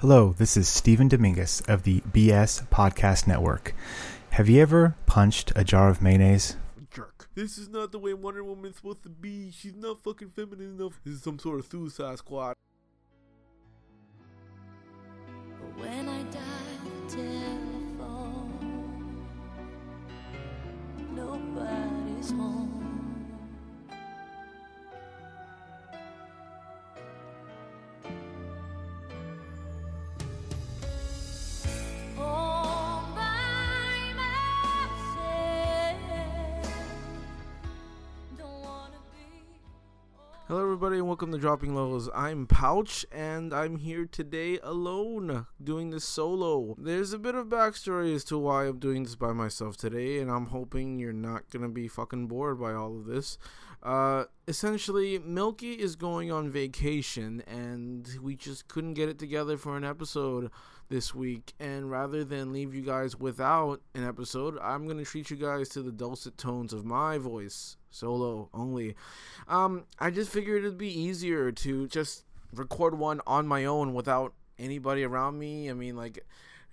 Hello, 0.00 0.34
this 0.36 0.58
is 0.58 0.68
Stephen 0.68 1.08
Dominguez 1.08 1.62
of 1.66 1.84
the 1.84 2.02
BS 2.02 2.68
Podcast 2.68 3.26
Network. 3.26 3.74
Have 4.32 4.46
you 4.46 4.60
ever 4.60 4.94
punched 5.06 5.54
a 5.56 5.64
jar 5.64 5.88
of 5.88 6.02
mayonnaise? 6.02 6.58
Jerk. 6.90 7.30
This 7.34 7.56
is 7.56 7.70
not 7.70 7.92
the 7.92 7.98
way 7.98 8.12
Wonder 8.12 8.44
Woman 8.44 8.70
is 8.72 8.76
supposed 8.76 9.02
to 9.04 9.08
be. 9.08 9.50
She's 9.50 9.74
not 9.74 10.02
fucking 10.04 10.32
feminine 10.36 10.78
enough. 10.78 11.00
This 11.02 11.14
is 11.14 11.22
some 11.22 11.38
sort 11.38 11.60
of 11.60 11.66
suicide 11.66 12.18
squad. 12.18 12.56
When 15.78 16.08
I 16.10 16.22
dial 16.24 16.42
the 16.84 17.16
telephone, 17.16 18.50
nobody's 21.14 22.32
home. 22.32 22.65
Hello, 40.56 40.64
everybody, 40.64 40.96
and 40.96 41.06
welcome 41.06 41.30
to 41.32 41.36
Dropping 41.36 41.74
Loads. 41.74 42.08
I'm 42.14 42.46
Pouch, 42.46 43.04
and 43.12 43.52
I'm 43.52 43.76
here 43.76 44.06
today 44.06 44.58
alone 44.62 45.46
doing 45.62 45.90
this 45.90 46.06
solo. 46.06 46.74
There's 46.78 47.12
a 47.12 47.18
bit 47.18 47.34
of 47.34 47.48
backstory 47.48 48.14
as 48.14 48.24
to 48.24 48.38
why 48.38 48.64
I'm 48.64 48.78
doing 48.78 49.02
this 49.02 49.16
by 49.16 49.34
myself 49.34 49.76
today, 49.76 50.18
and 50.18 50.30
I'm 50.30 50.46
hoping 50.46 50.98
you're 50.98 51.12
not 51.12 51.50
gonna 51.50 51.68
be 51.68 51.88
fucking 51.88 52.28
bored 52.28 52.58
by 52.58 52.72
all 52.72 52.96
of 52.96 53.04
this. 53.04 53.36
Uh, 53.82 54.24
essentially, 54.48 55.18
Milky 55.18 55.72
is 55.74 55.94
going 55.94 56.32
on 56.32 56.50
vacation, 56.50 57.42
and 57.46 58.08
we 58.22 58.34
just 58.34 58.66
couldn't 58.66 58.94
get 58.94 59.10
it 59.10 59.18
together 59.18 59.58
for 59.58 59.76
an 59.76 59.84
episode 59.84 60.50
this 60.88 61.14
week. 61.14 61.52
And 61.60 61.90
rather 61.90 62.24
than 62.24 62.54
leave 62.54 62.74
you 62.74 62.80
guys 62.80 63.14
without 63.14 63.82
an 63.94 64.08
episode, 64.08 64.58
I'm 64.62 64.88
gonna 64.88 65.04
treat 65.04 65.28
you 65.28 65.36
guys 65.36 65.68
to 65.70 65.82
the 65.82 65.92
dulcet 65.92 66.38
tones 66.38 66.72
of 66.72 66.86
my 66.86 67.18
voice, 67.18 67.76
solo 67.96 68.48
only. 68.52 68.94
Um, 69.48 69.84
I 69.98 70.10
just 70.10 70.30
figured 70.30 70.64
it'd 70.64 70.78
be 70.78 71.00
easier 71.00 71.50
to 71.52 71.88
just 71.88 72.24
record 72.52 72.98
one 72.98 73.20
on 73.26 73.46
my 73.46 73.64
own 73.64 73.94
without 73.94 74.32
anybody 74.58 75.04
around 75.04 75.38
me. 75.38 75.70
I 75.70 75.72
mean, 75.72 75.96
like, 75.96 76.24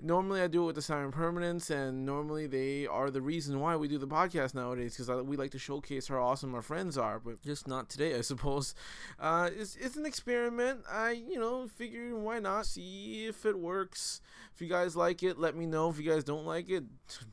normally 0.01 0.41
I 0.41 0.47
do 0.47 0.63
it 0.63 0.67
with 0.67 0.75
the 0.75 0.81
Siren 0.81 1.11
Permanence, 1.11 1.69
and 1.69 2.05
normally 2.05 2.47
they 2.47 2.87
are 2.87 3.09
the 3.09 3.21
reason 3.21 3.59
why 3.59 3.75
we 3.75 3.87
do 3.87 3.97
the 3.97 4.07
podcast 4.07 4.53
nowadays 4.53 4.95
because 4.95 5.23
we 5.23 5.37
like 5.37 5.51
to 5.51 5.59
showcase 5.59 6.07
how 6.07 6.21
awesome 6.21 6.53
our 6.55 6.61
friends 6.61 6.97
are, 6.97 7.19
but 7.19 7.41
just 7.41 7.67
not 7.67 7.89
today, 7.89 8.15
I 8.15 8.21
suppose. 8.21 8.75
Uh, 9.19 9.49
it's, 9.57 9.75
it's 9.75 9.95
an 9.95 10.05
experiment. 10.05 10.81
I, 10.91 11.11
you 11.11 11.39
know, 11.39 11.67
figure 11.67 12.15
why 12.17 12.39
not 12.39 12.65
see 12.65 13.25
if 13.27 13.45
it 13.45 13.57
works. 13.57 14.21
If 14.53 14.61
you 14.61 14.67
guys 14.67 14.95
like 14.95 15.23
it, 15.23 15.39
let 15.39 15.55
me 15.55 15.65
know. 15.65 15.89
If 15.89 15.99
you 15.99 16.09
guys 16.09 16.23
don't 16.23 16.45
like 16.45 16.69
it, 16.69 16.83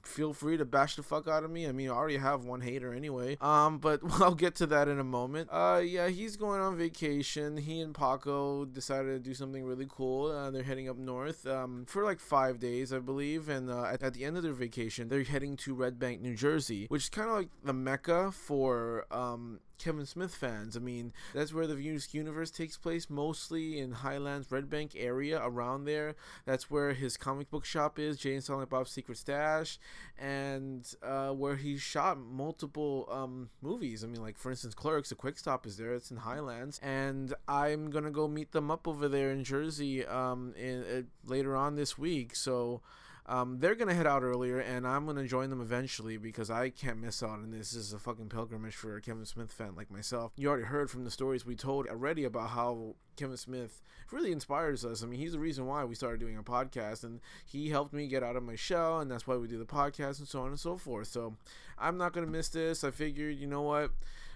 feel 0.02 0.32
free 0.32 0.56
to 0.56 0.64
bash 0.64 0.96
the 0.96 1.02
fuck 1.02 1.28
out 1.28 1.44
of 1.44 1.50
me. 1.50 1.66
I 1.66 1.72
mean, 1.72 1.90
I 1.90 1.92
already 1.92 2.16
have 2.16 2.44
one 2.44 2.62
hater 2.62 2.94
anyway. 2.94 3.36
Um, 3.40 3.78
but 3.78 4.00
I'll 4.20 4.34
get 4.34 4.54
to 4.56 4.66
that 4.68 4.88
in 4.88 4.98
a 4.98 5.04
moment. 5.04 5.48
Uh, 5.52 5.82
yeah, 5.84 6.08
he's 6.08 6.36
going 6.36 6.60
on 6.60 6.78
vacation. 6.78 7.58
He 7.58 7.80
and 7.80 7.94
Paco 7.94 8.64
decided 8.64 9.08
to 9.12 9.18
do 9.18 9.34
something 9.34 9.64
really 9.64 9.86
cool. 9.88 10.30
Uh, 10.30 10.50
they're 10.50 10.62
heading 10.62 10.88
up 10.88 10.96
north 10.96 11.46
um, 11.46 11.84
for 11.86 12.04
like 12.04 12.20
five 12.20 12.49
days, 12.58 12.92
I 12.92 12.98
believe. 12.98 13.48
And 13.48 13.70
uh, 13.70 13.84
at, 13.84 14.02
at 14.02 14.14
the 14.14 14.24
end 14.24 14.36
of 14.36 14.42
their 14.42 14.52
vacation, 14.52 15.08
they're 15.08 15.22
heading 15.22 15.56
to 15.58 15.74
Red 15.74 15.98
Bank, 15.98 16.20
New 16.20 16.34
Jersey, 16.34 16.86
which 16.88 17.04
is 17.04 17.08
kind 17.08 17.28
of 17.28 17.36
like 17.36 17.48
the 17.62 17.72
mecca 17.72 18.32
for 18.32 19.06
um, 19.10 19.60
Kevin 19.80 20.06
Smith 20.06 20.34
fans. 20.34 20.76
I 20.76 20.80
mean, 20.80 21.12
that's 21.34 21.52
where 21.52 21.66
the 21.66 21.74
View 21.74 21.94
Askewniverse 21.94 22.54
takes 22.54 22.76
place, 22.76 23.08
mostly 23.08 23.80
in 23.80 23.92
Highlands, 23.92 24.52
Red 24.52 24.68
Bank 24.68 24.92
area 24.94 25.40
around 25.42 25.84
there. 25.86 26.14
That's 26.44 26.70
where 26.70 26.92
his 26.92 27.16
comic 27.16 27.50
book 27.50 27.64
shop 27.64 27.98
is, 27.98 28.18
Jay 28.18 28.38
Silent 28.40 28.68
Bob's 28.68 28.90
Secret 28.90 29.16
Stash, 29.16 29.78
and 30.18 30.86
uh, 31.02 31.30
where 31.30 31.56
he 31.56 31.78
shot 31.78 32.18
multiple 32.18 33.08
um, 33.10 33.48
movies. 33.62 34.04
I 34.04 34.06
mean, 34.06 34.22
like 34.22 34.36
for 34.36 34.50
instance, 34.50 34.74
Clerks, 34.74 35.08
the 35.08 35.14
Quick 35.14 35.38
Stop 35.38 35.66
is 35.66 35.78
there. 35.78 35.94
It's 35.94 36.10
in 36.10 36.18
Highlands, 36.18 36.78
and 36.82 37.34
I'm 37.48 37.90
gonna 37.90 38.10
go 38.10 38.28
meet 38.28 38.52
them 38.52 38.70
up 38.70 38.86
over 38.86 39.08
there 39.08 39.32
in 39.32 39.44
Jersey 39.44 40.06
um, 40.06 40.54
in, 40.58 40.82
uh, 40.82 41.02
later 41.28 41.56
on 41.56 41.74
this 41.74 41.96
week. 41.96 42.36
So. 42.36 42.82
Um, 43.26 43.58
they're 43.60 43.74
gonna 43.74 43.94
head 43.94 44.06
out 44.06 44.22
earlier, 44.22 44.58
and 44.58 44.86
I'm 44.86 45.06
gonna 45.06 45.26
join 45.26 45.50
them 45.50 45.60
eventually 45.60 46.16
because 46.16 46.50
I 46.50 46.70
can't 46.70 46.98
miss 46.98 47.22
out 47.22 47.30
on 47.30 47.50
this. 47.50 47.72
This 47.72 47.86
is 47.86 47.92
a 47.92 47.98
fucking 47.98 48.28
pilgrimage 48.28 48.74
for 48.74 48.96
a 48.96 49.00
Kevin 49.00 49.24
Smith 49.24 49.52
fan 49.52 49.74
like 49.76 49.90
myself. 49.90 50.32
You 50.36 50.48
already 50.48 50.64
heard 50.64 50.90
from 50.90 51.04
the 51.04 51.10
stories 51.10 51.46
we 51.46 51.54
told 51.54 51.86
already 51.86 52.24
about 52.24 52.50
how 52.50 52.96
Kevin 53.16 53.36
Smith 53.36 53.82
really 54.10 54.32
inspires 54.32 54.84
us. 54.84 55.02
I 55.02 55.06
mean, 55.06 55.20
he's 55.20 55.32
the 55.32 55.38
reason 55.38 55.66
why 55.66 55.84
we 55.84 55.94
started 55.94 56.18
doing 56.20 56.38
a 56.38 56.42
podcast, 56.42 57.04
and 57.04 57.20
he 57.46 57.68
helped 57.68 57.92
me 57.92 58.08
get 58.08 58.22
out 58.22 58.36
of 58.36 58.42
my 58.42 58.56
shell, 58.56 59.00
and 59.00 59.10
that's 59.10 59.26
why 59.26 59.36
we 59.36 59.46
do 59.46 59.58
the 59.58 59.64
podcast 59.64 60.18
and 60.18 60.28
so 60.28 60.40
on 60.42 60.48
and 60.48 60.58
so 60.58 60.76
forth. 60.76 61.06
So 61.06 61.36
I'm 61.78 61.96
not 61.96 62.12
gonna 62.12 62.26
miss 62.26 62.48
this. 62.48 62.82
I 62.82 62.90
figured, 62.90 63.36
you 63.36 63.46
know 63.46 63.62
what, 63.62 63.92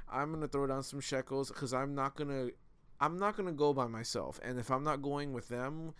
I'm 0.09 0.33
gonna 0.33 0.49
throw 0.49 0.67
down 0.67 0.83
some 0.83 1.01
shekels 1.01 1.49
because 1.49 1.73
I'm 1.73 1.95
not 1.95 2.15
gonna. 2.15 2.49
I'm 3.01 3.19
not 3.19 3.37
gonna 3.37 3.53
go 3.53 3.73
by 3.73 3.87
myself, 3.89 4.39
and 4.45 4.59
if 4.59 4.71
I'm 4.71 4.85
not 4.85 5.03
going 5.03 5.33
with 5.33 5.49
them, 5.49 5.95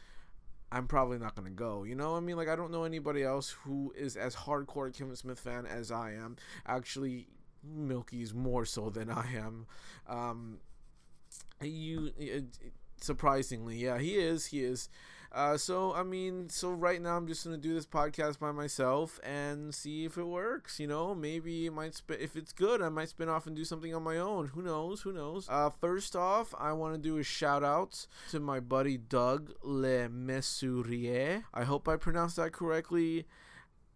I'm 0.73 0.87
probably 0.87 1.19
not 1.19 1.35
gonna 1.35 1.51
go. 1.51 1.85
You 1.85 1.95
know, 1.95 2.17
I 2.17 2.21
mean, 2.21 2.37
like 2.37 2.49
I 2.49 2.57
don't 2.57 2.73
know 2.73 2.85
anybody 2.85 3.23
else 3.23 3.51
who 3.65 3.93
is 3.97 4.17
as 4.17 4.35
hardcore 4.35 4.89
a 4.89 4.93
Kevin 4.93 5.17
Smith 5.17 5.39
fan 5.39 5.67
as 5.67 5.91
I 5.91 6.13
am. 6.13 6.37
Actually, 6.67 7.29
Milky's 7.63 8.35
more 8.35 8.65
so 8.65 8.91
than 8.91 9.11
I 9.11 9.27
am. 9.37 9.67
Um, 10.09 10.59
you 11.61 12.11
surprisingly, 13.01 13.77
yeah, 13.77 13.99
he 13.99 14.17
is. 14.17 14.47
He 14.47 14.63
is. 14.65 14.89
Uh, 15.35 15.57
so 15.57 15.93
I 15.93 16.05
mean, 16.05 16.49
so 16.49 16.71
right 16.71 17.03
now 17.03 17.17
I'm 17.17 17.27
just 17.27 17.45
gonna 17.45 17.57
do 17.57 17.75
this 17.75 17.87
podcast 17.87 18.39
by 18.39 18.53
myself 18.53 19.19
and 19.25 19.75
see 19.75 20.05
if 20.05 20.17
it 20.17 20.25
works. 20.25 20.79
You 20.79 20.87
know, 20.87 21.13
maybe 21.13 21.67
it 21.67 21.73
might 21.73 21.97
spin. 21.97 22.19
If 22.21 22.37
it's 22.37 22.53
good, 22.53 22.81
I 22.81 22.89
might 22.89 23.09
spin 23.09 23.29
off 23.29 23.49
and 23.49 23.57
do 23.57 23.65
something 23.65 23.93
on 23.93 24.05
my 24.05 24.17
own. 24.19 24.49
Who 24.55 24.63
knows? 24.63 25.03
Who 25.03 25.13
knows? 25.13 25.49
Uh, 25.49 25.71
first 25.71 26.15
off, 26.15 26.55
I 26.57 26.73
want 26.73 26.95
to 26.95 27.01
do 27.01 27.19
a 27.19 27.25
shout 27.25 27.65
out 27.65 28.07
to 28.31 28.39
my 28.39 28.61
buddy 28.61 28.97
Doug 28.97 29.53
Le 29.63 30.09
Mesurier. 30.09 31.43
I 31.53 31.65
hope 31.65 31.89
I 31.89 31.97
pronounced 31.97 32.37
that 32.37 32.53
correctly. 32.53 33.27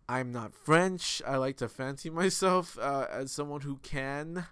I'm 0.08 0.32
not 0.32 0.54
French. 0.54 1.22
I 1.24 1.36
like 1.36 1.58
to 1.58 1.68
fancy 1.68 2.10
myself 2.10 2.76
uh, 2.80 3.06
as 3.12 3.30
someone 3.30 3.60
who 3.60 3.76
can 3.76 4.46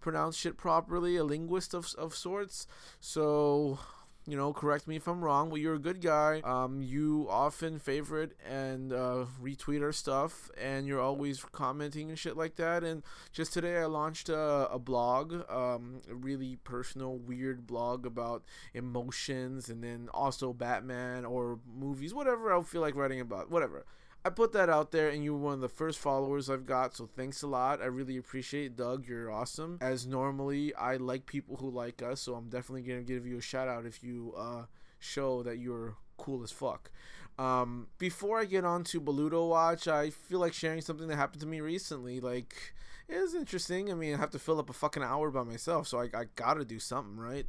pronounce 0.00 0.36
shit 0.36 0.56
properly, 0.56 1.16
a 1.16 1.24
linguist 1.24 1.74
of, 1.74 1.94
of 1.96 2.14
sorts. 2.14 2.66
So, 3.00 3.78
you 4.26 4.36
know, 4.36 4.52
correct 4.52 4.88
me 4.88 4.96
if 4.96 5.06
I'm 5.06 5.22
wrong, 5.22 5.50
but 5.50 5.60
you're 5.60 5.74
a 5.74 5.78
good 5.78 6.00
guy. 6.00 6.40
Um, 6.44 6.80
you 6.80 7.26
often 7.28 7.78
favorite 7.78 8.32
and 8.48 8.92
uh, 8.92 9.26
retweet 9.42 9.82
our 9.82 9.92
stuff, 9.92 10.50
and 10.60 10.86
you're 10.86 11.00
always 11.00 11.44
commenting 11.52 12.08
and 12.08 12.18
shit 12.18 12.36
like 12.36 12.56
that. 12.56 12.82
And 12.82 13.02
just 13.32 13.52
today, 13.52 13.76
I 13.78 13.84
launched 13.84 14.30
a, 14.30 14.68
a 14.70 14.78
blog, 14.78 15.34
um, 15.50 16.00
a 16.10 16.14
really 16.14 16.56
personal, 16.64 17.16
weird 17.18 17.66
blog 17.66 18.06
about 18.06 18.44
emotions, 18.72 19.68
and 19.68 19.84
then 19.84 20.08
also 20.14 20.52
Batman 20.52 21.24
or 21.24 21.58
movies, 21.78 22.14
whatever 22.14 22.54
I 22.54 22.62
feel 22.62 22.80
like 22.80 22.96
writing 22.96 23.20
about, 23.20 23.50
whatever. 23.50 23.84
I 24.26 24.30
put 24.30 24.52
that 24.52 24.70
out 24.70 24.90
there, 24.90 25.10
and 25.10 25.22
you 25.22 25.34
were 25.34 25.40
one 25.40 25.54
of 25.54 25.60
the 25.60 25.68
first 25.68 25.98
followers 25.98 26.48
I've 26.48 26.64
got, 26.64 26.96
so 26.96 27.06
thanks 27.06 27.42
a 27.42 27.46
lot. 27.46 27.82
I 27.82 27.86
really 27.86 28.16
appreciate 28.16 28.66
it. 28.66 28.76
Doug. 28.76 29.06
You're 29.06 29.30
awesome. 29.30 29.76
As 29.82 30.06
normally, 30.06 30.74
I 30.74 30.96
like 30.96 31.26
people 31.26 31.56
who 31.56 31.68
like 31.68 32.02
us, 32.02 32.22
so 32.22 32.34
I'm 32.34 32.48
definitely 32.48 32.82
gonna 32.82 33.02
give 33.02 33.26
you 33.26 33.36
a 33.36 33.42
shout 33.42 33.68
out 33.68 33.84
if 33.84 34.02
you 34.02 34.32
uh, 34.36 34.62
show 34.98 35.42
that 35.42 35.58
you're 35.58 35.96
cool 36.16 36.42
as 36.42 36.50
fuck. 36.50 36.90
Um, 37.38 37.88
before 37.98 38.40
I 38.40 38.46
get 38.46 38.64
on 38.64 38.84
to 38.84 39.00
Baluto 39.00 39.46
Watch, 39.48 39.88
I 39.88 40.08
feel 40.08 40.38
like 40.38 40.54
sharing 40.54 40.80
something 40.80 41.08
that 41.08 41.16
happened 41.16 41.40
to 41.42 41.46
me 41.46 41.60
recently. 41.60 42.20
Like, 42.20 42.74
it 43.08 43.20
was 43.20 43.34
interesting. 43.34 43.90
I 43.90 43.94
mean, 43.94 44.14
I 44.14 44.18
have 44.18 44.30
to 44.30 44.38
fill 44.38 44.58
up 44.58 44.70
a 44.70 44.72
fucking 44.72 45.02
hour 45.02 45.30
by 45.30 45.42
myself, 45.42 45.86
so 45.86 45.98
I, 45.98 46.04
I 46.14 46.24
gotta 46.34 46.64
do 46.64 46.78
something, 46.78 47.18
right? 47.18 47.46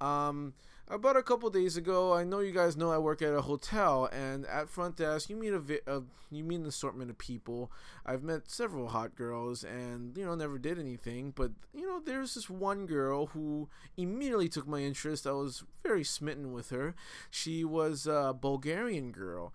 Um, 0.00 0.54
about 0.88 1.16
a 1.16 1.22
couple 1.22 1.48
days 1.50 1.76
ago, 1.76 2.12
I 2.12 2.24
know 2.24 2.40
you 2.40 2.52
guys 2.52 2.76
know 2.76 2.90
I 2.92 2.98
work 2.98 3.22
at 3.22 3.34
a 3.34 3.40
hotel, 3.42 4.08
and 4.12 4.46
at 4.46 4.68
front 4.68 4.96
desk, 4.96 5.30
you 5.30 5.36
meet 5.36 5.52
a, 5.52 5.58
vi- 5.58 5.80
a 5.86 6.02
you 6.30 6.44
meet 6.44 6.60
an 6.60 6.66
assortment 6.66 7.10
of 7.10 7.18
people. 7.18 7.70
I've 8.04 8.22
met 8.22 8.50
several 8.50 8.88
hot 8.88 9.14
girls, 9.14 9.64
and 9.64 10.16
you 10.16 10.24
know 10.24 10.34
never 10.34 10.58
did 10.58 10.78
anything. 10.78 11.32
But 11.34 11.52
you 11.74 11.86
know, 11.86 12.00
there's 12.04 12.34
this 12.34 12.50
one 12.50 12.86
girl 12.86 13.26
who 13.26 13.68
immediately 13.96 14.48
took 14.48 14.66
my 14.66 14.80
interest. 14.80 15.26
I 15.26 15.32
was 15.32 15.64
very 15.82 16.04
smitten 16.04 16.52
with 16.52 16.70
her. 16.70 16.94
She 17.30 17.64
was 17.64 18.06
a 18.06 18.34
Bulgarian 18.38 19.10
girl 19.10 19.52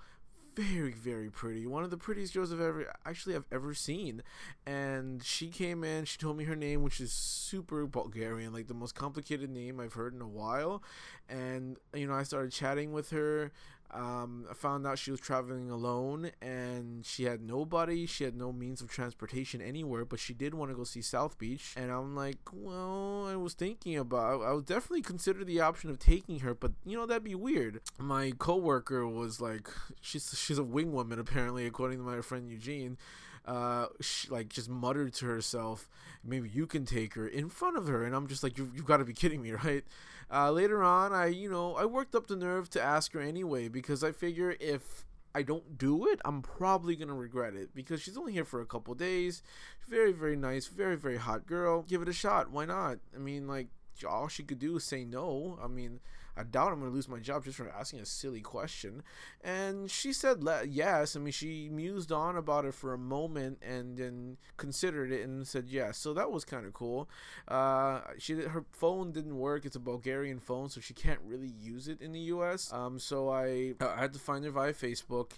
very 0.56 0.92
very 0.92 1.30
pretty. 1.30 1.66
One 1.66 1.84
of 1.84 1.90
the 1.90 1.98
prettiest 1.98 2.34
girls 2.34 2.52
i've 2.52 2.60
ever 2.60 2.92
actually 3.06 3.36
i've 3.36 3.46
ever 3.52 3.74
seen. 3.74 4.22
And 4.66 5.24
she 5.24 5.48
came 5.50 5.84
in 5.84 6.06
she 6.06 6.18
told 6.18 6.38
me 6.38 6.44
her 6.46 6.56
name 6.56 6.84
which 6.84 7.00
is 7.00 7.12
super 7.12 7.86
bulgarian 7.86 8.54
like 8.54 8.68
the 8.68 8.74
most 8.74 8.96
complicated 8.96 9.50
name 9.50 9.80
i've 9.80 9.94
heard 9.94 10.14
in 10.14 10.22
a 10.22 10.28
while. 10.28 10.84
And 11.30 11.78
you 11.94 12.08
know 12.08 12.14
i 12.14 12.24
started 12.24 12.52
chatting 12.52 12.92
with 12.92 13.12
her 13.12 13.52
Um, 13.92 14.46
I 14.50 14.54
found 14.54 14.86
out 14.86 15.00
she 15.00 15.12
was 15.12 15.20
traveling 15.20 15.72
alone 15.72 16.32
and 16.42 17.06
she 17.06 17.24
had 17.24 17.42
nobody. 17.42 18.06
She 18.06 18.24
had 18.24 18.36
no 18.36 18.52
means 18.52 18.82
of 18.82 18.90
transportation 18.90 19.62
anywhere, 19.62 20.06
but 20.06 20.20
she 20.20 20.34
did 20.34 20.54
want 20.54 20.72
to 20.72 20.78
go 20.78 20.84
see 20.84 21.02
South 21.02 21.38
Beach. 21.38 21.74
And 21.76 21.92
I'm 21.92 22.16
like, 22.16 22.38
well, 22.54 23.28
I 23.28 23.36
was 23.36 23.54
thinking 23.54 23.98
about. 23.98 24.44
I 24.44 24.54
would 24.54 24.66
definitely 24.66 25.02
consider 25.02 25.44
the 25.44 25.62
option 25.62 25.90
of 25.90 26.00
taking 26.00 26.40
her, 26.40 26.54
but 26.54 26.72
you 26.86 26.98
know 26.98 27.06
that'd 27.06 27.24
be 27.24 27.36
weird. 27.36 27.82
My 27.98 28.32
coworker 28.38 29.08
was 29.08 29.42
like, 29.42 29.70
she's 30.02 30.38
she's 30.38 30.58
a 30.58 30.64
wing 30.64 30.92
woman 30.92 31.20
apparently, 31.20 31.66
according 31.66 31.98
to 31.98 32.04
my 32.04 32.22
friend 32.22 32.50
Eugene 32.50 32.98
uh, 33.46 33.88
she, 34.02 34.30
like 34.30 34.50
just 34.50 34.70
muttered 34.70 35.14
to 35.16 35.26
herself, 35.26 35.90
maybe 36.24 36.50
you 36.50 36.68
can 36.68 36.86
take 36.86 37.14
her 37.16 37.28
in 37.28 37.50
front 37.50 37.78
of 37.78 37.88
her. 37.88 38.04
And 38.04 38.16
I'm 38.16 38.28
just 38.28 38.44
like, 38.44 38.58
you, 38.58 38.72
you've 38.76 38.86
got 38.86 38.98
to 38.98 39.06
be 39.06 39.14
kidding 39.14 39.42
me, 39.42 39.52
right? 39.64 39.84
Uh, 40.32 40.52
later 40.52 40.84
on, 40.84 41.14
I, 41.14 41.28
you 41.28 41.50
know, 41.50 41.76
I 41.76 41.86
worked 41.86 42.14
up 42.16 42.28
the 42.28 42.36
nerve 42.36 42.70
to 42.72 42.82
ask 42.82 43.14
her 43.14 43.22
anyway 43.22 43.68
because 43.68 44.04
I 44.04 44.12
figure 44.12 44.56
if 44.60 45.06
I 45.34 45.44
don't 45.44 45.78
do 45.78 46.08
it, 46.08 46.20
I'm 46.26 46.42
probably 46.42 46.96
gonna 46.96 47.14
regret 47.14 47.54
it 47.54 47.74
because 47.76 48.02
she's 48.02 48.18
only 48.18 48.34
here 48.34 48.46
for 48.46 48.62
a 48.62 48.66
couple 48.66 48.94
days. 48.96 49.44
Very, 49.88 50.12
very 50.12 50.36
nice, 50.36 50.68
very, 50.68 50.98
very 50.98 51.18
hot 51.18 51.46
girl. 51.46 51.84
Give 51.84 52.02
it 52.02 52.10
a 52.10 52.14
shot. 52.14 52.52
Why 52.52 52.66
not? 52.66 53.00
I 53.16 53.20
mean, 53.20 53.48
like, 53.48 53.68
all 54.08 54.28
she 54.28 54.44
could 54.44 54.60
do 54.60 54.78
is 54.78 54.84
say 54.84 55.06
no. 55.06 55.60
I 55.64 55.68
mean, 55.68 56.00
I 56.40 56.44
doubt 56.44 56.72
I'm 56.72 56.80
going 56.80 56.90
to 56.92 56.96
lose 56.96 57.10
my 57.10 57.20
job 57.20 57.44
just 57.44 57.58
for 57.58 57.70
asking 57.70 58.00
a 58.00 58.06
silly 58.06 58.40
question. 58.40 59.04
And 59.44 59.92
she 59.92 60.14
said 60.14 60.42
le- 60.44 60.66
yes. 60.66 61.16
I 61.16 61.20
mean, 61.20 61.34
she 61.34 61.68
mused 61.70 62.12
on 62.12 62.38
about 62.38 62.64
it 62.66 62.74
for 62.74 62.94
a 62.94 62.98
moment 62.98 63.60
and 63.62 63.98
then 63.98 64.38
considered 64.56 65.12
it 65.12 65.24
and 65.24 65.46
said 65.46 65.66
yes. 65.68 65.98
So 65.98 66.14
that 66.14 66.32
was 66.32 66.46
kind 66.46 66.66
of 66.66 66.74
cool. 66.74 67.10
Uh, 67.48 68.02
she 68.18 68.36
her 68.36 68.64
phone 68.72 69.12
didn't 69.12 69.38
work. 69.38 69.66
It's 69.66 69.76
a 69.76 69.82
Bulgarian 69.82 70.40
phone, 70.40 70.70
so 70.70 70.80
she 70.80 70.94
can't 70.94 71.20
really 71.26 71.52
use 71.60 71.88
it 71.90 72.02
in 72.02 72.14
the 72.14 72.20
U.S. 72.20 72.72
Um, 72.72 73.00
so 73.00 73.30
I 73.30 73.74
I 73.82 74.00
had 74.00 74.14
to 74.14 74.20
find 74.20 74.46
her 74.46 74.52
via 74.52 74.74
Facebook 74.74 75.32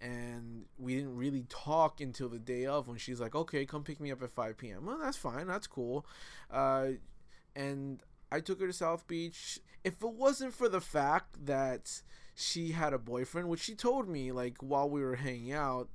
and 0.00 0.64
we 0.78 0.94
didn't 0.94 1.16
really 1.16 1.44
talk 1.48 2.00
until 2.00 2.28
the 2.28 2.38
day 2.38 2.66
of 2.66 2.86
when 2.88 2.98
she's 2.98 3.20
like, 3.20 3.34
"Okay, 3.34 3.64
come 3.66 3.82
pick 3.82 4.00
me 4.00 4.12
up 4.12 4.22
at 4.22 4.30
5 4.30 4.56
p.m." 4.56 4.86
Well, 4.86 4.98
that's 4.98 5.16
fine, 5.16 5.46
that's 5.46 5.66
cool. 5.66 6.06
Uh, 6.50 6.90
and 7.56 8.00
I 8.30 8.40
took 8.40 8.60
her 8.60 8.66
to 8.66 8.72
South 8.72 9.06
Beach. 9.06 9.60
If 9.84 10.02
it 10.02 10.12
wasn't 10.12 10.54
for 10.54 10.68
the 10.68 10.80
fact 10.80 11.46
that 11.46 12.02
she 12.34 12.72
had 12.72 12.92
a 12.92 12.98
boyfriend, 12.98 13.48
which 13.48 13.60
she 13.60 13.74
told 13.74 14.08
me 14.08 14.32
like 14.32 14.58
while 14.60 14.88
we 14.88 15.02
were 15.02 15.16
hanging 15.16 15.52
out, 15.52 15.88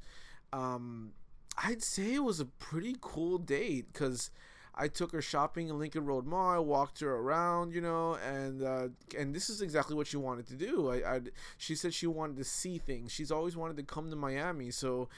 um, 0.51 1.12
I'd 1.63 1.83
say 1.83 2.15
it 2.15 2.24
was 2.24 2.39
a 2.39 2.45
pretty 2.45 2.95
cool 3.00 3.38
date 3.38 3.91
because 3.91 4.31
I 4.75 4.88
took 4.88 5.12
her 5.12 5.21
shopping 5.21 5.69
in 5.69 5.77
Lincoln 5.77 6.06
Road 6.06 6.25
Mall. 6.25 6.50
I 6.50 6.57
walked 6.57 7.00
her 7.01 7.15
around, 7.15 7.74
you 7.74 7.81
know, 7.81 8.15
and 8.15 8.63
uh, 8.63 8.88
and 9.18 9.35
this 9.35 9.50
is 9.50 9.62
exactly 9.62 9.95
what 9.95 10.07
she 10.07 10.18
wanted 10.18 10.47
to 10.47 10.56
do. 10.56 10.89
I, 10.89 11.15
I 11.15 11.21
she 11.57 11.75
said 11.75 11.94
she 11.94 12.07
wanted 12.07 12.38
to 12.38 12.44
see 12.44 12.79
things. 12.79 13.12
She's 13.12 13.31
always 13.31 13.56
wanted 13.56 13.77
to 13.77 13.83
come 13.83 14.09
to 14.09 14.15
Miami, 14.15 14.71
so 14.71 15.09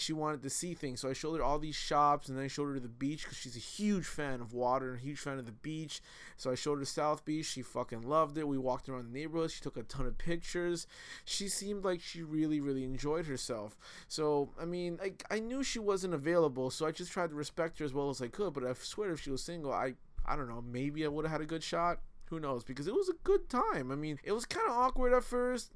she 0.00 0.12
wanted 0.12 0.42
to 0.42 0.50
see 0.50 0.74
things. 0.74 1.00
So 1.00 1.08
I 1.10 1.12
showed 1.12 1.36
her 1.36 1.42
all 1.42 1.58
these 1.58 1.76
shops, 1.76 2.28
and 2.28 2.36
then 2.36 2.44
I 2.44 2.48
showed 2.48 2.72
her 2.72 2.80
the 2.80 2.88
beach 2.88 3.24
because 3.24 3.38
she's 3.38 3.56
a 3.56 3.60
huge 3.60 4.06
fan 4.06 4.40
of 4.40 4.52
water 4.52 4.90
and 4.90 4.98
a 4.98 5.02
huge 5.02 5.18
fan 5.18 5.38
of 5.38 5.46
the 5.46 5.52
beach. 5.52 6.00
So 6.36 6.50
I 6.50 6.54
showed 6.54 6.78
her 6.78 6.84
South 6.84 7.24
Beach. 7.24 7.46
She 7.46 7.62
fucking 7.62 8.02
loved 8.02 8.38
it. 8.38 8.48
We 8.48 8.58
walked 8.58 8.88
around 8.88 9.12
the 9.12 9.18
neighborhood. 9.18 9.50
She 9.50 9.60
took 9.60 9.76
a 9.76 9.82
ton 9.82 10.06
of 10.06 10.18
pictures. 10.18 10.86
She 11.24 11.48
seemed 11.48 11.84
like 11.84 12.00
she 12.00 12.22
really, 12.22 12.60
really 12.60 12.84
enjoyed 12.84 13.26
herself. 13.26 13.76
So 14.08 14.50
I 14.58 14.64
mean, 14.64 14.98
like 15.00 15.24
I 15.30 15.40
knew 15.40 15.62
she 15.62 15.78
wasn't 15.78 16.14
available, 16.14 16.70
so 16.70 16.86
I 16.86 16.92
just 16.92 17.12
tried 17.12 17.30
to 17.30 17.36
respect 17.36 17.78
her 17.78 17.84
as 17.84 17.92
well 17.92 18.10
as 18.10 18.22
I 18.22 18.28
could. 18.28 18.54
But 18.54 18.64
I 18.64 18.72
swear, 18.74 19.12
if 19.12 19.20
she 19.20 19.30
was 19.30 19.42
single, 19.42 19.72
I 19.72 19.94
I 20.26 20.36
don't 20.36 20.48
know, 20.48 20.62
maybe 20.62 21.04
I 21.04 21.08
would 21.08 21.24
have 21.24 21.32
had 21.32 21.40
a 21.40 21.46
good 21.46 21.62
shot. 21.62 22.00
Who 22.26 22.38
knows? 22.38 22.62
Because 22.62 22.86
it 22.86 22.94
was 22.94 23.08
a 23.08 23.14
good 23.24 23.48
time. 23.48 23.90
I 23.90 23.96
mean, 23.96 24.18
it 24.22 24.32
was 24.32 24.46
kind 24.46 24.68
of 24.68 24.76
awkward 24.76 25.12
at 25.12 25.24
first 25.24 25.72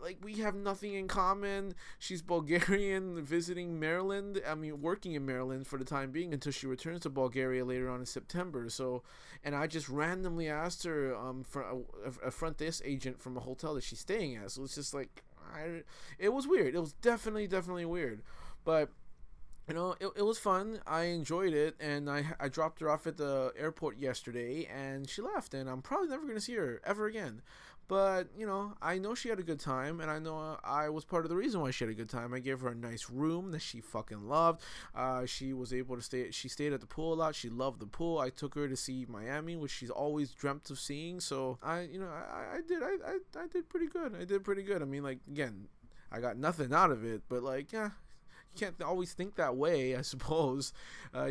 like 0.00 0.18
we 0.22 0.34
have 0.36 0.54
nothing 0.54 0.94
in 0.94 1.08
common. 1.08 1.74
She's 1.98 2.22
Bulgarian, 2.22 3.24
visiting 3.24 3.78
Maryland. 3.78 4.40
I 4.46 4.54
mean, 4.54 4.80
working 4.80 5.14
in 5.14 5.26
Maryland 5.26 5.66
for 5.66 5.78
the 5.78 5.84
time 5.84 6.10
being 6.10 6.32
until 6.32 6.52
she 6.52 6.66
returns 6.66 7.00
to 7.00 7.10
Bulgaria 7.10 7.64
later 7.64 7.88
on 7.90 8.00
in 8.00 8.06
September. 8.06 8.68
So, 8.68 9.02
and 9.44 9.54
I 9.54 9.66
just 9.66 9.88
randomly 9.88 10.48
asked 10.48 10.84
her 10.84 11.14
um 11.16 11.44
for 11.44 11.62
a, 11.62 12.28
a 12.28 12.30
front 12.30 12.58
desk 12.58 12.82
agent 12.84 13.20
from 13.20 13.36
a 13.36 13.40
hotel 13.40 13.74
that 13.74 13.84
she's 13.84 14.00
staying 14.00 14.36
at. 14.36 14.50
So 14.52 14.62
it's 14.64 14.74
just 14.74 14.94
like 14.94 15.22
I, 15.54 15.82
it 16.18 16.32
was 16.32 16.46
weird. 16.46 16.74
It 16.74 16.80
was 16.80 16.92
definitely 16.92 17.46
definitely 17.46 17.86
weird, 17.86 18.22
but 18.64 18.90
you 19.68 19.74
know, 19.74 19.96
it, 19.98 20.08
it 20.16 20.22
was 20.22 20.38
fun. 20.38 20.80
I 20.86 21.04
enjoyed 21.04 21.52
it, 21.52 21.74
and 21.80 22.08
I 22.08 22.24
I 22.38 22.48
dropped 22.48 22.80
her 22.80 22.90
off 22.90 23.06
at 23.06 23.16
the 23.16 23.52
airport 23.58 23.98
yesterday, 23.98 24.66
and 24.66 25.08
she 25.08 25.22
left, 25.22 25.54
and 25.54 25.68
I'm 25.68 25.82
probably 25.82 26.08
never 26.08 26.26
gonna 26.26 26.40
see 26.40 26.54
her 26.54 26.80
ever 26.84 27.06
again. 27.06 27.42
But 27.88 28.28
you 28.36 28.46
know, 28.46 28.74
I 28.82 28.98
know 28.98 29.14
she 29.14 29.28
had 29.28 29.38
a 29.38 29.44
good 29.44 29.60
time, 29.60 30.00
and 30.00 30.10
I 30.10 30.18
know 30.18 30.58
I 30.64 30.88
was 30.88 31.04
part 31.04 31.24
of 31.24 31.28
the 31.28 31.36
reason 31.36 31.60
why 31.60 31.70
she 31.70 31.84
had 31.84 31.90
a 31.90 31.94
good 31.94 32.08
time. 32.08 32.34
I 32.34 32.40
gave 32.40 32.60
her 32.60 32.68
a 32.68 32.74
nice 32.74 33.08
room 33.10 33.52
that 33.52 33.62
she 33.62 33.80
fucking 33.80 34.28
loved. 34.28 34.62
Uh, 34.94 35.24
she 35.26 35.52
was 35.52 35.72
able 35.72 35.94
to 35.96 36.02
stay. 36.02 36.30
She 36.32 36.48
stayed 36.48 36.72
at 36.72 36.80
the 36.80 36.86
pool 36.86 37.12
a 37.12 37.14
lot. 37.14 37.34
She 37.34 37.48
loved 37.48 37.80
the 37.80 37.86
pool. 37.86 38.18
I 38.18 38.30
took 38.30 38.54
her 38.56 38.68
to 38.68 38.76
see 38.76 39.06
Miami, 39.08 39.56
which 39.56 39.70
she's 39.70 39.90
always 39.90 40.32
dreamt 40.32 40.68
of 40.70 40.78
seeing. 40.78 41.20
So 41.20 41.58
I, 41.62 41.82
you 41.82 42.00
know, 42.00 42.08
I, 42.08 42.56
I 42.56 42.60
did. 42.66 42.82
I, 42.82 42.96
I, 43.06 43.44
I 43.44 43.46
did 43.46 43.68
pretty 43.68 43.86
good. 43.86 44.16
I 44.20 44.24
did 44.24 44.42
pretty 44.42 44.62
good. 44.62 44.82
I 44.82 44.84
mean, 44.84 45.04
like 45.04 45.20
again, 45.28 45.68
I 46.10 46.20
got 46.20 46.36
nothing 46.36 46.72
out 46.72 46.90
of 46.90 47.04
it, 47.04 47.22
but 47.28 47.44
like, 47.44 47.72
yeah, 47.72 47.90
you 48.52 48.58
can't 48.58 48.82
always 48.82 49.12
think 49.12 49.36
that 49.36 49.56
way. 49.56 49.94
I 49.94 50.02
suppose. 50.02 50.72
Uh, 51.14 51.30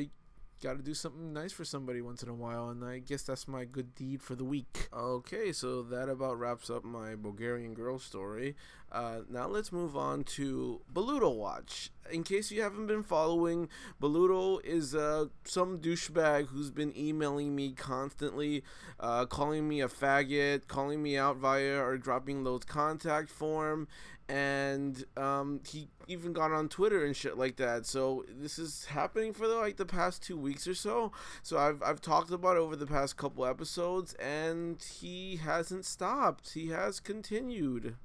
got 0.61 0.77
to 0.77 0.83
do 0.83 0.93
something 0.93 1.33
nice 1.33 1.51
for 1.51 1.65
somebody 1.65 2.01
once 2.01 2.23
in 2.23 2.29
a 2.29 2.33
while, 2.33 2.69
and 2.69 2.83
I 2.83 2.99
guess 2.99 3.23
that's 3.23 3.47
my 3.47 3.65
good 3.65 3.95
deed 3.95 4.21
for 4.21 4.35
the 4.35 4.43
week. 4.43 4.87
Okay, 4.93 5.51
so 5.51 5.81
that 5.83 6.09
about 6.09 6.39
wraps 6.39 6.69
up 6.69 6.83
my 6.83 7.15
Bulgarian 7.15 7.73
girl 7.73 7.99
story. 7.99 8.55
Uh, 8.91 9.21
now 9.29 9.47
let's 9.47 9.71
move 9.71 9.97
on 9.97 10.23
to 10.23 10.81
Baluto 10.93 11.35
Watch. 11.35 11.91
In 12.11 12.23
case 12.23 12.51
you 12.51 12.61
haven't 12.61 12.87
been 12.87 13.03
following, 13.03 13.67
Baluto 14.01 14.63
is 14.63 14.95
uh, 14.95 15.25
some 15.43 15.79
douchebag 15.79 16.47
who's 16.47 16.71
been 16.71 16.95
emailing 16.97 17.55
me 17.55 17.73
constantly, 17.73 18.63
uh, 18.99 19.25
calling 19.25 19.67
me 19.67 19.81
a 19.81 19.87
faggot, 19.87 20.67
calling 20.67 21.01
me 21.03 21.17
out 21.17 21.37
via 21.37 21.81
or 21.81 21.97
dropping 21.97 22.43
those 22.43 22.63
contact 22.63 23.29
form, 23.29 23.87
and 24.27 25.05
um, 25.17 25.61
he 25.67 25.87
even 26.07 26.33
got 26.33 26.51
on 26.51 26.69
Twitter 26.69 27.05
and 27.05 27.15
shit 27.15 27.37
like 27.37 27.57
that. 27.57 27.85
So 27.85 28.25
this 28.29 28.57
is 28.57 28.85
happening 28.85 29.33
for 29.33 29.47
the, 29.47 29.55
like 29.55 29.77
the 29.77 29.85
past 29.85 30.23
two 30.23 30.37
weeks 30.37 30.67
or 30.67 30.73
so. 30.75 31.11
So 31.43 31.57
I've 31.57 31.81
I've 31.83 32.01
talked 32.01 32.31
about 32.31 32.57
over 32.57 32.75
the 32.75 32.87
past 32.87 33.17
couple 33.17 33.45
episodes, 33.45 34.13
and 34.15 34.81
he 34.81 35.37
hasn't 35.37 35.85
stopped. 35.85 36.53
He 36.53 36.69
has 36.69 36.99
continued. 36.99 37.95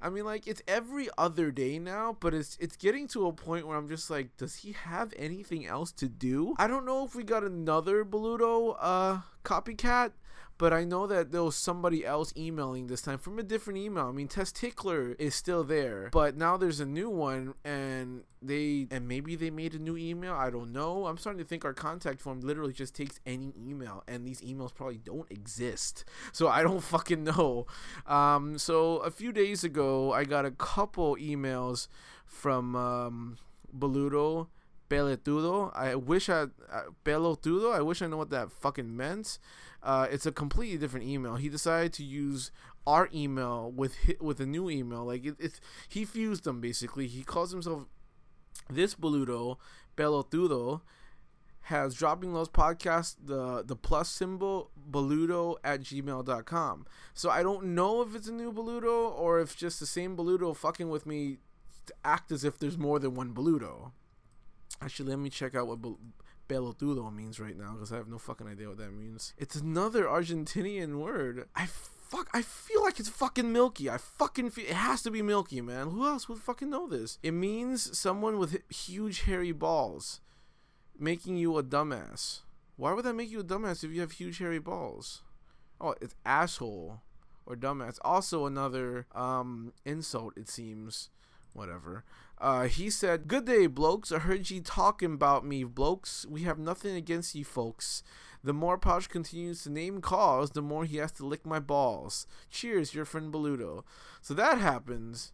I 0.00 0.10
mean, 0.10 0.24
like 0.24 0.46
it's 0.46 0.62
every 0.68 1.08
other 1.18 1.50
day 1.50 1.78
now, 1.78 2.16
but 2.20 2.32
it's 2.34 2.56
it's 2.60 2.76
getting 2.76 3.08
to 3.08 3.26
a 3.26 3.32
point 3.32 3.66
where 3.66 3.76
I'm 3.76 3.88
just 3.88 4.10
like, 4.10 4.36
does 4.36 4.56
he 4.56 4.72
have 4.72 5.12
anything 5.16 5.66
else 5.66 5.90
to 5.92 6.08
do? 6.08 6.54
I 6.58 6.66
don't 6.68 6.86
know 6.86 7.04
if 7.04 7.14
we 7.14 7.24
got 7.24 7.42
another 7.42 8.04
Boludo 8.04 8.76
uh 8.78 9.18
copycat, 9.44 10.12
but 10.58 10.72
I 10.72 10.84
know 10.84 11.06
that 11.06 11.30
there 11.30 11.44
was 11.44 11.54
somebody 11.54 12.04
else 12.04 12.32
emailing 12.36 12.88
this 12.88 13.00
time 13.00 13.18
from 13.18 13.38
a 13.38 13.44
different 13.44 13.78
email. 13.78 14.08
I 14.08 14.12
mean, 14.12 14.26
Testickler 14.26 15.14
is 15.18 15.34
still 15.36 15.62
there, 15.62 16.08
but 16.10 16.36
now 16.36 16.56
there's 16.56 16.80
a 16.80 16.84
new 16.86 17.08
one, 17.08 17.54
and 17.64 18.24
they 18.42 18.88
and 18.90 19.06
maybe 19.06 19.36
they 19.36 19.50
made 19.50 19.74
a 19.74 19.78
new 19.78 19.96
email. 19.96 20.34
I 20.34 20.50
don't 20.50 20.72
know. 20.72 21.06
I'm 21.06 21.16
starting 21.16 21.38
to 21.38 21.48
think 21.48 21.64
our 21.64 21.72
contact 21.72 22.20
form 22.20 22.40
literally 22.40 22.72
just 22.72 22.94
takes 22.94 23.20
any 23.24 23.52
email, 23.56 24.02
and 24.08 24.26
these 24.26 24.40
emails 24.40 24.74
probably 24.74 24.98
don't 24.98 25.30
exist. 25.30 26.04
So 26.32 26.48
I 26.48 26.62
don't 26.62 26.82
fucking 26.94 27.22
know. 27.22 27.66
Um, 28.06 28.58
so 28.58 28.96
a 28.98 29.12
few 29.12 29.30
days 29.32 29.62
ago, 29.62 30.12
I 30.12 30.24
got 30.24 30.44
a 30.44 30.50
couple 30.50 31.16
emails 31.16 31.86
from 32.26 32.74
um, 32.74 33.38
Boludo. 33.76 34.48
Pelotudo. 34.88 35.70
I 35.76 35.94
wish 35.94 36.28
I 36.28 36.44
uh, 36.72 36.82
Pelotudo. 37.04 37.74
I 37.74 37.82
wish 37.82 38.00
I 38.00 38.06
know 38.06 38.16
what 38.16 38.30
that 38.30 38.50
fucking 38.50 38.96
meant. 38.96 39.38
Uh, 39.82 40.06
it's 40.10 40.26
a 40.26 40.32
completely 40.32 40.76
different 40.76 41.06
email. 41.06 41.36
He 41.36 41.48
decided 41.48 41.92
to 41.94 42.04
use 42.04 42.50
our 42.86 43.08
email 43.14 43.70
with 43.70 43.96
hi- 44.06 44.16
with 44.20 44.40
a 44.40 44.46
new 44.46 44.68
email. 44.68 45.04
Like 45.04 45.24
it, 45.24 45.36
it's 45.38 45.60
he 45.88 46.04
fused 46.04 46.44
them 46.44 46.60
basically. 46.60 47.06
He 47.06 47.22
calls 47.22 47.52
himself 47.52 47.86
this 48.68 48.94
Boludo 48.94 49.56
Pelotudo 49.96 50.80
has 51.68 51.92
dropping 51.94 52.32
those 52.32 52.48
podcasts 52.48 53.14
the 53.22 53.62
the 53.62 53.76
plus 53.76 54.08
symbol 54.08 54.70
boludo 54.90 55.56
at 55.62 55.82
gmail.com 55.82 56.86
so 57.12 57.28
i 57.28 57.42
don't 57.42 57.62
know 57.62 58.00
if 58.00 58.14
it's 58.14 58.26
a 58.26 58.32
new 58.32 58.50
boludo 58.50 59.12
or 59.12 59.38
if 59.38 59.54
just 59.54 59.78
the 59.78 59.84
same 59.84 60.16
boludo 60.16 60.56
fucking 60.56 60.88
with 60.88 61.04
me 61.04 61.36
to 61.84 61.92
act 62.04 62.32
as 62.32 62.42
if 62.42 62.58
there's 62.58 62.78
more 62.78 62.98
than 62.98 63.14
one 63.14 63.34
boludo 63.34 63.92
actually 64.80 65.10
let 65.10 65.18
me 65.18 65.28
check 65.28 65.54
out 65.54 65.66
what 65.66 65.78
pelotudo 66.48 67.14
means 67.14 67.38
right 67.38 67.58
now 67.58 67.72
because 67.72 67.92
i 67.92 67.96
have 67.96 68.08
no 68.08 68.18
fucking 68.18 68.46
idea 68.46 68.68
what 68.68 68.78
that 68.78 68.92
means 68.92 69.34
it's 69.36 69.56
another 69.56 70.04
argentinian 70.04 70.98
word 70.98 71.46
i 71.54 71.66
fuck 71.66 72.28
i 72.32 72.40
feel 72.40 72.82
like 72.82 72.98
it's 72.98 73.08
fucking 73.08 73.52
milky 73.52 73.90
i 73.90 73.98
fucking 73.98 74.50
feel 74.50 74.64
it 74.64 74.72
has 74.72 75.02
to 75.02 75.10
be 75.10 75.20
milky 75.20 75.60
man 75.60 75.90
who 75.90 76.06
else 76.06 76.28
would 76.28 76.38
fucking 76.38 76.70
know 76.70 76.88
this 76.88 77.18
it 77.22 77.32
means 77.32 77.96
someone 77.98 78.38
with 78.38 78.62
huge 78.70 79.22
hairy 79.22 79.52
balls 79.52 80.20
making 80.98 81.36
you 81.36 81.56
a 81.56 81.62
dumbass. 81.62 82.40
Why 82.76 82.92
would 82.92 83.04
that 83.04 83.14
make 83.14 83.30
you 83.30 83.40
a 83.40 83.44
dumbass 83.44 83.84
if 83.84 83.92
you 83.92 84.00
have 84.00 84.12
huge 84.12 84.38
hairy 84.38 84.58
balls? 84.58 85.22
Oh, 85.80 85.94
it's 86.00 86.16
asshole. 86.26 87.00
or 87.46 87.56
dumbass. 87.56 87.98
Also, 88.02 88.46
another 88.46 89.06
um, 89.14 89.72
insult, 89.84 90.36
it 90.36 90.48
seems. 90.48 91.08
Whatever. 91.54 92.04
Uh, 92.40 92.64
he 92.64 92.88
said, 92.88 93.28
Good 93.28 93.46
day, 93.46 93.66
blokes. 93.66 94.12
I 94.12 94.20
heard 94.20 94.50
ye 94.50 94.60
talking 94.60 95.14
about 95.14 95.44
me, 95.44 95.64
blokes. 95.64 96.24
We 96.28 96.42
have 96.42 96.58
nothing 96.58 96.94
against 96.94 97.34
ye 97.34 97.42
folks. 97.42 98.02
The 98.44 98.52
more 98.52 98.78
Pouch 98.78 99.08
continues 99.08 99.64
to 99.64 99.70
name 99.70 100.00
calls, 100.00 100.52
the 100.52 100.62
more 100.62 100.84
he 100.84 100.98
has 100.98 101.10
to 101.12 101.26
lick 101.26 101.44
my 101.44 101.58
balls. 101.58 102.26
Cheers, 102.50 102.94
your 102.94 103.04
friend 103.04 103.32
Beludo. 103.32 103.82
So 104.20 104.32
that 104.34 104.58
happens. 104.58 105.32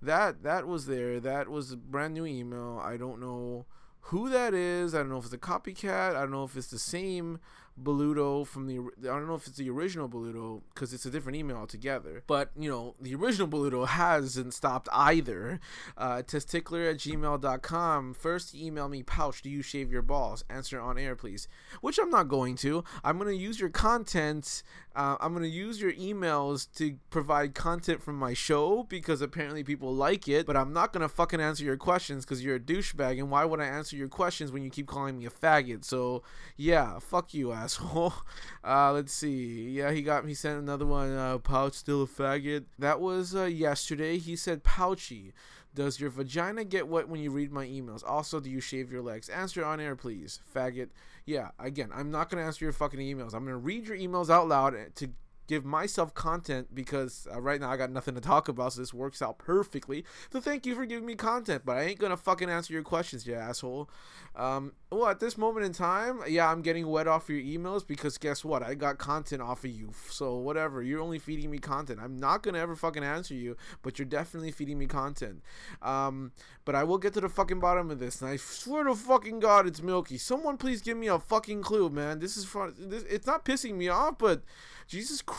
That 0.00 0.42
that 0.42 0.66
was 0.66 0.86
there. 0.86 1.20
That 1.20 1.48
was 1.48 1.72
a 1.72 1.76
brand 1.76 2.14
new 2.14 2.24
email. 2.26 2.80
I 2.82 2.96
don't 2.96 3.20
know 3.20 3.66
who 4.00 4.30
that 4.30 4.54
is. 4.54 4.94
I 4.94 4.98
don't 4.98 5.10
know 5.10 5.18
if 5.18 5.24
it's 5.24 5.34
a 5.34 5.38
copycat. 5.38 6.16
I 6.16 6.20
don't 6.20 6.30
know 6.30 6.44
if 6.44 6.56
it's 6.56 6.68
the 6.68 6.78
same 6.78 7.38
Beludo 7.82 8.46
from 8.46 8.66
the. 8.66 8.78
I 8.78 9.06
don't 9.06 9.26
know 9.26 9.34
if 9.34 9.46
it's 9.46 9.58
the 9.58 9.68
original 9.70 10.08
Beludo 10.08 10.62
because 10.74 10.92
it's 10.92 11.04
a 11.04 11.10
different 11.10 11.36
email 11.36 11.56
altogether. 11.56 12.22
But 12.26 12.50
you 12.58 12.70
know, 12.70 12.94
the 13.00 13.14
original 13.14 13.48
Beludo 13.48 13.86
hasn't 13.86 14.54
stopped 14.54 14.88
either. 14.92 15.60
Uh, 15.96 16.22
testickler 16.22 16.90
at 16.90 16.98
gmail.com. 16.98 18.14
First, 18.14 18.54
email 18.54 18.88
me, 18.88 19.02
Pouch. 19.02 19.42
Do 19.42 19.50
you 19.50 19.62
shave 19.62 19.92
your 19.92 20.02
balls? 20.02 20.44
Answer 20.48 20.80
on 20.80 20.98
air, 20.98 21.14
please. 21.14 21.48
Which 21.80 21.98
I'm 21.98 22.10
not 22.10 22.28
going 22.28 22.56
to. 22.56 22.84
I'm 23.04 23.18
going 23.18 23.30
to 23.30 23.36
use 23.36 23.60
your 23.60 23.70
content. 23.70 24.62
Uh, 24.94 25.16
I'm 25.20 25.32
going 25.32 25.42
to 25.42 25.48
use 25.48 25.80
your 25.80 25.92
emails 25.92 26.68
to 26.76 26.96
provide 27.10 27.54
content 27.54 28.02
from 28.02 28.16
my 28.16 28.32
show 28.32 28.84
because 28.84 29.20
apparently 29.20 29.62
people 29.62 29.94
like 29.94 30.26
it. 30.28 30.46
But 30.46 30.56
I'm 30.56 30.72
not 30.72 30.92
going 30.92 31.02
to 31.02 31.08
fucking 31.08 31.40
answer 31.40 31.64
your 31.64 31.76
questions 31.76 32.24
because 32.24 32.42
you're 32.42 32.56
a 32.56 32.60
douchebag. 32.60 33.18
And 33.18 33.30
why 33.30 33.44
would 33.44 33.60
I 33.60 33.66
answer 33.66 33.96
your 33.96 34.08
questions 34.08 34.50
when 34.50 34.62
you 34.62 34.70
keep 34.70 34.86
calling 34.86 35.18
me 35.18 35.26
a 35.26 35.30
faggot? 35.30 35.84
So 35.84 36.22
yeah, 36.56 36.98
fuck 36.98 37.34
you, 37.34 37.52
asshole. 37.66 38.14
Uh, 38.64 38.92
let's 38.92 39.12
see. 39.12 39.70
Yeah, 39.70 39.92
he 39.92 40.02
got 40.02 40.26
he 40.26 40.34
sent 40.34 40.58
another 40.58 40.84
one. 40.84 41.16
Uh, 41.16 41.38
Pouch 41.38 41.74
still 41.74 42.02
a 42.02 42.06
faggot. 42.06 42.64
That 42.80 43.00
was 43.00 43.32
uh, 43.32 43.44
yesterday. 43.44 44.18
He 44.18 44.34
said 44.34 44.64
pouchy. 44.64 45.32
Does 45.72 46.00
your 46.00 46.10
vagina 46.10 46.64
get 46.64 46.88
wet 46.88 47.08
when 47.08 47.20
you 47.20 47.30
read 47.30 47.52
my 47.52 47.64
emails? 47.64 48.02
Also, 48.04 48.40
do 48.40 48.50
you 48.50 48.60
shave 48.60 48.90
your 48.90 49.02
legs? 49.02 49.28
Answer 49.28 49.64
on 49.64 49.78
air, 49.78 49.94
please, 49.94 50.40
faggot. 50.52 50.88
Yeah, 51.26 51.50
again, 51.60 51.90
I'm 51.94 52.10
not 52.10 52.28
gonna 52.28 52.42
answer 52.42 52.64
your 52.64 52.72
fucking 52.72 52.98
emails. 52.98 53.34
I'm 53.34 53.44
gonna 53.44 53.56
read 53.56 53.86
your 53.86 53.96
emails 53.96 54.30
out 54.30 54.48
loud 54.48 54.74
to 54.96 55.10
give 55.46 55.64
myself 55.64 56.14
content 56.14 56.74
because 56.74 57.26
uh, 57.32 57.40
right 57.40 57.60
now 57.60 57.70
I 57.70 57.76
got 57.76 57.90
nothing 57.90 58.14
to 58.14 58.20
talk 58.20 58.48
about, 58.48 58.72
so 58.72 58.80
this 58.80 58.92
works 58.92 59.22
out 59.22 59.38
perfectly. 59.38 60.04
So 60.32 60.40
thank 60.40 60.66
you 60.66 60.74
for 60.74 60.86
giving 60.86 61.06
me 61.06 61.14
content, 61.14 61.62
but 61.64 61.76
I 61.76 61.82
ain't 61.82 61.98
gonna 61.98 62.16
fucking 62.16 62.50
answer 62.50 62.72
your 62.72 62.82
questions, 62.82 63.26
you 63.26 63.34
asshole. 63.34 63.88
Um, 64.34 64.72
well, 64.90 65.08
at 65.08 65.20
this 65.20 65.38
moment 65.38 65.66
in 65.66 65.72
time, 65.72 66.20
yeah, 66.28 66.50
I'm 66.50 66.62
getting 66.62 66.86
wet 66.88 67.06
off 67.06 67.28
your 67.28 67.40
emails 67.40 67.86
because 67.86 68.18
guess 68.18 68.44
what? 68.44 68.62
I 68.62 68.74
got 68.74 68.98
content 68.98 69.42
off 69.42 69.64
of 69.64 69.70
you, 69.70 69.92
so 70.10 70.36
whatever. 70.36 70.82
You're 70.82 71.00
only 71.00 71.18
feeding 71.18 71.50
me 71.50 71.58
content. 71.58 72.00
I'm 72.02 72.18
not 72.18 72.42
gonna 72.42 72.58
ever 72.58 72.76
fucking 72.76 73.04
answer 73.04 73.34
you, 73.34 73.56
but 73.82 73.98
you're 73.98 74.06
definitely 74.06 74.50
feeding 74.50 74.78
me 74.78 74.86
content. 74.86 75.42
Um, 75.82 76.32
but 76.64 76.74
I 76.74 76.84
will 76.84 76.98
get 76.98 77.14
to 77.14 77.20
the 77.20 77.28
fucking 77.28 77.60
bottom 77.60 77.90
of 77.90 77.98
this, 77.98 78.20
and 78.20 78.30
I 78.30 78.36
swear 78.36 78.84
to 78.84 78.94
fucking 78.94 79.40
God, 79.40 79.66
it's 79.66 79.82
Milky. 79.82 80.18
Someone 80.18 80.56
please 80.56 80.82
give 80.82 80.96
me 80.96 81.06
a 81.06 81.18
fucking 81.18 81.62
clue, 81.62 81.88
man. 81.88 82.18
This 82.18 82.36
is 82.36 82.44
fun. 82.44 82.74
This, 82.78 83.04
it's 83.04 83.26
not 83.26 83.44
pissing 83.44 83.76
me 83.76 83.88
off, 83.88 84.18
but 84.18 84.42
Jesus 84.86 85.22
Christ. 85.22 85.35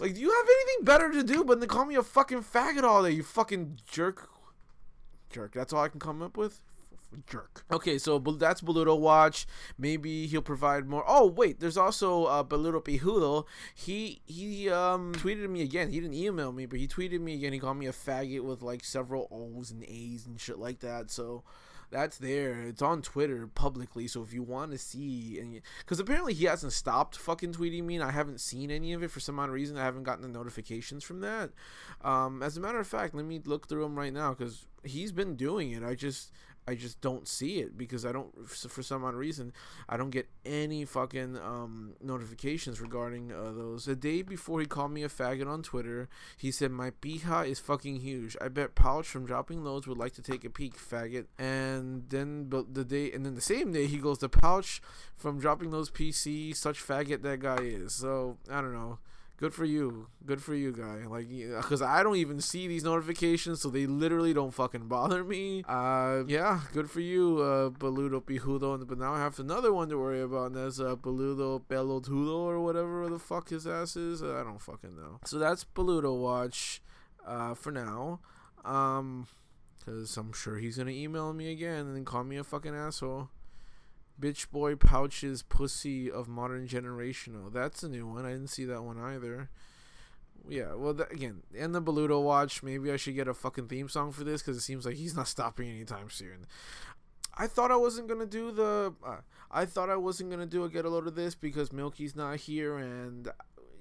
Like, 0.00 0.14
do 0.14 0.20
you 0.20 0.30
have 0.30 0.46
anything 0.46 0.84
better 0.84 1.10
to 1.12 1.22
do 1.22 1.44
but 1.44 1.60
than 1.60 1.68
call 1.68 1.84
me 1.84 1.94
a 1.94 2.02
fucking 2.02 2.42
faggot 2.42 2.82
all 2.82 3.02
day, 3.02 3.10
you 3.10 3.22
fucking 3.22 3.80
jerk? 3.86 4.28
Jerk. 5.30 5.52
That's 5.52 5.72
all 5.72 5.82
I 5.82 5.88
can 5.88 6.00
come 6.00 6.22
up 6.22 6.36
with? 6.36 6.60
Jerk. 7.26 7.64
Okay, 7.70 7.98
so 7.98 8.18
that's 8.18 8.60
Beludo 8.60 8.98
Watch. 8.98 9.46
Maybe 9.78 10.26
he'll 10.26 10.42
provide 10.42 10.88
more. 10.88 11.04
Oh 11.06 11.26
wait, 11.26 11.60
there's 11.60 11.76
also 11.76 12.24
uh, 12.24 12.44
Pijudo. 12.44 13.44
He 13.74 14.20
he 14.26 14.68
um 14.68 15.12
tweeted 15.14 15.48
me 15.48 15.62
again. 15.62 15.90
He 15.90 16.00
didn't 16.00 16.14
email 16.16 16.52
me, 16.52 16.66
but 16.66 16.78
he 16.78 16.88
tweeted 16.88 17.20
me 17.20 17.34
again. 17.34 17.52
He 17.52 17.58
called 17.58 17.78
me 17.78 17.86
a 17.86 17.92
faggot 17.92 18.42
with 18.42 18.62
like 18.62 18.84
several 18.84 19.28
O's 19.30 19.70
and 19.70 19.84
A's 19.84 20.26
and 20.26 20.40
shit 20.40 20.58
like 20.58 20.80
that. 20.80 21.10
So 21.10 21.44
that's 21.90 22.18
there. 22.18 22.62
It's 22.62 22.82
on 22.82 23.02
Twitter 23.02 23.46
publicly. 23.46 24.06
So 24.08 24.22
if 24.22 24.32
you 24.32 24.42
want 24.42 24.72
to 24.72 24.78
see, 24.78 25.38
and 25.40 25.60
because 25.80 26.00
apparently 26.00 26.34
he 26.34 26.46
hasn't 26.46 26.72
stopped 26.72 27.16
fucking 27.16 27.52
tweeting 27.52 27.84
me, 27.84 27.96
and 27.96 28.04
I 28.04 28.10
haven't 28.10 28.40
seen 28.40 28.70
any 28.70 28.92
of 28.92 29.02
it 29.02 29.10
for 29.10 29.20
some 29.20 29.38
odd 29.38 29.50
reason. 29.50 29.76
I 29.76 29.84
haven't 29.84 30.04
gotten 30.04 30.22
the 30.22 30.28
notifications 30.28 31.04
from 31.04 31.20
that. 31.20 31.50
Um, 32.02 32.42
as 32.42 32.56
a 32.56 32.60
matter 32.60 32.78
of 32.80 32.86
fact, 32.86 33.14
let 33.14 33.24
me 33.24 33.40
look 33.44 33.68
through 33.68 33.84
him 33.84 33.98
right 33.98 34.12
now 34.12 34.34
because 34.34 34.66
he's 34.84 35.12
been 35.12 35.36
doing 35.36 35.72
it. 35.72 35.82
I 35.82 35.94
just. 35.94 36.32
I 36.68 36.74
just 36.74 37.00
don't 37.00 37.28
see 37.28 37.60
it 37.60 37.78
because 37.78 38.04
I 38.04 38.12
don't, 38.12 38.48
for 38.48 38.82
some 38.82 39.04
odd 39.04 39.14
reason, 39.14 39.52
I 39.88 39.96
don't 39.96 40.10
get 40.10 40.28
any 40.44 40.84
fucking 40.84 41.38
um, 41.38 41.92
notifications 42.02 42.80
regarding 42.80 43.32
uh, 43.32 43.52
those. 43.52 43.84
The 43.84 43.94
day 43.94 44.22
before 44.22 44.60
he 44.60 44.66
called 44.66 44.90
me 44.90 45.04
a 45.04 45.08
faggot 45.08 45.46
on 45.46 45.62
Twitter, 45.62 46.08
he 46.36 46.50
said, 46.50 46.72
My 46.72 46.90
pija 46.90 47.46
is 47.46 47.60
fucking 47.60 48.00
huge. 48.00 48.36
I 48.40 48.48
bet 48.48 48.74
Pouch 48.74 49.06
from 49.06 49.26
Dropping 49.26 49.62
Loads 49.62 49.86
would 49.86 49.98
like 49.98 50.14
to 50.14 50.22
take 50.22 50.44
a 50.44 50.50
peek, 50.50 50.76
faggot. 50.76 51.26
And 51.38 52.08
then 52.08 52.44
but 52.44 52.74
the 52.74 52.84
day, 52.84 53.12
and 53.12 53.24
then 53.24 53.36
the 53.36 53.40
same 53.40 53.72
day, 53.72 53.86
he 53.86 53.98
goes, 53.98 54.18
The 54.18 54.28
Pouch 54.28 54.82
from 55.16 55.38
Dropping 55.38 55.70
Loads 55.70 55.90
PC, 55.90 56.54
such 56.56 56.84
faggot 56.84 57.22
that 57.22 57.40
guy 57.40 57.58
is. 57.58 57.94
So, 57.94 58.38
I 58.50 58.60
don't 58.60 58.74
know 58.74 58.98
good 59.36 59.54
for 59.54 59.64
you. 59.64 60.08
Good 60.24 60.42
for 60.42 60.54
you 60.54 60.72
guy. 60.72 61.06
Like 61.06 61.28
because 61.28 61.82
i 61.82 62.02
don't 62.02 62.16
even 62.16 62.40
see 62.40 62.66
these 62.66 62.84
notifications 62.84 63.60
so 63.60 63.68
they 63.70 63.86
literally 63.86 64.32
don't 64.34 64.52
fucking 64.52 64.88
bother 64.96 65.24
me. 65.24 65.62
Uh 65.68 66.24
yeah 66.26 66.60
good 66.72 66.90
for 66.90 67.00
you 67.00 67.38
uh 67.40 67.70
beludo 67.70 68.22
pijudo. 68.22 68.86
But 68.86 68.98
now 68.98 69.14
i 69.14 69.18
have 69.20 69.38
another 69.38 69.72
one 69.72 69.88
to 69.88 69.98
worry 69.98 70.20
about 70.20 70.46
and 70.52 70.56
that's 70.56 70.80
uh 70.80 70.96
beludo 70.96 71.62
pelotudo 71.68 72.38
or 72.38 72.60
whatever 72.60 73.08
the 73.08 73.18
fuck 73.18 73.48
his 73.50 73.66
ass 73.66 73.96
is. 73.96 74.22
I 74.22 74.42
don't 74.42 74.60
fucking 74.62 74.96
know. 74.96 75.20
So 75.24 75.38
that's 75.38 75.64
beludo 75.64 76.16
watch 76.16 76.82
uh 77.26 77.54
for 77.54 77.70
now. 77.72 78.20
Um 78.64 79.26
because 79.78 80.16
i'm 80.16 80.32
sure 80.32 80.58
he's 80.58 80.76
gonna 80.76 80.90
email 80.90 81.32
me 81.32 81.52
again 81.52 81.86
and 81.86 82.04
call 82.04 82.24
me 82.24 82.36
a 82.36 82.42
fucking 82.44 82.74
asshole 82.74 83.28
Bitch 84.20 84.50
Boy 84.50 84.74
Pouches 84.76 85.42
Pussy 85.42 86.10
of 86.10 86.28
Modern 86.28 86.66
Generational. 86.66 87.52
That's 87.52 87.82
a 87.82 87.88
new 87.88 88.06
one. 88.06 88.24
I 88.24 88.32
didn't 88.32 88.48
see 88.48 88.64
that 88.64 88.82
one 88.82 88.98
either. 88.98 89.50
Yeah, 90.48 90.74
well, 90.74 90.94
th- 90.94 91.10
again, 91.10 91.42
and 91.56 91.74
the 91.74 91.82
Baluto 91.82 92.22
Watch. 92.22 92.62
Maybe 92.62 92.90
I 92.92 92.96
should 92.96 93.16
get 93.16 93.28
a 93.28 93.34
fucking 93.34 93.68
theme 93.68 93.88
song 93.88 94.12
for 94.12 94.24
this 94.24 94.42
because 94.42 94.56
it 94.56 94.60
seems 94.60 94.86
like 94.86 94.94
he's 94.96 95.16
not 95.16 95.28
stopping 95.28 95.68
anytime 95.68 96.08
soon. 96.08 96.46
I 97.36 97.46
thought 97.46 97.70
I 97.70 97.76
wasn't 97.76 98.08
gonna 98.08 98.26
do 98.26 98.52
the. 98.52 98.94
Uh, 99.04 99.16
I 99.50 99.66
thought 99.66 99.90
I 99.90 99.96
wasn't 99.96 100.30
gonna 100.30 100.46
do 100.46 100.64
a 100.64 100.68
get 100.68 100.84
a 100.84 100.88
load 100.88 101.06
of 101.06 101.14
this 101.14 101.34
because 101.34 101.72
Milky's 101.72 102.16
not 102.16 102.36
here, 102.36 102.78
and 102.78 103.28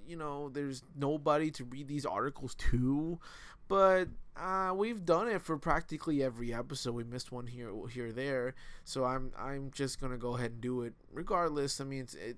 you 0.08 0.18
know, 0.18 0.50
there's 0.50 0.84
nobody 0.96 1.51
to 1.51 1.63
read 1.63 1.88
these 1.88 2.06
articles 2.06 2.56
to. 2.56 3.20
But 3.67 4.10
uh, 4.38 4.74
we've 4.75 5.05
done 5.05 5.27
it 5.27 5.41
for 5.41 5.57
practically 5.57 6.24
every 6.24 6.53
episode. 6.53 6.93
We 6.93 7.03
missed 7.03 7.31
one 7.31 7.48
here, 7.48 7.72
here, 7.91 8.12
there. 8.12 8.53
So 8.84 9.05
I'm, 9.05 9.31
I'm 9.38 9.72
just 9.72 10.00
gonna 10.00 10.17
go 10.17 10.36
ahead 10.36 10.51
and 10.51 10.62
do 10.62 10.81
it, 10.81 10.93
regardless. 11.12 11.79
I 11.79 11.86
mean, 11.86 12.01
it's, 12.01 12.15
it, 12.15 12.38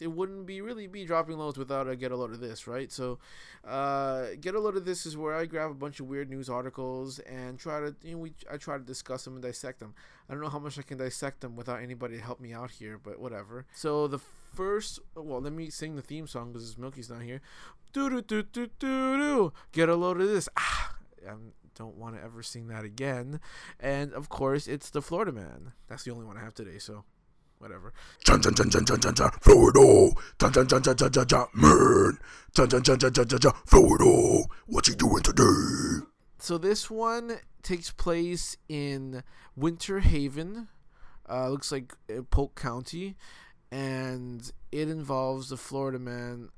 it 0.00 0.08
wouldn't 0.08 0.46
be 0.46 0.60
really 0.60 0.86
be 0.86 1.04
dropping 1.04 1.38
loads 1.38 1.56
without 1.56 1.88
a 1.88 1.96
get 1.96 2.12
a 2.12 2.16
load 2.16 2.32
of 2.32 2.40
this, 2.40 2.66
right? 2.66 2.90
So, 2.92 3.18
uh, 3.66 4.26
get 4.40 4.54
a 4.54 4.60
load 4.60 4.76
of 4.76 4.84
this 4.84 5.06
is 5.06 5.16
where 5.16 5.34
I 5.34 5.46
grab 5.46 5.70
a 5.70 5.74
bunch 5.74 6.00
of 6.00 6.06
weird 6.06 6.28
news 6.28 6.48
articles 6.48 7.18
and 7.20 7.58
try 7.58 7.80
to, 7.80 7.94
you 8.02 8.12
know, 8.12 8.18
we 8.18 8.34
I 8.50 8.56
try 8.56 8.76
to 8.76 8.84
discuss 8.84 9.24
them 9.24 9.34
and 9.34 9.42
dissect 9.42 9.80
them. 9.80 9.94
I 10.28 10.32
don't 10.34 10.42
know 10.42 10.48
how 10.50 10.58
much 10.58 10.78
I 10.78 10.82
can 10.82 10.98
dissect 10.98 11.40
them 11.40 11.56
without 11.56 11.80
anybody 11.82 12.16
to 12.16 12.22
help 12.22 12.40
me 12.40 12.52
out 12.52 12.72
here, 12.72 12.98
but 13.02 13.20
whatever. 13.20 13.66
So 13.74 14.06
the 14.06 14.18
first, 14.56 14.98
well, 15.14 15.40
let 15.40 15.52
me 15.52 15.70
sing 15.70 15.96
the 15.96 16.02
theme 16.02 16.26
song 16.26 16.52
because 16.52 16.78
Milky's 16.78 17.10
not 17.10 17.22
here. 17.22 17.40
Do 17.92 18.08
do 18.10 18.22
do 18.22 18.42
do 18.42 18.66
do 18.78 19.16
do. 19.18 19.52
Get 19.72 19.88
a 19.88 19.94
load 19.94 20.20
of 20.20 20.28
this. 20.28 20.48
Ah, 20.56 20.94
I 21.26 21.34
don't 21.74 21.96
want 21.96 22.16
to 22.16 22.22
ever 22.22 22.42
sing 22.42 22.68
that 22.68 22.84
again. 22.84 23.40
And 23.78 24.12
of 24.12 24.28
course, 24.28 24.66
it's 24.66 24.90
the 24.90 25.02
Florida 25.02 25.32
Man. 25.32 25.72
That's 25.88 26.04
the 26.04 26.10
only 26.10 26.24
one 26.24 26.36
I 26.36 26.40
have 26.40 26.54
today. 26.54 26.78
So 26.78 27.04
whatever. 27.58 27.92
Chan 28.24 28.42
chan 28.42 28.54
chan 28.54 28.70
chan 28.70 28.84
chan 28.86 29.00
chan 29.00 29.14
chan 29.14 29.30
Florida. 29.40 30.12
Chan 30.40 30.52
chan 30.52 30.68
chan 30.68 30.82
chan 30.82 30.96
chan 30.96 31.12
chan 31.12 31.26
chan 31.26 31.46
man. 31.54 32.18
Chan 32.54 32.68
chan 32.68 32.82
chan 32.82 32.98
chan 32.98 33.12
chan 33.12 33.28
chan 33.28 33.38
chan 33.38 33.52
Florida. 33.66 34.44
What's 34.66 34.88
he 34.88 34.94
doing 34.94 35.22
today? 35.22 36.06
So 36.38 36.58
this 36.58 36.90
one 36.90 37.38
takes 37.62 37.90
place 37.90 38.56
in 38.68 39.22
Winter 39.54 40.00
Haven. 40.00 40.68
Uh, 41.28 41.48
looks 41.48 41.72
like 41.72 41.92
uh, 42.08 42.22
Polk 42.30 42.54
County, 42.54 43.16
and 43.70 44.52
it 44.70 44.88
involves 44.88 45.48
the 45.48 45.56
Florida 45.56 45.98
man 45.98 46.50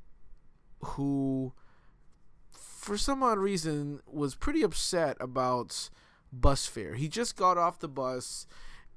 who, 0.81 1.53
for 2.53 2.97
some 2.97 3.23
odd 3.23 3.39
reason, 3.39 4.01
was 4.07 4.35
pretty 4.35 4.63
upset 4.63 5.17
about 5.21 5.91
bus 6.33 6.67
fare. 6.67 6.95
He 6.95 7.09
just 7.09 7.37
got 7.37 7.59
off 7.59 7.79
the 7.79 7.89
bus, 7.89 8.47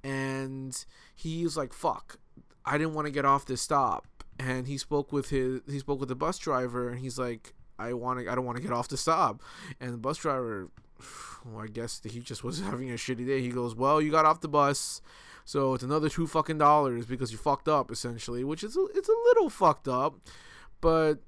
and 0.04 0.86
he 1.16 1.44
was 1.44 1.58
like, 1.58 1.74
"Fuck, 1.74 2.18
I 2.66 2.78
didn't 2.78 2.94
want 2.94 3.08
to 3.08 3.12
get 3.12 3.26
off 3.26 3.46
this 3.46 3.62
stop." 3.62 4.08
And 4.40 4.68
he 4.68 4.78
spoke 4.78 5.12
with 5.12 5.30
his 5.30 5.62
he 5.68 5.80
spoke 5.80 6.00
with 6.00 6.10
the 6.10 6.16
bus 6.16 6.38
driver, 6.38 6.90
and 6.90 7.00
he's 7.00 7.18
like, 7.18 7.54
"I 7.80 7.94
want 7.94 8.20
to 8.20 8.32
I 8.32 8.36
don't 8.36 8.46
want 8.46 8.58
to 8.58 8.64
get 8.64 8.74
off 8.74 8.88
the 8.88 8.98
stop." 8.98 9.42
And 9.80 9.94
the 9.94 9.98
bus 9.98 10.18
driver, 10.18 10.70
well, 11.46 11.64
I 11.64 11.68
guess 11.68 12.02
he 12.04 12.20
just 12.20 12.44
was 12.44 12.60
having 12.70 12.92
a 12.92 12.96
shitty 12.96 13.26
day. 13.26 13.42
He 13.42 13.50
goes, 13.50 13.76
"Well, 13.76 14.02
you 14.02 14.12
got 14.12 14.26
off 14.26 14.42
the 14.42 14.50
bus." 14.50 15.02
So 15.46 15.74
it's 15.74 15.84
another 15.84 16.10
two 16.10 16.28
fucking 16.28 16.58
dollars 16.58 17.06
because 17.06 17.32
you 17.32 17.38
fucked 17.38 17.68
up 17.68 17.92
essentially, 17.92 18.44
which 18.44 18.64
is 18.64 18.76
a, 18.76 18.86
it's 18.96 19.10
a 19.10 19.24
little 19.26 19.50
fucked 19.50 19.88
up, 19.88 20.16
but 20.80 21.20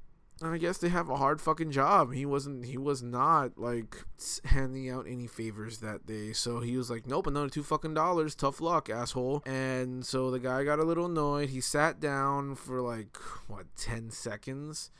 I 0.42 0.58
guess 0.58 0.78
they 0.78 0.90
have 0.90 1.10
a 1.10 1.18
hard 1.18 1.40
fucking 1.40 1.72
job. 1.72 2.14
He 2.14 2.26
wasn't. 2.26 2.66
He 2.66 2.78
was 2.78 3.04
not 3.04 3.58
like 3.58 4.04
handing 4.46 4.90
out 4.90 5.06
any 5.08 5.28
favors 5.28 5.80
that 5.80 6.06
day. 6.06 6.34
So 6.34 6.60
he 6.60 6.76
was 6.76 6.90
like, 6.90 7.06
"Nope, 7.06 7.28
another 7.28 7.50
two 7.50 7.64
fucking 7.64 7.94
dollars. 7.94 8.36
Tough 8.36 8.60
luck, 8.60 8.90
asshole." 8.90 9.44
And 9.46 10.06
so 10.06 10.32
the 10.32 10.40
guy 10.40 10.64
got 10.64 10.80
a 10.80 10.84
little 10.84 11.06
annoyed. 11.06 11.50
He 11.50 11.62
sat 11.62 12.00
down 12.00 12.56
for 12.56 12.82
like 12.82 13.16
what 13.48 13.68
ten 13.78 14.10
seconds, 14.10 14.92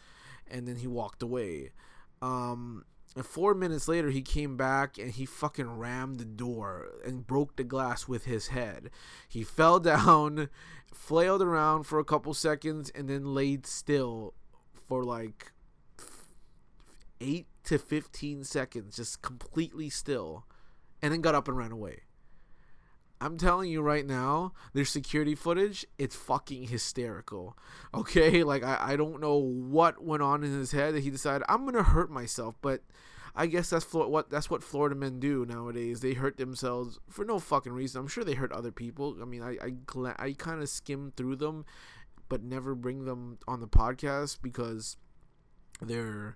and 0.50 0.68
then 0.68 0.78
he 0.78 0.88
walked 0.88 1.24
away. 1.24 1.72
Um, 2.22 2.86
and 3.16 3.26
four 3.26 3.54
minutes 3.54 3.88
later, 3.88 4.10
he 4.10 4.22
came 4.22 4.58
back 4.58 4.98
and 4.98 5.12
he 5.12 5.26
fucking 5.26 5.78
rammed 5.78 6.18
the 6.20 6.26
door 6.26 6.88
and 7.06 7.28
broke 7.28 7.56
the 7.56 7.64
glass 7.64 8.08
with 8.08 8.26
his 8.26 8.48
head. 8.48 8.90
He 9.28 9.44
fell 9.44 9.80
down, 9.80 10.50
flailed 10.94 11.42
around 11.42 11.84
for 11.84 12.00
a 12.00 12.06
couple 12.06 12.34
seconds, 12.34 12.92
and 12.96 13.10
then 13.10 13.34
laid 13.34 13.66
still 13.68 14.34
for 14.88 15.04
like 15.04 15.52
eight 17.22 17.48
to 17.66 17.78
15 17.78 18.44
seconds, 18.44 18.96
just 18.96 19.22
completely 19.22 19.90
still, 19.90 20.46
and 21.02 21.14
then 21.14 21.22
got 21.22 21.36
up 21.36 21.48
and 21.48 21.58
ran 21.58 21.72
away. 21.72 22.03
I'm 23.24 23.38
telling 23.38 23.70
you 23.70 23.82
right 23.82 24.06
now, 24.06 24.52
there's 24.74 24.90
security 24.90 25.34
footage. 25.34 25.86
It's 25.98 26.16
fucking 26.16 26.68
hysterical. 26.68 27.58
Okay, 27.94 28.44
like 28.52 28.64
I, 28.64 28.78
I 28.82 28.96
don't 28.98 29.22
know 29.22 29.38
what 29.38 30.04
went 30.04 30.22
on 30.22 30.44
in 30.44 30.52
his 30.52 30.74
head 30.74 30.94
that 30.94 31.04
he 31.04 31.10
decided 31.10 31.44
I'm 31.48 31.64
gonna 31.64 31.84
hurt 31.84 32.12
myself, 32.12 32.56
but 32.62 32.82
I 33.34 33.48
guess 33.48 33.70
that's 33.70 33.86
Flor- 33.86 34.10
what 34.10 34.30
that's 34.30 34.50
what 34.50 34.62
Florida 34.62 34.94
men 34.96 35.22
do 35.22 35.46
nowadays. 35.46 36.02
They 36.02 36.14
hurt 36.14 36.36
themselves 36.36 37.00
for 37.10 37.24
no 37.24 37.40
fucking 37.40 37.72
reason. 37.72 38.02
I'm 38.02 38.08
sure 38.10 38.26
they 38.26 38.34
hurt 38.34 38.52
other 38.52 38.74
people. 38.74 39.16
I 39.22 39.26
mean, 39.26 39.42
I 39.42 39.58
I, 39.64 40.14
I 40.20 40.34
kind 40.34 40.62
of 40.62 40.68
skim 40.68 41.14
through 41.16 41.38
them, 41.38 41.66
but 42.28 42.44
never 42.44 42.76
bring 42.76 43.06
them 43.06 43.40
on 43.48 43.62
the 43.62 43.68
podcast 43.68 44.40
because 44.42 44.98
they're 45.82 46.36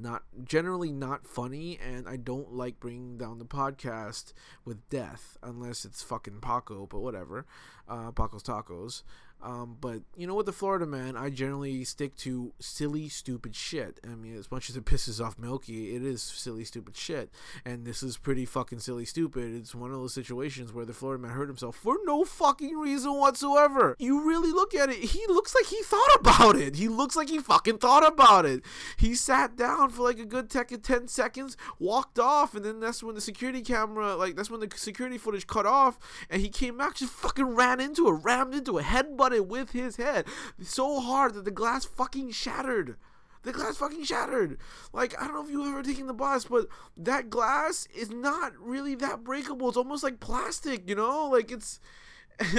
not 0.00 0.22
generally 0.44 0.92
not 0.92 1.26
funny 1.26 1.78
and 1.84 2.08
I 2.08 2.16
don't 2.16 2.52
like 2.52 2.80
bringing 2.80 3.18
down 3.18 3.38
the 3.38 3.44
podcast 3.44 4.32
with 4.64 4.88
death 4.88 5.36
unless 5.42 5.84
it's 5.84 6.02
fucking 6.02 6.40
Paco 6.40 6.86
but 6.86 7.00
whatever 7.00 7.46
uh, 7.88 8.10
Paco's 8.12 8.42
tacos 8.42 9.02
um, 9.42 9.76
but 9.80 10.02
you 10.16 10.26
know 10.26 10.34
with 10.34 10.46
the 10.46 10.52
Florida 10.52 10.86
man 10.86 11.16
I 11.16 11.30
generally 11.30 11.84
stick 11.84 12.16
to 12.18 12.52
silly 12.60 13.08
stupid 13.08 13.54
shit. 13.54 14.00
I 14.04 14.14
mean 14.14 14.36
as 14.36 14.50
much 14.50 14.70
as 14.70 14.76
it 14.76 14.84
pisses 14.84 15.24
off 15.24 15.38
Milky 15.38 15.94
it 15.94 16.02
is 16.02 16.22
silly 16.22 16.64
stupid 16.64 16.96
shit. 16.96 17.30
And 17.64 17.84
this 17.84 18.02
is 18.02 18.16
pretty 18.16 18.44
fucking 18.44 18.80
silly 18.80 19.04
stupid. 19.04 19.54
It's 19.54 19.74
one 19.74 19.90
of 19.90 19.98
those 19.98 20.14
situations 20.14 20.72
where 20.72 20.84
the 20.84 20.92
Florida 20.92 21.22
man 21.22 21.32
hurt 21.32 21.48
himself 21.48 21.76
for 21.76 21.98
no 22.04 22.24
fucking 22.24 22.76
reason 22.76 23.14
whatsoever. 23.14 23.96
You 23.98 24.26
really 24.26 24.52
look 24.52 24.74
at 24.74 24.90
it 24.90 24.98
he 24.98 25.24
looks 25.28 25.54
like 25.54 25.66
he 25.66 25.82
thought 25.82 26.14
about 26.20 26.56
it. 26.56 26.76
He 26.76 26.88
looks 26.88 27.16
like 27.16 27.28
he 27.28 27.38
fucking 27.38 27.78
thought 27.78 28.06
about 28.06 28.44
it. 28.46 28.62
He 28.96 29.14
sat 29.14 29.56
down 29.56 29.90
for 29.90 30.02
like 30.02 30.18
a 30.18 30.24
good 30.24 30.50
tech 30.50 30.68
10 30.68 31.08
seconds 31.08 31.56
walked 31.78 32.18
off 32.18 32.54
and 32.54 32.64
then 32.64 32.80
that's 32.80 33.02
when 33.02 33.14
the 33.14 33.20
security 33.20 33.62
camera 33.62 34.14
like 34.16 34.36
that's 34.36 34.50
when 34.50 34.60
the 34.60 34.68
security 34.76 35.16
footage 35.16 35.46
cut 35.46 35.66
off 35.66 35.98
and 36.28 36.42
he 36.42 36.48
came 36.48 36.76
back 36.76 36.94
just 36.94 37.12
fucking 37.12 37.54
ran 37.54 37.80
into 37.80 38.06
it 38.08 38.12
rammed 38.12 38.54
into 38.54 38.78
it 38.78 38.82
headbutted 39.28 39.46
with 39.46 39.72
his 39.72 39.96
head 39.96 40.26
so 40.62 41.00
hard 41.00 41.34
that 41.34 41.44
the 41.44 41.50
glass 41.50 41.84
fucking 41.84 42.30
shattered 42.30 42.96
the 43.44 43.52
glass 43.52 43.76
fucking 43.76 44.02
shattered. 44.02 44.58
Like, 44.92 45.14
I 45.16 45.24
don't 45.24 45.34
know 45.34 45.44
if 45.44 45.50
you've 45.50 45.66
ever 45.68 45.82
taken 45.82 46.08
the 46.08 46.12
bus, 46.12 46.46
but 46.46 46.66
that 46.96 47.30
glass 47.30 47.86
is 47.94 48.10
not 48.10 48.52
really 48.58 48.96
that 48.96 49.22
breakable. 49.22 49.68
It's 49.68 49.76
almost 49.76 50.02
like 50.02 50.18
plastic, 50.18 50.88
you 50.88 50.96
know? 50.96 51.28
Like, 51.28 51.52
it's. 51.52 51.78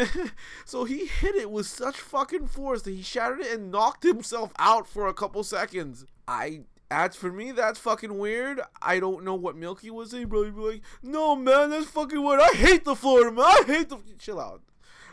so 0.65 0.85
he 0.85 1.05
hit 1.05 1.35
it 1.35 1.51
with 1.51 1.67
such 1.67 1.97
fucking 1.97 2.47
force 2.47 2.81
that 2.83 2.91
he 2.91 3.01
shattered 3.01 3.41
it 3.41 3.53
and 3.53 3.71
knocked 3.71 4.03
himself 4.03 4.51
out 4.57 4.87
for 4.87 5.05
a 5.07 5.13
couple 5.13 5.43
seconds. 5.43 6.05
I. 6.27 6.61
As 6.89 7.15
for 7.15 7.31
me, 7.31 7.51
that's 7.51 7.77
fucking 7.77 8.17
weird. 8.17 8.61
I 8.81 8.99
don't 8.99 9.23
know 9.23 9.35
what 9.35 9.57
Milky 9.57 9.91
was 9.91 10.09
saying, 10.09 10.27
bro. 10.27 10.45
He'd 10.45 10.55
be 10.55 10.61
like, 10.61 10.81
no, 11.03 11.35
man, 11.35 11.69
that's 11.69 11.85
fucking 11.85 12.23
weird. 12.23 12.39
I 12.39 12.55
hate 12.55 12.83
the 12.83 12.95
Florida 12.95 13.31
man. 13.31 13.45
I 13.45 13.63
hate 13.67 13.89
the. 13.89 13.99
Chill 14.17 14.39
out. 14.39 14.63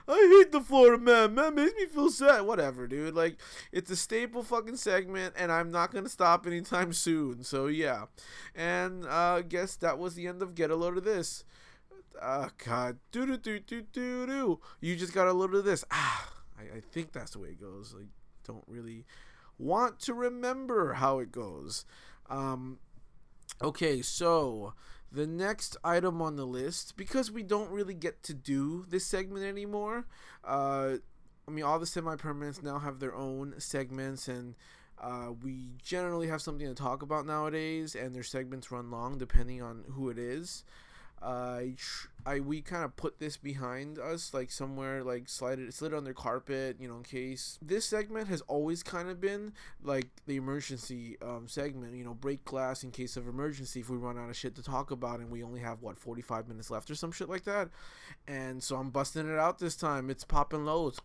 I 0.09 0.39
hate 0.39 0.53
the 0.53 0.61
Florida 0.61 1.03
man. 1.03 1.35
Man 1.35 1.55
makes 1.55 1.75
me 1.75 1.87
feel 1.87 2.11
sad. 2.11 2.43
Whatever, 2.43 2.87
dude. 2.87 3.15
Like 3.15 3.39
it's 3.73 3.91
a 3.91 3.97
staple 3.97 4.43
fucking 4.43 4.77
segment, 4.77 5.35
and 5.37 5.51
I'm 5.51 5.71
not 5.71 5.93
gonna 5.93 6.09
stop 6.09 6.47
anytime 6.47 6.93
soon. 6.95 7.43
So 7.43 7.67
yeah, 7.67 8.07
and 8.55 9.05
uh, 9.05 9.37
I 9.39 9.43
guess 9.43 9.77
that 9.77 9.99
was 9.99 10.15
the 10.15 10.27
end 10.27 10.43
of 10.43 10.55
get 10.55 10.71
a 10.71 10.77
load 10.77 10.97
of 10.97 11.05
this. 11.05 11.45
Ah, 12.21 12.51
God, 12.65 12.99
do 13.11 13.27
do 13.27 13.37
do 13.37 13.59
do 13.61 13.83
do 13.83 14.27
do. 14.27 14.61
You 14.81 14.97
just 14.97 15.13
got 15.13 15.29
a 15.29 15.33
load 15.33 15.55
of 15.55 15.65
this. 15.65 15.85
Ah, 15.91 16.33
I, 16.59 16.79
I 16.79 16.81
think 16.81 17.13
that's 17.13 17.33
the 17.33 17.39
way 17.41 17.49
it 17.49 17.61
goes. 17.61 17.93
Like, 17.95 18.09
don't 18.45 18.65
really 18.67 19.05
want 19.59 19.99
to 20.01 20.15
remember 20.15 20.95
how 20.95 21.19
it 21.19 21.33
goes. 21.33 21.85
Um, 22.31 22.79
okay, 23.63 24.03
so 24.03 24.75
the 25.17 25.27
next 25.27 25.77
item 25.83 26.21
on 26.21 26.37
the 26.37 26.47
list, 26.47 26.97
because 26.97 27.31
we 27.31 27.43
don't 27.43 27.71
really 27.71 27.95
get 27.95 28.23
to 28.25 28.35
do 28.35 28.85
this 28.89 29.07
segment 29.07 29.45
anymore, 29.45 30.05
uh, 30.45 30.97
I 31.49 31.51
mean, 31.51 31.65
all 31.65 31.79
the 31.79 31.87
semi 31.87 32.17
permanents 32.17 32.63
now 32.63 32.79
have 32.79 33.01
their 33.01 33.15
own 33.15 33.55
segments, 33.59 34.29
and 34.29 34.55
uh, 35.01 35.33
we 35.43 35.71
generally 35.83 36.29
have 36.29 36.43
something 36.43 36.67
to 36.67 36.75
talk 36.75 37.03
about 37.03 37.25
nowadays, 37.27 37.95
and 37.95 38.15
their 38.15 38.23
segments 38.23 38.71
run 38.71 38.91
long 38.91 39.17
depending 39.17 39.63
on 39.63 39.85
who 39.93 40.11
it 40.11 40.19
is. 40.19 40.65
I, 41.23 41.75
I 42.25 42.41
we 42.41 42.61
kind 42.61 42.85
of 42.85 42.95
put 42.97 43.19
this 43.19 43.37
behind 43.37 43.99
us, 43.99 44.35
like 44.35 44.51
somewhere, 44.51 45.03
like 45.03 45.29
slide 45.29 45.59
it, 45.59 45.73
slid 45.75 45.93
it 45.93 45.97
under 45.97 46.13
carpet, 46.13 46.77
you 46.79 46.89
know, 46.89 46.97
in 46.97 47.03
case. 47.03 47.59
This 47.63 47.87
segment 47.87 48.29
has 48.29 48.43
always 48.43 48.83
kind 48.83 49.09
of 49.09 49.21
been 49.21 49.53
like 49.83 50.09
the 50.27 50.37
emergency 50.37 51.17
um, 51.23 51.49
segment, 51.49 51.95
you 51.95 52.05
know, 52.05 52.15
break 52.15 52.45
glass 52.45 52.85
in 52.85 52.91
case 52.91 53.17
of 53.17 53.27
emergency 53.29 53.81
if 53.81 53.89
we 53.91 53.97
run 53.97 54.19
out 54.19 54.29
of 54.29 54.37
shit 54.37 54.55
to 54.57 54.63
talk 54.63 54.91
about 54.91 55.21
and 55.21 55.31
we 55.31 55.43
only 55.43 55.61
have 55.61 55.83
what 55.83 55.99
45 55.99 56.49
minutes 56.49 56.71
left 56.71 56.91
or 56.91 56.95
some 56.95 57.13
shit 57.13 57.29
like 57.29 57.45
that. 57.45 57.69
And 58.29 58.63
so 58.63 58.77
I'm 58.77 58.91
busting 58.91 59.29
it 59.29 59.39
out 59.39 59.59
this 59.59 59.77
time. 59.77 60.11
It's 60.11 60.25
popping 60.25 60.65
loads. 60.65 61.01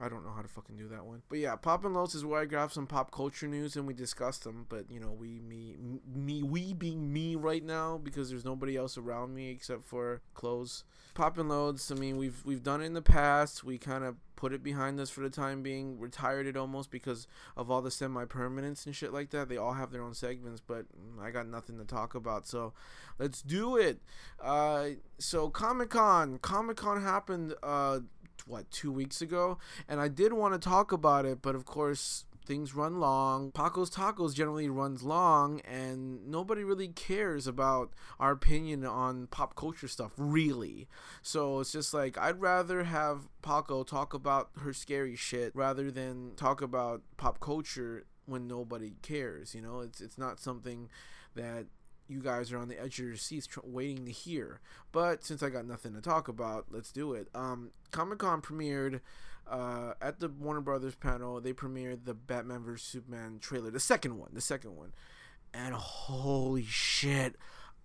I 0.00 0.08
don't 0.10 0.24
know 0.24 0.32
how 0.32 0.42
to 0.42 0.48
fucking 0.48 0.76
do 0.76 0.88
that 0.88 1.06
one. 1.06 1.22
But 1.28 1.38
yeah, 1.38 1.56
Pop 1.56 1.84
and 1.84 1.94
Lows 1.94 2.14
is 2.14 2.24
where 2.24 2.42
I 2.42 2.44
grab 2.44 2.70
some 2.70 2.86
pop 2.86 3.10
culture 3.10 3.46
news 3.46 3.76
and 3.76 3.86
we 3.86 3.94
discuss 3.94 4.38
them. 4.38 4.66
But 4.68 4.90
you 4.90 5.00
know, 5.00 5.10
we 5.10 5.40
me 5.40 5.76
me 6.14 6.42
we 6.42 6.74
being 6.74 7.12
me 7.12 7.34
right 7.34 7.64
now 7.64 7.98
because 8.02 8.28
there's 8.28 8.44
nobody 8.44 8.76
else 8.76 8.98
around 8.98 9.34
me 9.34 9.50
except 9.50 9.84
for 9.84 10.20
clothes. 10.34 10.84
Pop 11.14 11.38
and 11.38 11.48
loads. 11.48 11.90
I 11.90 11.94
mean, 11.94 12.18
we've 12.18 12.44
we've 12.44 12.62
done 12.62 12.82
it 12.82 12.86
in 12.86 12.92
the 12.92 13.00
past. 13.02 13.64
We 13.64 13.78
kind 13.78 14.04
of 14.04 14.16
put 14.36 14.52
it 14.52 14.62
behind 14.62 15.00
us 15.00 15.08
for 15.08 15.22
the 15.22 15.30
time 15.30 15.62
being. 15.62 15.98
Retired 15.98 16.46
it 16.46 16.58
almost 16.58 16.90
because 16.90 17.26
of 17.56 17.70
all 17.70 17.80
the 17.80 17.90
semi 17.90 18.26
permanents 18.26 18.84
and 18.84 18.94
shit 18.94 19.14
like 19.14 19.30
that. 19.30 19.48
They 19.48 19.56
all 19.56 19.72
have 19.72 19.92
their 19.92 20.02
own 20.02 20.12
segments, 20.12 20.60
but 20.60 20.84
I 21.20 21.30
got 21.30 21.48
nothing 21.48 21.78
to 21.78 21.84
talk 21.84 22.14
about. 22.14 22.46
So 22.46 22.74
let's 23.18 23.40
do 23.40 23.76
it. 23.76 24.00
Uh, 24.42 24.88
so 25.18 25.48
Comic 25.48 25.88
Con, 25.88 26.38
Comic 26.38 26.76
Con 26.76 27.02
happened. 27.02 27.54
Uh, 27.62 28.00
what 28.46 28.70
two 28.70 28.92
weeks 28.92 29.20
ago, 29.20 29.58
and 29.88 30.00
I 30.00 30.08
did 30.08 30.32
want 30.32 30.54
to 30.54 30.68
talk 30.68 30.92
about 30.92 31.24
it, 31.24 31.42
but 31.42 31.54
of 31.54 31.64
course 31.64 32.24
things 32.46 32.74
run 32.74 33.00
long. 33.00 33.50
Paco's 33.50 33.90
Tacos 33.90 34.34
generally 34.34 34.68
runs 34.68 35.02
long, 35.02 35.60
and 35.60 36.26
nobody 36.26 36.62
really 36.64 36.88
cares 36.88 37.46
about 37.46 37.92
our 38.20 38.32
opinion 38.32 38.84
on 38.84 39.26
pop 39.26 39.56
culture 39.56 39.88
stuff, 39.88 40.12
really. 40.16 40.88
So 41.22 41.60
it's 41.60 41.72
just 41.72 41.92
like 41.92 42.16
I'd 42.16 42.40
rather 42.40 42.84
have 42.84 43.28
Paco 43.42 43.82
talk 43.82 44.14
about 44.14 44.50
her 44.60 44.72
scary 44.72 45.16
shit 45.16 45.54
rather 45.54 45.90
than 45.90 46.32
talk 46.36 46.62
about 46.62 47.02
pop 47.16 47.40
culture 47.40 48.06
when 48.26 48.46
nobody 48.46 48.94
cares. 49.02 49.54
You 49.54 49.62
know, 49.62 49.80
it's 49.80 50.00
it's 50.00 50.18
not 50.18 50.40
something 50.40 50.88
that 51.34 51.66
you 52.08 52.20
guys 52.20 52.52
are 52.52 52.58
on 52.58 52.68
the 52.68 52.80
edge 52.80 52.98
of 52.98 53.06
your 53.06 53.16
seats 53.16 53.46
tr- 53.46 53.60
waiting 53.62 54.04
to 54.06 54.12
hear. 54.12 54.60
But 54.92 55.24
since 55.24 55.42
I 55.42 55.50
got 55.50 55.66
nothing 55.66 55.94
to 55.94 56.00
talk 56.00 56.28
about, 56.28 56.66
let's 56.70 56.92
do 56.92 57.12
it. 57.12 57.28
Um, 57.34 57.70
Comic 57.90 58.18
Con 58.18 58.40
premiered 58.42 59.00
uh, 59.48 59.94
at 60.00 60.20
the 60.20 60.28
Warner 60.28 60.60
Brothers 60.60 60.94
panel. 60.94 61.40
They 61.40 61.52
premiered 61.52 62.04
the 62.04 62.14
Batman 62.14 62.62
vs 62.64 62.86
Superman 62.86 63.38
trailer, 63.40 63.70
the 63.70 63.80
second 63.80 64.18
one, 64.18 64.30
the 64.32 64.40
second 64.40 64.76
one, 64.76 64.92
and 65.54 65.74
holy 65.74 66.64
shit. 66.64 67.36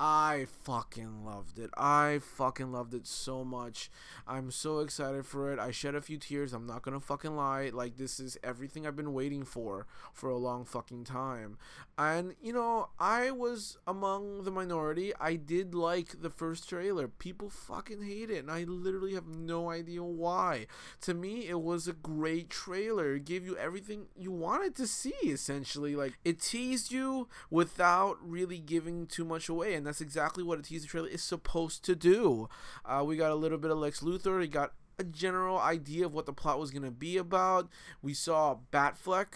I 0.03 0.47
fucking 0.63 1.23
loved 1.23 1.59
it. 1.59 1.69
I 1.77 2.21
fucking 2.23 2.71
loved 2.71 2.95
it 2.95 3.05
so 3.05 3.43
much. 3.45 3.91
I'm 4.27 4.49
so 4.49 4.79
excited 4.79 5.27
for 5.27 5.53
it. 5.53 5.59
I 5.59 5.69
shed 5.69 5.93
a 5.93 6.01
few 6.01 6.17
tears. 6.17 6.53
I'm 6.53 6.65
not 6.65 6.81
gonna 6.81 6.99
fucking 6.99 7.35
lie. 7.35 7.69
Like 7.71 7.97
this 7.97 8.19
is 8.19 8.35
everything 8.43 8.87
I've 8.87 8.95
been 8.95 9.13
waiting 9.13 9.45
for 9.45 9.85
for 10.11 10.31
a 10.31 10.39
long 10.39 10.65
fucking 10.65 11.03
time. 11.03 11.59
And 11.99 12.33
you 12.41 12.51
know, 12.51 12.89
I 12.97 13.29
was 13.29 13.77
among 13.85 14.43
the 14.43 14.49
minority. 14.49 15.13
I 15.19 15.35
did 15.35 15.75
like 15.75 16.23
the 16.23 16.31
first 16.31 16.67
trailer. 16.67 17.07
People 17.07 17.51
fucking 17.51 18.01
hate 18.01 18.31
it, 18.31 18.39
and 18.39 18.49
I 18.49 18.63
literally 18.63 19.13
have 19.13 19.27
no 19.27 19.69
idea 19.69 20.01
why. 20.01 20.65
To 21.01 21.13
me, 21.13 21.47
it 21.47 21.61
was 21.61 21.87
a 21.87 21.93
great 21.93 22.49
trailer. 22.49 23.17
It 23.17 23.25
gave 23.25 23.45
you 23.45 23.55
everything 23.55 24.07
you 24.17 24.31
wanted 24.31 24.73
to 24.77 24.87
see. 24.87 25.13
Essentially, 25.21 25.95
like 25.95 26.17
it 26.25 26.41
teased 26.41 26.91
you 26.91 27.27
without 27.51 28.17
really 28.19 28.57
giving 28.57 29.05
too 29.05 29.25
much 29.25 29.47
away, 29.47 29.75
and 29.75 29.90
that's 29.91 29.99
exactly 29.99 30.41
what 30.41 30.57
a 30.57 30.61
teaser 30.61 30.87
trailer 30.87 31.09
is 31.09 31.21
supposed 31.21 31.83
to 31.83 31.95
do. 31.97 32.47
Uh, 32.85 33.03
we 33.05 33.17
got 33.17 33.29
a 33.29 33.35
little 33.35 33.57
bit 33.57 33.71
of 33.71 33.77
Lex 33.77 33.99
Luthor. 33.99 34.39
We 34.39 34.47
got 34.47 34.71
a 34.97 35.03
general 35.03 35.59
idea 35.59 36.05
of 36.05 36.13
what 36.13 36.25
the 36.25 36.31
plot 36.31 36.59
was 36.59 36.71
going 36.71 36.83
to 36.83 36.91
be 36.91 37.17
about. 37.17 37.67
We 38.01 38.13
saw 38.13 38.55
Batfleck 38.71 39.27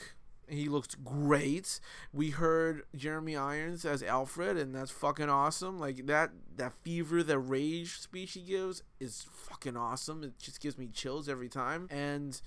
He 0.47 0.69
looks 0.69 0.95
great. 0.95 1.81
We 2.13 2.29
heard 2.29 2.83
Jeremy 2.95 3.35
Irons 3.35 3.83
as 3.83 4.01
Alfred, 4.01 4.55
and 4.57 4.73
that's 4.73 4.91
fucking 4.91 5.27
awesome. 5.27 5.77
Like 5.77 6.05
that 6.05 6.31
that 6.55 6.71
fever, 6.83 7.21
that 7.23 7.39
rage 7.39 7.99
speech 7.99 8.33
he 8.33 8.41
gives 8.41 8.81
is 8.99 9.25
fucking 9.29 9.75
awesome. 9.75 10.23
It 10.23 10.39
just 10.39 10.61
gives 10.61 10.77
me 10.77 10.87
chills 10.87 11.27
every 11.27 11.49
time. 11.49 11.87
And 11.89 12.39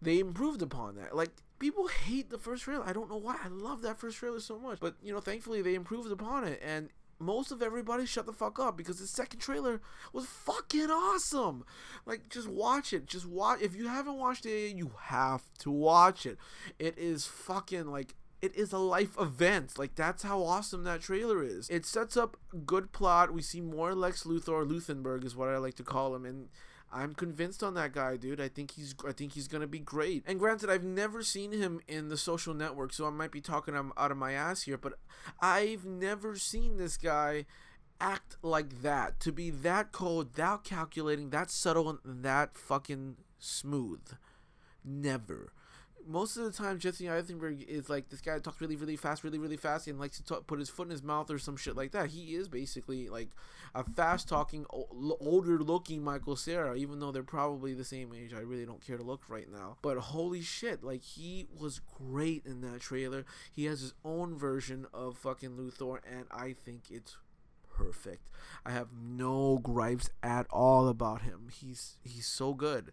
they 0.00 0.20
improved 0.20 0.62
upon 0.62 0.96
that. 0.96 1.16
Like 1.16 1.30
people 1.58 1.88
hate 1.88 2.30
the 2.30 2.38
first 2.38 2.64
trailer. 2.64 2.84
I 2.86 2.92
don't 2.92 3.10
know 3.10 3.16
why. 3.16 3.38
I 3.42 3.48
love 3.48 3.82
that 3.82 3.98
first 3.98 4.18
trailer 4.18 4.40
so 4.40 4.58
much. 4.58 4.78
But 4.78 4.94
you 5.02 5.12
know, 5.12 5.20
thankfully 5.20 5.62
they 5.62 5.74
improved 5.74 6.12
upon 6.12 6.44
it 6.44 6.60
and 6.64 6.90
most 7.18 7.50
of 7.50 7.62
everybody 7.62 8.06
shut 8.06 8.26
the 8.26 8.32
fuck 8.32 8.58
up 8.58 8.76
because 8.76 8.98
the 8.98 9.06
second 9.06 9.40
trailer 9.40 9.80
was 10.12 10.26
fucking 10.26 10.90
awesome. 10.90 11.64
Like, 12.04 12.28
just 12.28 12.48
watch 12.48 12.92
it. 12.92 13.06
Just 13.06 13.26
watch. 13.26 13.60
If 13.62 13.74
you 13.74 13.88
haven't 13.88 14.18
watched 14.18 14.46
it, 14.46 14.76
you 14.76 14.92
have 15.04 15.42
to 15.60 15.70
watch 15.70 16.26
it. 16.26 16.38
It 16.78 16.98
is 16.98 17.26
fucking 17.26 17.86
like 17.86 18.14
it 18.42 18.54
is 18.54 18.72
a 18.72 18.78
life 18.78 19.18
event. 19.18 19.78
Like 19.78 19.94
that's 19.94 20.22
how 20.22 20.42
awesome 20.42 20.84
that 20.84 21.00
trailer 21.00 21.42
is. 21.42 21.68
It 21.68 21.86
sets 21.86 22.16
up 22.16 22.36
good 22.64 22.92
plot. 22.92 23.32
We 23.32 23.42
see 23.42 23.60
more 23.60 23.94
Lex 23.94 24.24
Luthor. 24.24 24.68
Luthenberg 24.68 25.24
is 25.24 25.34
what 25.34 25.48
I 25.48 25.58
like 25.58 25.74
to 25.74 25.82
call 25.82 26.14
him, 26.14 26.24
and 26.24 26.48
I'm 26.92 27.14
convinced 27.14 27.62
on 27.62 27.74
that 27.74 27.92
guy, 27.92 28.16
dude. 28.16 28.40
I 28.40 28.48
think 28.48 28.72
he's 28.72 28.94
I 29.06 29.12
think 29.12 29.32
he's 29.32 29.48
gonna 29.48 29.66
be 29.66 29.78
great. 29.78 30.24
And 30.26 30.38
granted, 30.38 30.70
I've 30.70 30.84
never 30.84 31.22
seen 31.22 31.52
him 31.52 31.80
in 31.88 32.08
the 32.08 32.16
Social 32.16 32.54
Network, 32.54 32.92
so 32.92 33.06
I 33.06 33.10
might 33.10 33.32
be 33.32 33.40
talking 33.40 33.74
out 33.74 34.10
of 34.10 34.16
my 34.16 34.32
ass 34.32 34.62
here, 34.62 34.78
but 34.78 34.94
I've 35.40 35.84
never 35.84 36.36
seen 36.36 36.76
this 36.76 36.96
guy 36.96 37.46
act 38.00 38.36
like 38.42 38.82
that. 38.82 39.20
To 39.20 39.32
be 39.32 39.50
that 39.50 39.92
cold, 39.92 40.34
that 40.34 40.64
calculating, 40.64 41.30
that 41.30 41.50
subtle, 41.50 41.98
and 42.04 42.22
that 42.24 42.56
fucking 42.56 43.16
smooth. 43.38 44.02
Never 44.84 45.52
most 46.06 46.36
of 46.36 46.44
the 46.44 46.50
time 46.50 46.78
Jesse 46.78 47.08
Eisenberg 47.08 47.62
is 47.68 47.88
like 47.88 48.08
this 48.08 48.20
guy 48.20 48.38
talks 48.38 48.60
really 48.60 48.76
really 48.76 48.96
fast 48.96 49.24
really 49.24 49.38
really 49.38 49.56
fast 49.56 49.86
and 49.86 49.98
likes 49.98 50.20
to 50.20 50.34
put 50.42 50.58
his 50.58 50.68
foot 50.68 50.86
in 50.86 50.90
his 50.90 51.02
mouth 51.02 51.30
or 51.30 51.38
some 51.38 51.56
shit 51.56 51.76
like 51.76 51.92
that. 51.92 52.10
He 52.10 52.34
is 52.34 52.48
basically 52.48 53.08
like 53.08 53.30
a 53.74 53.84
fast 53.84 54.28
talking 54.28 54.66
older 54.70 55.58
looking 55.58 56.02
Michael 56.02 56.36
Cera 56.36 56.76
even 56.76 57.00
though 57.00 57.12
they're 57.12 57.22
probably 57.22 57.74
the 57.74 57.84
same 57.84 58.12
age. 58.14 58.32
I 58.34 58.40
really 58.40 58.66
don't 58.66 58.84
care 58.84 58.96
to 58.96 59.02
look 59.02 59.22
right 59.28 59.50
now. 59.50 59.76
But 59.82 59.98
holy 59.98 60.42
shit 60.42 60.82
like 60.82 61.02
he 61.02 61.46
was 61.58 61.80
great 61.98 62.46
in 62.46 62.60
that 62.62 62.80
trailer. 62.80 63.24
He 63.52 63.64
has 63.66 63.80
his 63.80 63.94
own 64.04 64.36
version 64.36 64.86
of 64.94 65.18
fucking 65.18 65.56
Luthor 65.56 65.98
and 66.10 66.26
I 66.30 66.54
think 66.64 66.84
it's 66.90 67.16
perfect. 67.76 68.28
I 68.64 68.70
have 68.72 68.88
no 68.92 69.58
gripes 69.58 70.10
at 70.22 70.46
all 70.50 70.88
about 70.88 71.22
him. 71.22 71.48
He's 71.52 71.98
he's 72.02 72.26
so 72.26 72.54
good. 72.54 72.92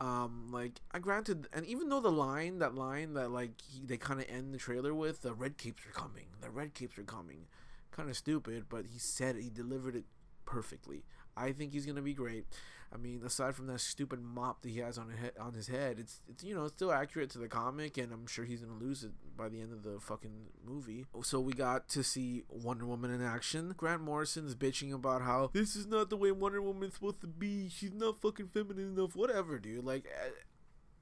Um, 0.00 0.48
like 0.52 0.80
I 0.92 0.98
granted, 0.98 1.46
and 1.52 1.64
even 1.66 1.88
though 1.88 2.00
the 2.00 2.10
line, 2.10 2.58
that 2.58 2.74
line 2.74 3.14
that 3.14 3.30
like 3.30 3.52
he, 3.62 3.84
they 3.84 3.96
kind 3.96 4.20
of 4.20 4.26
end 4.28 4.52
the 4.52 4.58
trailer 4.58 4.92
with, 4.92 5.22
the 5.22 5.32
red 5.32 5.56
capes 5.56 5.86
are 5.86 5.92
coming. 5.98 6.26
The 6.40 6.50
red 6.50 6.74
capes 6.74 6.98
are 6.98 7.04
coming. 7.04 7.46
Kind 7.92 8.10
of 8.10 8.16
stupid, 8.16 8.64
but 8.68 8.86
he 8.86 8.98
said 8.98 9.36
it, 9.36 9.42
he 9.42 9.50
delivered 9.50 9.94
it 9.94 10.04
perfectly. 10.44 11.04
I 11.36 11.52
think 11.52 11.72
he's 11.72 11.86
gonna 11.86 12.02
be 12.02 12.14
great. 12.14 12.46
I 12.94 12.96
mean, 12.96 13.22
aside 13.24 13.56
from 13.56 13.66
that 13.66 13.80
stupid 13.80 14.22
mop 14.22 14.62
that 14.62 14.68
he 14.68 14.78
has 14.78 14.98
on 14.98 15.08
his 15.08 15.18
head, 15.18 15.32
on 15.40 15.54
his 15.54 15.66
head, 15.66 15.98
it's 15.98 16.20
it's 16.28 16.44
you 16.44 16.54
know 16.54 16.66
it's 16.66 16.74
still 16.74 16.92
accurate 16.92 17.30
to 17.30 17.38
the 17.38 17.48
comic, 17.48 17.98
and 17.98 18.12
I'm 18.12 18.26
sure 18.26 18.44
he's 18.44 18.60
gonna 18.60 18.78
lose 18.78 19.02
it 19.02 19.10
by 19.36 19.48
the 19.48 19.60
end 19.60 19.72
of 19.72 19.82
the 19.82 19.98
fucking 19.98 20.50
movie. 20.64 21.06
So 21.22 21.40
we 21.40 21.54
got 21.54 21.88
to 21.90 22.04
see 22.04 22.44
Wonder 22.48 22.86
Woman 22.86 23.10
in 23.10 23.20
action. 23.20 23.74
Grant 23.76 24.02
Morrison's 24.02 24.54
bitching 24.54 24.92
about 24.92 25.22
how 25.22 25.50
this 25.52 25.74
is 25.74 25.86
not 25.86 26.08
the 26.08 26.16
way 26.16 26.30
Wonder 26.30 26.62
Woman's 26.62 26.94
supposed 26.94 27.20
to 27.22 27.26
be. 27.26 27.68
She's 27.68 27.92
not 27.92 28.20
fucking 28.20 28.48
feminine 28.48 28.96
enough. 28.96 29.16
Whatever, 29.16 29.58
dude. 29.58 29.84
Like. 29.84 30.06
Eh, 30.06 30.30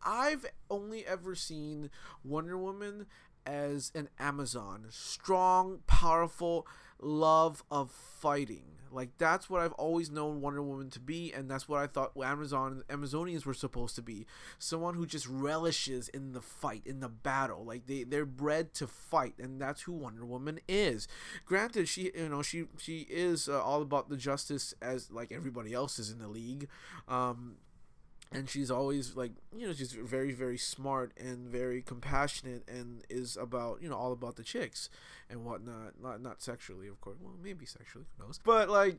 I've 0.04 0.46
only 0.68 1.06
ever 1.06 1.36
seen 1.36 1.88
Wonder 2.24 2.58
Woman 2.58 3.06
as 3.46 3.92
an 3.94 4.08
Amazon. 4.18 4.86
Strong, 4.90 5.80
powerful, 5.86 6.66
love 7.00 7.62
of 7.70 7.92
fighting. 7.92 8.71
Like 8.92 9.10
that's 9.18 9.48
what 9.48 9.62
I've 9.62 9.72
always 9.72 10.10
known 10.10 10.40
Wonder 10.40 10.62
Woman 10.62 10.90
to 10.90 11.00
be, 11.00 11.32
and 11.32 11.50
that's 11.50 11.68
what 11.68 11.80
I 11.80 11.86
thought 11.86 12.12
Amazon 12.22 12.82
Amazonians 12.88 13.44
were 13.44 13.54
supposed 13.54 13.94
to 13.96 14.02
be. 14.02 14.26
Someone 14.58 14.94
who 14.94 15.06
just 15.06 15.26
relishes 15.26 16.08
in 16.08 16.32
the 16.32 16.40
fight, 16.40 16.82
in 16.84 17.00
the 17.00 17.08
battle. 17.08 17.64
Like 17.64 17.86
they 17.86 18.04
they're 18.04 18.26
bred 18.26 18.74
to 18.74 18.86
fight, 18.86 19.34
and 19.38 19.60
that's 19.60 19.82
who 19.82 19.92
Wonder 19.92 20.24
Woman 20.24 20.60
is. 20.68 21.08
Granted, 21.44 21.88
she 21.88 22.10
you 22.14 22.28
know 22.28 22.42
she 22.42 22.66
she 22.78 23.06
is 23.10 23.48
uh, 23.48 23.62
all 23.62 23.82
about 23.82 24.08
the 24.08 24.16
justice 24.16 24.74
as 24.82 25.10
like 25.10 25.32
everybody 25.32 25.72
else 25.72 25.98
is 25.98 26.10
in 26.10 26.18
the 26.18 26.28
league. 26.28 26.68
Um, 27.08 27.56
and 28.32 28.48
she's 28.48 28.70
always 28.70 29.16
like 29.16 29.32
you 29.56 29.66
know 29.66 29.72
she's 29.72 29.92
very 29.92 30.32
very 30.32 30.58
smart 30.58 31.12
and 31.18 31.48
very 31.48 31.82
compassionate 31.82 32.68
and 32.68 33.04
is 33.10 33.36
about 33.36 33.82
you 33.82 33.88
know 33.88 33.96
all 33.96 34.12
about 34.12 34.36
the 34.36 34.42
chicks 34.42 34.88
and 35.30 35.44
whatnot. 35.44 35.94
Not 36.00 36.20
not 36.20 36.42
sexually 36.42 36.88
of 36.88 37.00
course. 37.00 37.16
Well 37.20 37.34
maybe 37.42 37.66
sexually 37.66 38.06
who 38.16 38.26
knows? 38.26 38.40
But 38.44 38.68
like 38.68 38.98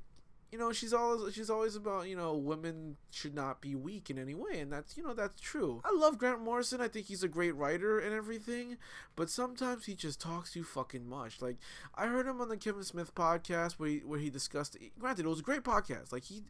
you 0.51 0.59
know 0.59 0.71
she's 0.71 0.93
always 0.93 1.33
she's 1.33 1.49
always 1.49 1.75
about 1.75 2.07
you 2.07 2.15
know 2.15 2.35
women 2.35 2.95
should 3.09 3.33
not 3.33 3.59
be 3.59 3.73
weak 3.73 4.11
in 4.11 4.19
any 4.19 4.35
way 4.35 4.59
and 4.59 4.71
that's 4.71 4.95
you 4.95 5.03
know 5.03 5.13
that's 5.15 5.39
true. 5.41 5.81
I 5.83 5.91
love 5.95 6.19
grant 6.19 6.41
morrison. 6.41 6.79
I 6.79 6.87
think 6.87 7.07
he's 7.07 7.23
a 7.23 7.27
great 7.27 7.55
writer 7.55 7.97
and 7.99 8.13
everything 8.13 8.77
but 9.15 9.31
sometimes 9.31 9.85
he 9.85 9.95
just 9.95 10.21
talks 10.21 10.53
too 10.53 10.63
fucking 10.63 11.07
much. 11.09 11.41
Like 11.41 11.57
i 11.95 12.05
heard 12.05 12.27
him 12.27 12.39
on 12.39 12.49
the 12.49 12.57
kevin 12.57 12.83
smith 12.83 13.15
podcast 13.15 13.73
where 13.73 13.89
he, 13.89 13.97
where 13.99 14.19
he 14.19 14.29
discussed 14.29 14.77
granted 14.99 15.25
it 15.25 15.29
was 15.29 15.39
a 15.39 15.43
great 15.43 15.63
podcast. 15.63 16.11
Like 16.11 16.25
he 16.25 16.43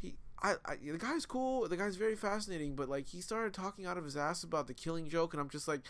he 0.00 0.14
I, 0.42 0.54
I 0.64 0.76
the 0.76 0.98
guy's 0.98 1.26
cool 1.26 1.68
the 1.68 1.76
guy's 1.76 1.96
very 1.96 2.16
fascinating 2.16 2.74
but 2.74 2.88
like 2.88 3.08
he 3.08 3.20
started 3.20 3.52
talking 3.52 3.86
out 3.86 3.98
of 3.98 4.04
his 4.04 4.16
ass 4.16 4.42
about 4.42 4.66
the 4.66 4.74
killing 4.74 5.08
joke 5.08 5.34
and 5.34 5.40
i'm 5.40 5.50
just 5.50 5.68
like 5.68 5.82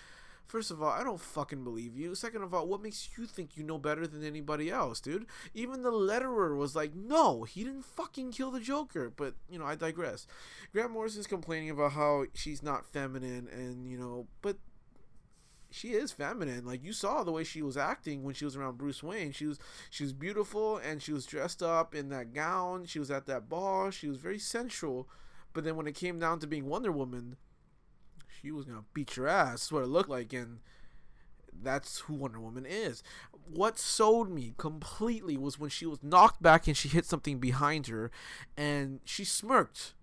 First 0.49 0.71
of 0.71 0.83
all, 0.83 0.89
I 0.89 1.05
don't 1.05 1.21
fucking 1.21 1.63
believe 1.63 1.95
you. 1.95 2.15
Second 2.15 2.43
of 2.43 2.55
all, 2.55 2.67
what 2.67 2.81
makes 2.81 3.11
you 3.19 3.27
think 3.27 3.55
you 3.55 3.63
know 3.63 3.77
better 3.77 4.07
than 4.07 4.25
anybody 4.25 4.71
else, 4.71 4.99
dude? 4.99 5.27
Even 5.53 5.83
the 5.83 5.93
letterer 5.93 6.57
was 6.57 6.75
like, 6.75 6.95
no, 6.95 7.43
he 7.45 7.65
didn't 7.65 7.85
fucking 7.85 8.33
kill 8.33 8.51
the 8.51 8.59
Joker. 8.59 9.13
But, 9.15 9.35
you 9.51 9.59
know, 9.59 9.67
I 9.67 9.75
digress. 9.75 10.27
Grant 10.73 10.91
Morrison's 10.91 11.27
complaining 11.27 11.69
about 11.69 11.93
how 11.93 12.25
she's 12.33 12.63
not 12.63 12.87
feminine 12.87 13.47
and, 13.53 13.87
you 13.91 13.99
know, 13.99 14.27
but 14.41 14.57
she 15.71 15.89
is 15.89 16.13
feminine. 16.13 16.65
Like 16.65 16.85
you 16.85 16.93
saw 16.93 17.23
the 17.23 17.33
way 17.33 17.45
she 17.45 17.63
was 17.63 17.77
acting 17.77 18.23
when 18.23 18.35
she 18.35 18.45
was 18.45 18.57
around 18.57 18.79
Bruce 18.79 19.03
Wayne. 19.03 19.33
She 19.33 19.47
was 19.47 19.59
she 19.91 20.03
was 20.05 20.13
beautiful 20.13 20.79
and 20.79 21.03
she 21.03 21.13
was 21.13 21.27
dressed 21.27 21.63
up 21.63 21.95
in 21.95 22.09
that 22.09 22.33
gown. 22.33 22.87
She 22.87 22.99
was 22.99 23.11
at 23.11 23.27
that 23.27 23.49
ball. 23.49 23.91
She 23.91 24.09
was 24.09 24.19
very 24.19 24.39
sensual. 24.39 25.09
But 25.53 25.65
then 25.65 25.77
when 25.77 25.87
it 25.87 25.95
came 25.95 26.19
down 26.19 26.41
to 26.41 26.47
being 26.47 26.67
Wonder 26.67 26.93
Woman, 26.93 27.37
she 28.41 28.51
was 28.51 28.65
gonna 28.65 28.85
beat 28.95 29.17
your 29.17 29.29
ass. 29.29 29.51
That's 29.51 29.73
what 29.73 29.83
it 29.83 29.89
looked 29.89 30.11
like, 30.11 30.33
and 30.33 30.59
that's 31.63 32.01
who 32.01 32.15
Wonder 32.15 32.41
Woman 32.41 32.67
is. 32.67 33.03
What 33.51 33.79
sold 33.79 34.31
me 34.31 34.55
completely 34.59 35.37
was 35.37 35.59
when 35.59 35.71
she 35.71 35.87
was 35.87 36.03
knocked 36.03 36.43
back 36.43 36.67
and 36.67 36.77
she 36.77 36.89
hit 36.89 37.07
something 37.07 37.39
behind 37.39 37.89
her, 37.89 38.11
and 38.57 39.01
she 39.05 39.25
smirked 39.25 39.95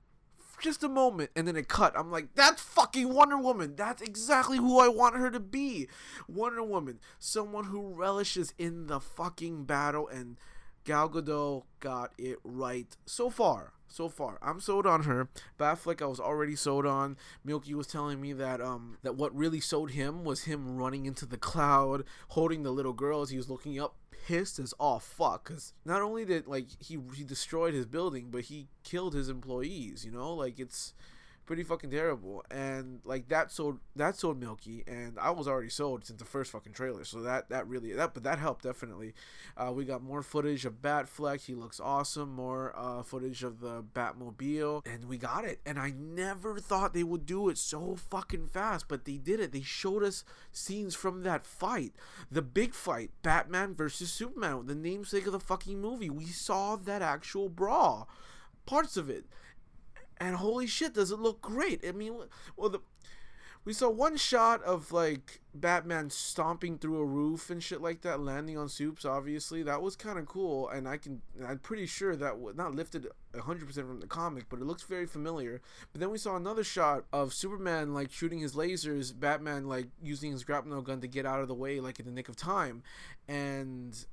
just 0.59 0.83
a 0.83 0.89
moment 0.89 1.31
and 1.35 1.47
then 1.47 1.55
it 1.55 1.67
cut. 1.67 1.97
I'm 1.97 2.11
like, 2.11 2.35
that's 2.35 2.61
fucking 2.61 3.13
Wonder 3.13 3.37
Woman. 3.37 3.75
That's 3.75 4.01
exactly 4.01 4.57
who 4.57 4.79
I 4.79 4.87
want 4.87 5.15
her 5.15 5.29
to 5.31 5.39
be. 5.39 5.87
Wonder 6.27 6.63
Woman, 6.63 6.99
someone 7.19 7.65
who 7.65 7.93
relishes 7.93 8.53
in 8.57 8.87
the 8.87 8.99
fucking 8.99 9.65
battle, 9.65 10.07
and 10.07 10.37
Gal 10.83 11.09
Gadot 11.09 11.63
got 11.79 12.13
it 12.17 12.37
right 12.43 12.95
so 13.05 13.29
far 13.29 13.73
so 13.87 14.09
far. 14.09 14.37
I'm 14.41 14.59
sold 14.59 14.85
on 14.85 15.03
her. 15.03 15.29
Batfleck 15.57 16.01
I 16.01 16.05
was 16.05 16.19
already 16.19 16.55
sold 16.55 16.85
on. 16.85 17.17
Milky 17.43 17.73
was 17.73 17.87
telling 17.87 18.19
me 18.21 18.33
that 18.33 18.61
um 18.61 18.97
that 19.03 19.15
what 19.15 19.35
really 19.35 19.59
sold 19.59 19.91
him 19.91 20.23
was 20.23 20.43
him 20.43 20.75
running 20.75 21.05
into 21.05 21.25
the 21.25 21.37
cloud, 21.37 22.03
holding 22.29 22.63
the 22.63 22.71
little 22.71 22.93
girl 22.93 23.21
as 23.21 23.29
He 23.29 23.37
was 23.37 23.49
looking 23.49 23.79
up, 23.79 23.95
pissed 24.25 24.57
as 24.57 24.73
all 24.79 24.99
fuck, 24.99 25.47
because 25.47 25.73
not 25.85 26.01
only 26.01 26.25
did 26.25 26.47
like 26.47 26.65
he 26.79 26.97
he 27.15 27.23
destroyed 27.23 27.73
his 27.73 27.85
building, 27.85 28.29
but 28.31 28.45
he 28.45 28.67
killed 28.83 29.13
his 29.13 29.29
employees. 29.29 30.03
You 30.03 30.11
know, 30.11 30.33
like 30.33 30.59
it's 30.59 30.93
pretty 31.45 31.63
fucking 31.63 31.91
terrible. 31.91 32.43
And 32.49 32.99
like 33.03 33.27
that 33.29 33.51
sold 33.51 33.79
that 33.95 34.15
sold 34.17 34.39
Milky, 34.39 34.83
and 34.87 35.17
I 35.19 35.31
was 35.31 35.47
already 35.47 35.69
sold 35.69 36.05
since 36.05 36.19
the 36.19 36.25
first 36.25 36.51
fucking 36.51 36.73
trailer. 36.73 37.03
So 37.05 37.21
that 37.21 37.49
that 37.49 37.67
really 37.67 37.93
that 37.93 38.13
but 38.13 38.23
that 38.23 38.39
helped 38.39 38.63
definitely. 38.63 39.13
Uh, 39.55 39.71
we 39.71 39.85
got 39.85 40.03
more 40.03 40.23
footage 40.23 40.65
of 40.65 40.81
Batfleck. 40.81 41.45
He 41.45 41.55
looks 41.55 41.79
awesome. 41.79 42.33
More 42.33 42.73
uh, 42.75 43.03
footage 43.03 43.43
of 43.43 43.59
the 43.59 43.83
Batmobile, 43.83 44.85
and 44.85 45.05
we 45.05 45.17
got 45.17 45.45
it. 45.45 45.59
And 45.65 45.79
I 45.79 45.93
never 45.97 46.59
thought 46.59 46.93
they 46.93 47.03
would 47.03 47.25
do 47.25 47.49
it 47.49 47.57
so 47.57 47.95
fucking 47.95 48.47
fast, 48.47 48.87
but 48.87 49.05
they 49.05 49.17
did 49.17 49.39
it. 49.39 49.51
They 49.51 49.61
showed 49.61 50.03
us 50.03 50.23
scenes 50.51 50.95
from 50.95 51.23
that 51.23 51.45
fight, 51.45 51.93
the 52.31 52.41
big 52.41 52.73
fight, 52.73 53.11
Batman 53.21 53.73
versus 53.73 54.11
Superman, 54.11 54.65
the 54.65 54.75
namesake 54.75 55.25
of 55.25 55.31
the 55.31 55.39
fucking 55.39 55.79
movie. 55.79 56.09
We 56.09 56.25
saw 56.25 56.75
that 56.75 57.01
actual 57.01 57.49
brawl 57.49 58.09
parts 58.65 58.97
of 58.97 59.09
it 59.09 59.25
and 60.17 60.35
holy 60.35 60.67
shit, 60.67 60.93
does 60.93 61.11
it 61.11 61.19
look 61.19 61.41
great? 61.41 61.85
I 61.87 61.91
mean, 61.91 62.15
well, 62.57 62.69
the 62.69 62.79
we 63.65 63.73
saw 63.73 63.89
one 63.89 64.15
shot 64.15 64.61
of 64.63 64.91
like 64.91 65.41
Batman 65.55 66.11
stomping 66.11 66.77
through 66.77 66.99
a 66.99 67.05
roof 67.05 67.49
and 67.49 67.63
shit 67.63 67.81
like 67.81 68.01
that, 68.01 68.19
landing 68.19 68.59
on 68.59 68.69
soups. 68.69 69.05
Obviously, 69.05 69.63
that 69.63 69.81
was 69.81 69.95
kind 69.95 70.19
of 70.19 70.27
cool, 70.27 70.69
and 70.69 70.87
I 70.87 70.97
can 70.97 71.23
I'm 71.45 71.57
pretty 71.57 71.87
sure 71.87 72.15
that 72.15 72.39
was 72.39 72.55
not 72.55 72.75
lifted 72.75 73.07
100 73.31 73.65
percent 73.65 73.87
from 73.87 73.99
the 73.99 74.07
comic, 74.07 74.45
but 74.49 74.59
it 74.59 74.65
looks 74.65 74.83
very 74.83 75.07
familiar. 75.07 75.61
But 75.91 75.99
then 75.99 76.11
we 76.11 76.19
saw 76.19 76.35
another 76.35 76.63
shot 76.63 77.05
of 77.11 77.33
Superman 77.33 77.95
like 77.95 78.11
shooting 78.11 78.39
his 78.39 78.53
lasers, 78.53 79.19
Batman 79.19 79.67
like 79.67 79.87
using 80.01 80.31
his 80.31 80.43
grapnel 80.43 80.83
gun 80.83 81.01
to 81.01 81.07
get 81.07 81.25
out 81.25 81.41
of 81.41 81.47
the 81.47 81.55
way 81.55 81.79
like 81.79 81.99
in 81.99 82.05
the 82.05 82.11
nick 82.11 82.29
of 82.29 82.35
time, 82.35 82.83
and 83.27 84.05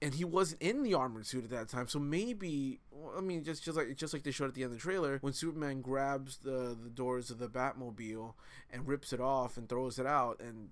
and 0.00 0.14
he 0.14 0.24
wasn't 0.24 0.62
in 0.62 0.82
the 0.82 0.94
armored 0.94 1.26
suit 1.26 1.44
at 1.44 1.50
that 1.50 1.68
time. 1.68 1.88
So 1.88 1.98
maybe, 1.98 2.80
I 3.16 3.20
mean, 3.20 3.42
just 3.44 3.62
just 3.64 3.76
like 3.76 3.94
just 3.96 4.12
like 4.12 4.22
they 4.22 4.30
showed 4.30 4.48
at 4.48 4.54
the 4.54 4.62
end 4.62 4.72
of 4.72 4.78
the 4.78 4.82
trailer, 4.82 5.18
when 5.20 5.32
Superman 5.32 5.80
grabs 5.80 6.38
the 6.38 6.76
the 6.80 6.90
doors 6.90 7.30
of 7.30 7.38
the 7.38 7.48
Batmobile 7.48 8.34
and 8.70 8.86
rips 8.86 9.12
it 9.12 9.20
off 9.20 9.56
and 9.56 9.68
throws 9.68 9.98
it 9.98 10.06
out, 10.06 10.40
and 10.40 10.70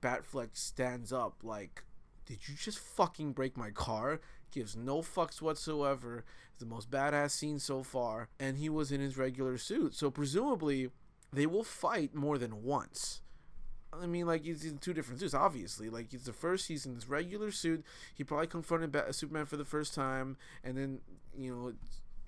Batfleck 0.00 0.50
stands 0.56 1.12
up 1.12 1.36
like, 1.42 1.84
"Did 2.26 2.48
you 2.48 2.54
just 2.54 2.78
fucking 2.78 3.32
break 3.32 3.56
my 3.56 3.70
car?" 3.70 4.20
Gives 4.50 4.76
no 4.76 4.98
fucks 4.98 5.40
whatsoever. 5.40 6.24
It's 6.50 6.60
the 6.60 6.66
most 6.66 6.90
badass 6.90 7.30
scene 7.30 7.58
so 7.58 7.82
far, 7.82 8.28
and 8.38 8.58
he 8.58 8.68
was 8.68 8.92
in 8.92 9.00
his 9.00 9.16
regular 9.16 9.56
suit. 9.56 9.94
So 9.94 10.10
presumably, 10.10 10.90
they 11.32 11.46
will 11.46 11.64
fight 11.64 12.14
more 12.14 12.36
than 12.36 12.62
once. 12.62 13.22
I 14.00 14.06
mean, 14.06 14.26
like 14.26 14.44
he's 14.44 14.64
in 14.64 14.78
two 14.78 14.94
different 14.94 15.20
suits. 15.20 15.34
Obviously, 15.34 15.90
like 15.90 16.10
he's 16.10 16.24
the 16.24 16.32
first. 16.32 16.68
He's 16.68 16.86
in 16.86 16.94
his 16.94 17.08
regular 17.08 17.50
suit. 17.50 17.84
He 18.14 18.24
probably 18.24 18.46
confronted 18.46 18.92
Bat- 18.92 19.14
Superman 19.14 19.46
for 19.46 19.56
the 19.56 19.64
first 19.64 19.94
time, 19.94 20.36
and 20.64 20.76
then 20.76 21.00
you 21.36 21.54
know, 21.54 21.72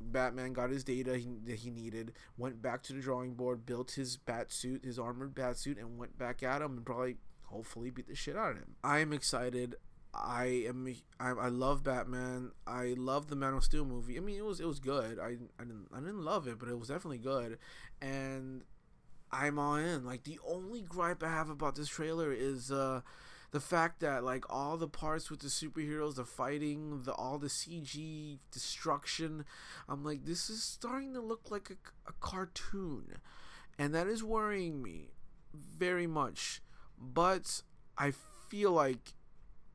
Batman 0.01 0.53
got 0.53 0.71
his 0.71 0.85
data 0.85 1.17
he, 1.17 1.29
that 1.47 1.57
he 1.61 1.71
needed. 1.71 2.13
Went 2.37 2.61
back 2.61 2.83
to 2.85 2.93
the 2.93 3.01
drawing 3.01 3.35
board, 3.35 3.65
built 3.65 3.93
his 3.93 4.17
bat 4.17 4.53
suit, 4.53 4.85
his 4.85 4.99
armored 4.99 5.35
bat 5.35 5.57
suit, 5.57 5.79
and 5.79 5.99
went 5.99 6.19
back 6.19 6.43
at 6.43 6.61
him 6.61 6.77
and 6.77 6.87
probably, 6.87 7.17
hopefully, 7.45 7.91
beat 7.91 8.09
the 8.09 8.15
shit 8.15 8.37
out 8.37 8.53
of 8.53 8.59
him. 8.59 8.77
I 8.83 8.99
am 8.99 9.13
excited. 9.13 9.77
I 10.13 10.65
am. 10.69 10.87
I, 11.19 11.31
I 11.31 11.49
love 11.49 11.83
Batman. 11.83 12.53
I 12.67 12.95
love 12.97 13.29
the 13.29 13.37
Man 13.37 13.55
of 13.55 13.65
Steel 13.65 13.85
movie. 13.85 14.17
I 14.17 14.21
mean, 14.21 14.37
it 14.37 14.45
was 14.45 14.61
it 14.61 14.67
was 14.67 14.79
good. 14.79 15.19
I 15.19 15.37
I 15.59 15.65
didn't 15.65 15.89
I 15.93 15.99
didn't 15.99 16.23
love 16.23 16.47
it, 16.47 16.59
but 16.59 16.69
it 16.69 16.79
was 16.79 16.89
definitely 16.89 17.19
good. 17.19 17.59
And 18.01 18.63
I'm 19.35 19.59
all 19.59 19.77
in. 19.77 20.05
Like 20.05 20.25
the 20.25 20.39
only 20.47 20.81
gripe 20.83 21.23
I 21.23 21.29
have 21.29 21.51
about 21.51 21.75
this 21.77 21.89
trailer 21.89 22.33
is 22.33 22.71
uh 22.71 23.01
the 23.51 23.61
fact 23.61 24.01
that 24.01 24.25
like 24.25 24.45
all 24.51 24.77
the 24.77 24.89
parts 24.89 25.31
with 25.31 25.41
the 25.41 25.49
superheroes, 25.49 26.17
the 26.17 26.25
fighting, 26.25 27.03
the 27.05 27.13
all 27.13 27.39
the 27.39 27.49
CG 27.49 28.39
destruction, 28.51 29.45
I'm 29.89 30.05
like 30.05 30.25
this 30.25 30.49
is 30.51 30.63
starting 30.63 31.13
to 31.15 31.21
look 31.21 31.51
like 31.51 31.71
a, 31.71 32.09
a 32.09 32.13
cartoon. 32.21 33.17
And 33.79 33.95
that 33.95 34.07
is 34.07 34.23
worrying 34.23 34.83
me 34.83 35.11
very 35.53 36.07
much. 36.07 36.63
But 36.99 37.63
I 37.99 38.13
feel 38.49 38.73
like 38.73 39.15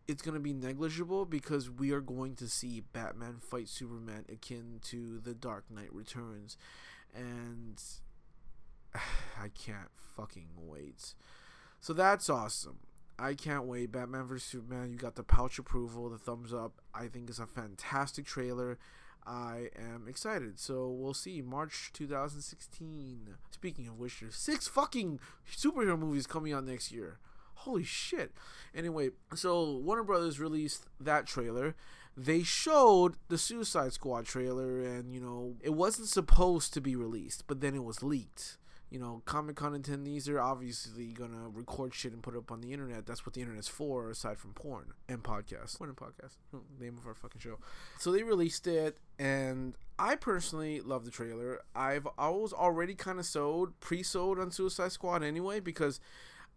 it's 0.07 0.21
going 0.21 0.33
to 0.33 0.39
be 0.39 0.53
negligible 0.53 1.25
because 1.25 1.69
we 1.69 1.91
are 1.91 2.01
going 2.01 2.35
to 2.35 2.47
see 2.47 2.81
Batman 2.93 3.37
fight 3.39 3.67
Superman 3.67 4.25
akin 4.31 4.79
to 4.85 5.19
The 5.19 5.33
Dark 5.33 5.65
Knight 5.69 5.93
Returns. 5.93 6.57
And 7.13 7.81
I 8.95 9.49
can't 9.49 9.89
fucking 10.15 10.49
wait. 10.57 11.13
So 11.79 11.93
that's 11.93 12.29
awesome. 12.29 12.79
I 13.17 13.33
can't 13.33 13.65
wait. 13.65 13.91
Batman 13.91 14.25
vs 14.25 14.47
Superman. 14.47 14.91
You 14.91 14.97
got 14.97 15.15
the 15.15 15.23
pouch 15.23 15.59
approval, 15.59 16.09
the 16.09 16.17
thumbs 16.17 16.53
up. 16.53 16.81
I 16.93 17.07
think 17.07 17.29
it's 17.29 17.39
a 17.39 17.45
fantastic 17.45 18.25
trailer. 18.25 18.77
I 19.25 19.69
am 19.77 20.05
excited. 20.07 20.59
So 20.59 20.89
we'll 20.89 21.13
see. 21.13 21.41
March 21.41 21.91
2016. 21.93 23.35
Speaking 23.51 23.87
of 23.87 23.99
which, 23.99 24.21
there's 24.21 24.35
six 24.35 24.67
fucking 24.67 25.19
superhero 25.51 25.99
movies 25.99 26.27
coming 26.27 26.53
out 26.53 26.65
next 26.65 26.91
year. 26.91 27.19
Holy 27.55 27.83
shit. 27.83 28.31
Anyway, 28.73 29.09
so 29.35 29.77
Warner 29.77 30.03
Brothers 30.03 30.39
released 30.39 30.85
that 30.99 31.25
trailer. 31.27 31.75
They 32.15 32.41
showed 32.41 33.15
the 33.27 33.37
Suicide 33.37 33.93
Squad 33.93 34.25
trailer, 34.25 34.81
and 34.81 35.13
you 35.13 35.19
know, 35.19 35.55
it 35.61 35.73
wasn't 35.73 36.07
supposed 36.07 36.73
to 36.73 36.81
be 36.81 36.95
released, 36.95 37.45
but 37.47 37.59
then 37.59 37.75
it 37.75 37.83
was 37.83 38.01
leaked 38.01 38.57
you 38.89 38.99
know, 38.99 39.21
Comic 39.25 39.55
Con 39.55 39.79
attendees 39.79 40.27
are 40.27 40.39
obviously 40.39 41.07
gonna 41.07 41.49
record 41.53 41.93
shit 41.93 42.11
and 42.11 42.23
put 42.23 42.33
it 42.33 42.37
up 42.37 42.51
on 42.51 42.61
the 42.61 42.73
internet. 42.73 43.05
That's 43.05 43.25
what 43.25 43.33
the 43.33 43.41
internet's 43.41 43.67
for, 43.67 44.09
aside 44.09 44.37
from 44.39 44.53
porn 44.53 44.93
and 45.07 45.23
podcasts. 45.23 45.77
Porn 45.77 45.89
and 45.89 45.97
podcasts, 45.97 46.37
hmm, 46.51 46.83
name 46.83 46.97
of 46.97 47.05
our 47.05 47.13
fucking 47.13 47.41
show. 47.41 47.59
So 47.99 48.11
they 48.11 48.23
released 48.23 48.65
it, 48.67 48.97
and 49.19 49.75
I 49.99 50.15
personally 50.15 50.81
love 50.81 51.05
the 51.05 51.11
trailer. 51.11 51.61
I've 51.75 52.07
I 52.17 52.29
was 52.29 52.51
already 52.51 52.95
kind 52.95 53.19
of 53.19 53.25
sold, 53.25 53.79
pre-sold 53.79 54.39
on 54.39 54.51
Suicide 54.51 54.91
Squad 54.91 55.23
anyway, 55.23 55.59
because 55.59 55.99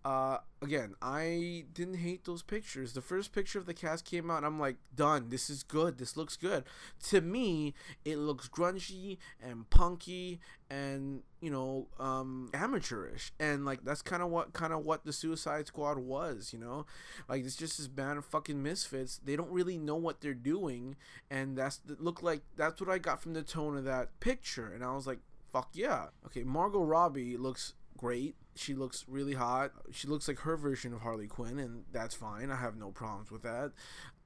uh, 0.05 0.39
again, 0.61 0.95
I 1.01 1.65
didn't 1.73 1.99
hate 1.99 2.25
those 2.25 2.43
pictures. 2.43 2.93
The 2.93 3.01
first 3.01 3.33
picture 3.33 3.59
of 3.59 3.67
the 3.67 3.75
cast 3.75 4.05
came 4.05 4.31
out, 4.31 4.39
and 4.39 4.47
I'm 4.47 4.59
like, 4.59 4.77
done. 4.95 5.29
This 5.29 5.49
is 5.49 5.63
good. 5.63 5.99
This 5.99 6.17
looks 6.17 6.37
good. 6.37 6.65
To 7.11 7.21
me, 7.21 7.75
it 8.05 8.17
looks 8.19 8.49
grungy 8.49 9.19
and 9.41 9.69
punky 9.71 10.41
and 10.71 11.23
you 11.41 11.51
know, 11.51 11.87
um, 12.01 12.51
amateurish. 12.55 13.33
And 13.39 13.65
like 13.65 13.85
that's 13.85 14.03
kind 14.03 14.23
of 14.23 14.31
what 14.31 14.53
kind 14.53 14.73
of 14.73 14.85
what 14.85 15.05
the 15.05 15.13
Suicide 15.13 15.67
Squad 15.69 15.99
was. 15.99 16.53
You 16.53 16.59
know, 16.59 16.87
like 17.29 17.45
it's 17.45 17.57
just 17.57 17.79
this 17.79 17.87
band 17.87 18.19
of 18.19 18.25
fucking 18.25 18.61
misfits. 18.63 19.21
They 19.25 19.37
don't 19.37 19.51
really 19.51 19.79
know 19.79 19.97
what 19.97 20.21
they're 20.21 20.35
doing, 20.35 20.97
and 21.31 21.57
that's 21.57 21.81
look 21.99 22.23
like 22.23 22.43
that's 22.57 22.81
what 22.81 22.91
I 22.91 22.99
got 22.99 23.23
from 23.23 23.35
the 23.35 23.43
tone 23.43 23.77
of 23.77 23.85
that 23.85 24.19
picture. 24.19 24.73
And 24.73 24.83
I 24.83 24.95
was 24.95 25.07
like, 25.07 25.21
fuck 25.53 25.71
yeah. 25.75 26.07
Okay, 26.27 26.43
Margot 26.43 26.83
Robbie 26.83 27.37
looks 27.37 27.75
great. 28.03 28.35
She 28.57 28.75
looks 28.75 29.05
really 29.07 29.35
hot. 29.35 29.71
She 29.93 30.09
looks 30.09 30.27
like 30.27 30.41
her 30.41 30.57
version 30.57 30.93
of 30.93 31.03
Harley 31.03 31.29
Quinn, 31.29 31.61
and 31.61 31.85
that's 31.93 32.17
fine. 32.17 32.51
I 32.51 32.57
have 32.57 32.77
no 32.77 32.91
problems 32.91 33.31
with 33.31 33.43
that. 33.43 33.71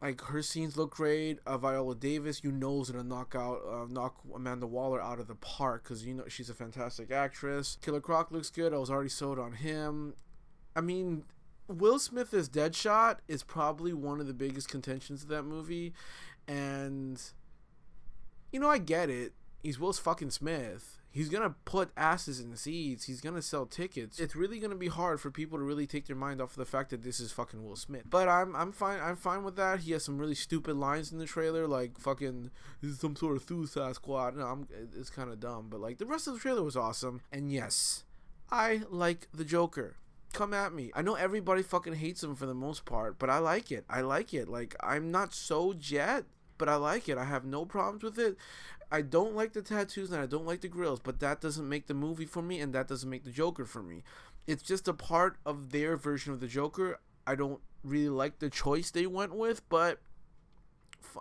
Like 0.01 0.23
her 0.23 0.41
scenes 0.41 0.79
look 0.79 0.93
great. 0.93 1.41
Uh, 1.47 1.59
Viola 1.59 1.95
Davis, 1.95 2.41
you 2.43 2.51
know, 2.51 2.81
is 2.81 2.91
gonna 2.91 3.05
knock 3.05 3.35
out, 3.37 3.61
uh, 3.71 3.87
knock 3.89 4.17
Amanda 4.35 4.67
Waller 4.67 5.01
out 5.01 5.21
of 5.21 5.27
the 5.27 5.35
park 5.35 5.85
because 5.85 6.07
you 6.07 6.15
know 6.15 6.25
she's 6.27 6.49
a 6.49 6.55
fantastic 6.55 7.11
actress. 7.11 7.77
Killer 7.83 8.01
Croc 8.01 8.33
looks 8.33 8.49
good. 8.49 8.73
I 8.73 8.79
was 8.79 8.91
already 8.91 9.11
sold 9.11 9.39
on 9.39 9.53
him. 9.53 10.15
I 10.75 10.81
mean, 10.81 11.25
Will 11.69 11.99
Smith 11.99 12.33
as 12.33 12.49
Deadshot 12.49 13.19
is 13.29 13.43
probably 13.43 13.93
one 13.93 14.21
of 14.21 14.27
the 14.27 14.35
biggest 14.35 14.69
contentions 14.71 15.23
of 15.23 15.29
that 15.29 15.43
movie, 15.43 15.93
and 16.49 17.23
you 18.51 18.59
know 18.59 18.71
I 18.71 18.79
get 18.79 19.11
it. 19.11 19.35
He's 19.62 19.79
Will 19.79 19.93
fucking 19.93 20.31
Smith. 20.31 21.03
He's 21.17 21.31
gonna 21.31 21.55
put 21.65 21.93
asses 21.97 22.41
in 22.41 22.55
seats. 22.57 23.05
He's 23.05 23.23
gonna 23.23 23.41
sell 23.41 23.65
tickets. 23.65 24.21
It's 24.21 24.37
really 24.37 24.59
gonna 24.59 24.75
be 24.75 24.89
hard 24.89 25.19
for 25.19 25.31
people 25.31 25.57
to 25.57 25.65
really 25.65 25.87
take 25.87 26.07
their 26.07 26.15
mind 26.15 26.43
off 26.43 26.51
of 26.51 26.57
the 26.59 26.67
fact 26.67 26.91
that 26.91 27.03
this 27.03 27.21
is 27.21 27.33
fucking 27.33 27.65
Will 27.65 27.75
Smith. 27.75 28.03
But 28.05 28.29
I'm 28.29 28.55
I'm 28.55 28.71
fine. 28.71 29.01
I'm 29.01 29.17
fine 29.17 29.43
with 29.43 29.57
that. 29.57 29.81
He 29.81 29.93
has 29.93 30.05
some 30.05 30.19
really 30.19 30.35
stupid 30.35 30.77
lines 30.77 31.13
in 31.13 31.19
the 31.19 31.25
trailer, 31.25 31.67
like 31.67 31.99
fucking 31.99 32.51
this 32.83 32.91
is 32.91 33.01
some 33.01 33.17
sort 33.17 33.37
of 33.37 33.45
Suicide 33.45 33.95
Squad. 33.95 34.37
No, 34.37 34.45
I'm, 34.45 34.69
it's 34.95 35.09
kind 35.09 35.31
of 35.31 35.41
dumb. 35.41 35.69
But 35.71 35.81
like 35.81 35.97
the 35.97 36.05
rest 36.05 36.27
of 36.27 36.35
the 36.35 36.41
trailer 36.41 36.63
was 36.63 36.77
awesome. 36.77 37.23
And 37.33 37.51
yes, 37.51 38.05
I 38.51 38.83
like 38.91 39.29
the 39.33 39.45
Joker 39.47 39.97
come 40.35 40.53
at 40.53 40.75
me. 40.75 40.91
I 40.95 41.01
know 41.01 41.15
everybody 41.15 41.63
fucking 41.63 41.95
hates 41.95 42.23
him 42.23 42.35
for 42.35 42.45
the 42.45 42.53
most 42.53 42.85
part, 42.85 43.19
but 43.19 43.31
I 43.31 43.39
like 43.39 43.73
it. 43.73 43.87
I 43.89 44.03
like 44.03 44.35
it. 44.35 44.49
Like 44.49 44.77
I'm 44.81 45.11
not 45.11 45.33
so 45.33 45.73
jet, 45.73 46.25
but 46.59 46.69
I 46.69 46.77
like 46.77 47.09
it. 47.09 47.19
I 47.19 47.25
have 47.25 47.47
no 47.47 47.65
problems 47.65 48.03
with 48.03 48.19
it. 48.19 48.37
I 48.90 49.03
don't 49.03 49.35
like 49.35 49.53
the 49.53 49.62
tattoos 49.62 50.11
and 50.11 50.20
I 50.20 50.27
don't 50.27 50.46
like 50.46 50.61
the 50.61 50.68
grills, 50.68 51.01
but 51.01 51.20
that 51.20 51.40
doesn't 51.40 51.68
make 51.68 51.87
the 51.87 51.94
movie 51.94 52.25
for 52.25 52.42
me 52.42 52.61
and 52.61 52.72
that 52.72 52.88
doesn't 52.88 53.11
make 53.11 53.25
the 53.25 53.31
Joker 53.31 53.64
for 53.64 53.83
me. 53.83 54.03
It's 54.46 54.62
just 54.62 54.87
a 54.87 54.94
part 54.94 55.38
of 55.44 55.72
their 55.72 55.96
version 55.96 56.33
of 56.33 56.40
the 56.40 56.46
Joker. 56.46 57.01
I 57.27 57.35
don't 57.35 57.61
really 57.83 58.09
like 58.09 58.38
the 58.38 58.51
choice 58.51 58.90
they 58.90 59.07
went 59.07 59.35
with, 59.35 59.68
but 59.68 60.01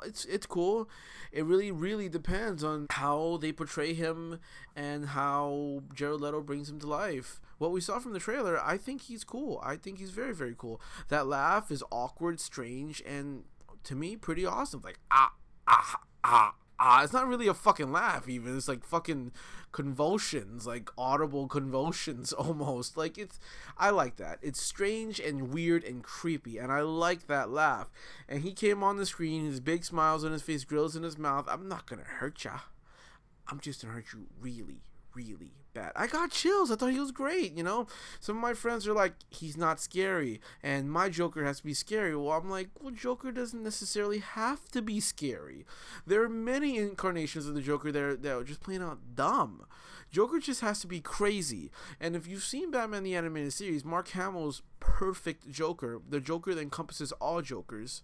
it's 0.03 0.25
it's 0.25 0.45
cool. 0.45 0.89
It 1.31 1.45
really 1.45 1.71
really 1.71 2.09
depends 2.09 2.63
on 2.63 2.87
how 2.91 3.37
they 3.41 3.51
portray 3.51 3.93
him 3.93 4.39
and 4.75 5.07
how 5.07 5.83
Jared 5.93 6.21
Leto 6.21 6.41
brings 6.41 6.69
him 6.69 6.79
to 6.79 6.87
life. 6.87 7.39
What 7.57 7.71
we 7.71 7.81
saw 7.81 7.99
from 7.99 8.13
the 8.13 8.19
trailer, 8.19 8.59
I 8.61 8.77
think 8.77 9.03
he's 9.03 9.23
cool. 9.23 9.61
I 9.63 9.77
think 9.77 9.99
he's 9.99 10.11
very 10.11 10.33
very 10.33 10.55
cool. 10.57 10.81
That 11.07 11.27
laugh 11.27 11.71
is 11.71 11.83
awkward, 11.91 12.39
strange, 12.39 13.01
and 13.05 13.45
to 13.83 13.95
me 13.95 14.15
pretty 14.15 14.45
awesome. 14.45 14.81
Like 14.83 14.99
ah 15.09 15.33
ah 15.67 16.01
ah 16.23 16.55
ah. 16.79 17.03
It's 17.03 17.13
not 17.13 17.27
really 17.27 17.47
a 17.47 17.53
fucking 17.53 17.91
laugh 17.91 18.27
even. 18.27 18.55
It's 18.57 18.67
like 18.67 18.83
fucking 18.83 19.31
convulsions, 19.71 20.65
like 20.65 20.89
audible 20.97 21.47
convulsions 21.47 22.33
almost. 22.33 22.97
Like 22.97 23.17
it's 23.17 23.39
I 23.77 23.89
like 23.89 24.17
that. 24.17 24.39
It's 24.41 24.61
strange 24.61 25.19
and 25.19 25.53
weird 25.53 25.83
and 25.83 26.03
creepy 26.03 26.57
and 26.57 26.71
I 26.71 26.81
like 26.81 27.27
that 27.27 27.49
laugh. 27.49 27.89
And 28.27 28.43
he 28.43 28.53
came 28.53 28.83
on 28.83 28.97
the 28.97 29.05
screen, 29.05 29.45
his 29.45 29.59
big 29.59 29.83
smiles 29.83 30.23
on 30.23 30.31
his 30.31 30.41
face, 30.41 30.63
grills 30.63 30.95
in 30.95 31.03
his 31.03 31.17
mouth. 31.17 31.45
I'm 31.47 31.67
not 31.67 31.87
going 31.87 32.01
to 32.01 32.07
hurt 32.07 32.43
ya. 32.43 32.59
I'm 33.47 33.59
just 33.59 33.81
going 33.81 33.91
to 33.91 33.95
hurt 33.95 34.13
you 34.13 34.25
really 34.41 34.81
really 35.15 35.53
bad. 35.73 35.91
I 35.95 36.07
got 36.07 36.31
chills. 36.31 36.71
I 36.71 36.75
thought 36.75 36.91
he 36.91 36.99
was 36.99 37.11
great. 37.11 37.53
You 37.53 37.63
know, 37.63 37.87
some 38.19 38.37
of 38.37 38.41
my 38.41 38.53
friends 38.53 38.87
are 38.87 38.93
like, 38.93 39.13
he's 39.29 39.57
not 39.57 39.79
scary, 39.79 40.41
and 40.63 40.91
my 40.91 41.09
Joker 41.09 41.43
has 41.45 41.57
to 41.57 41.63
be 41.63 41.73
scary. 41.73 42.15
Well, 42.15 42.31
I'm 42.31 42.49
like, 42.49 42.69
well, 42.81 42.91
Joker 42.91 43.31
doesn't 43.31 43.63
necessarily 43.63 44.19
have 44.19 44.65
to 44.71 44.81
be 44.81 44.99
scary. 44.99 45.65
There 46.05 46.23
are 46.23 46.29
many 46.29 46.77
incarnations 46.77 47.47
of 47.47 47.53
the 47.53 47.61
Joker 47.61 47.91
that 47.91 48.01
are, 48.01 48.15
that 48.15 48.37
are 48.37 48.43
just 48.43 48.61
plain 48.61 48.81
out 48.81 48.99
dumb. 49.15 49.65
Joker 50.11 50.39
just 50.39 50.61
has 50.61 50.79
to 50.79 50.87
be 50.87 51.01
crazy. 51.01 51.71
And 51.99 52.15
if 52.15 52.27
you've 52.27 52.43
seen 52.43 52.71
Batman 52.71 53.03
the 53.03 53.15
Animated 53.15 53.53
Series, 53.53 53.83
Mark 53.83 54.09
Hamill's 54.09 54.61
perfect 54.79 55.51
Joker, 55.51 55.99
the 56.07 56.21
Joker 56.21 56.55
that 56.55 56.61
encompasses 56.61 57.11
all 57.13 57.41
Jokers, 57.41 58.01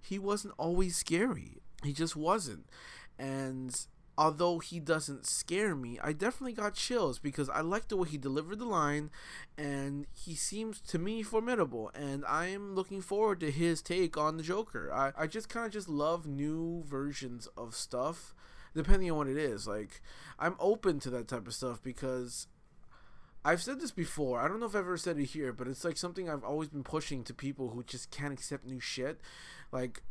he 0.00 0.18
wasn't 0.18 0.54
always 0.58 0.96
scary. 0.96 1.58
He 1.84 1.92
just 1.92 2.16
wasn't. 2.16 2.66
And 3.18 3.86
although 4.18 4.58
he 4.58 4.80
doesn't 4.80 5.24
scare 5.26 5.76
me, 5.76 5.96
I 6.02 6.12
definitely 6.12 6.52
got 6.52 6.74
chills 6.74 7.20
because 7.20 7.48
I 7.48 7.60
like 7.60 7.86
the 7.86 7.96
way 7.96 8.08
he 8.08 8.18
delivered 8.18 8.58
the 8.58 8.64
line 8.64 9.10
and 9.56 10.08
he 10.12 10.34
seems 10.34 10.80
to 10.88 10.98
me 10.98 11.22
formidable 11.22 11.92
and 11.94 12.24
I 12.26 12.46
am 12.46 12.74
looking 12.74 13.00
forward 13.00 13.38
to 13.40 13.52
his 13.52 13.80
take 13.80 14.16
on 14.18 14.36
the 14.36 14.42
Joker. 14.42 14.92
I, 14.92 15.12
I 15.16 15.26
just 15.28 15.48
kind 15.48 15.66
of 15.66 15.72
just 15.72 15.88
love 15.88 16.26
new 16.26 16.82
versions 16.84 17.46
of 17.56 17.76
stuff 17.76 18.34
depending 18.74 19.08
on 19.08 19.16
what 19.18 19.28
it 19.28 19.36
is. 19.36 19.68
Like 19.68 20.02
I'm 20.36 20.56
open 20.58 20.98
to 21.00 21.10
that 21.10 21.28
type 21.28 21.46
of 21.46 21.54
stuff 21.54 21.80
because 21.80 22.48
I've 23.44 23.62
said 23.62 23.80
this 23.80 23.92
before. 23.92 24.40
I 24.40 24.48
don't 24.48 24.58
know 24.58 24.66
if 24.66 24.74
I've 24.74 24.80
ever 24.80 24.96
said 24.96 25.16
it 25.18 25.26
here, 25.26 25.52
but 25.52 25.68
it's 25.68 25.84
like 25.84 25.96
something 25.96 26.28
I've 26.28 26.42
always 26.42 26.68
been 26.68 26.82
pushing 26.82 27.22
to 27.22 27.32
people 27.32 27.68
who 27.68 27.84
just 27.84 28.10
can't 28.10 28.32
accept 28.32 28.66
new 28.66 28.80
shit. 28.80 29.20
Like 29.70 30.02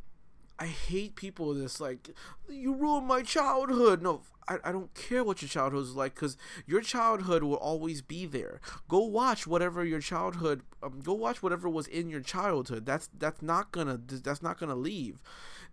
I 0.60 0.66
hate 0.66 1.16
people 1.16 1.54
that's 1.54 1.80
like, 1.80 2.10
you 2.50 2.74
ruined 2.74 3.08
my 3.08 3.22
childhood. 3.22 4.02
No, 4.02 4.22
I, 4.48 4.58
I 4.64 4.72
don't 4.72 4.94
care 4.96 5.24
what 5.24 5.42
your 5.42 5.50
childhood 5.50 5.84
is 5.84 5.96
like 5.96 6.16
because 6.16 6.38
your 6.66 6.82
childhood 6.82 7.44
will 7.44 7.58
always 7.58 8.02
be 8.02 8.26
there. 8.26 8.60
Go 8.88 9.00
watch 9.00 9.46
whatever 9.46 9.86
your 9.86 10.00
childhood, 10.00 10.62
um, 10.82 11.02
go 11.04 11.14
watch 11.14 11.44
whatever 11.44 11.70
was 11.70 11.88
in 11.88 12.10
your 12.10 12.22
childhood. 12.22 12.86
That's 12.86 13.10
that's 13.18 13.42
not 13.42 13.72
gonna 13.72 14.00
that's 14.08 14.42
not 14.42 14.60
gonna 14.60 14.76
leave. 14.76 15.20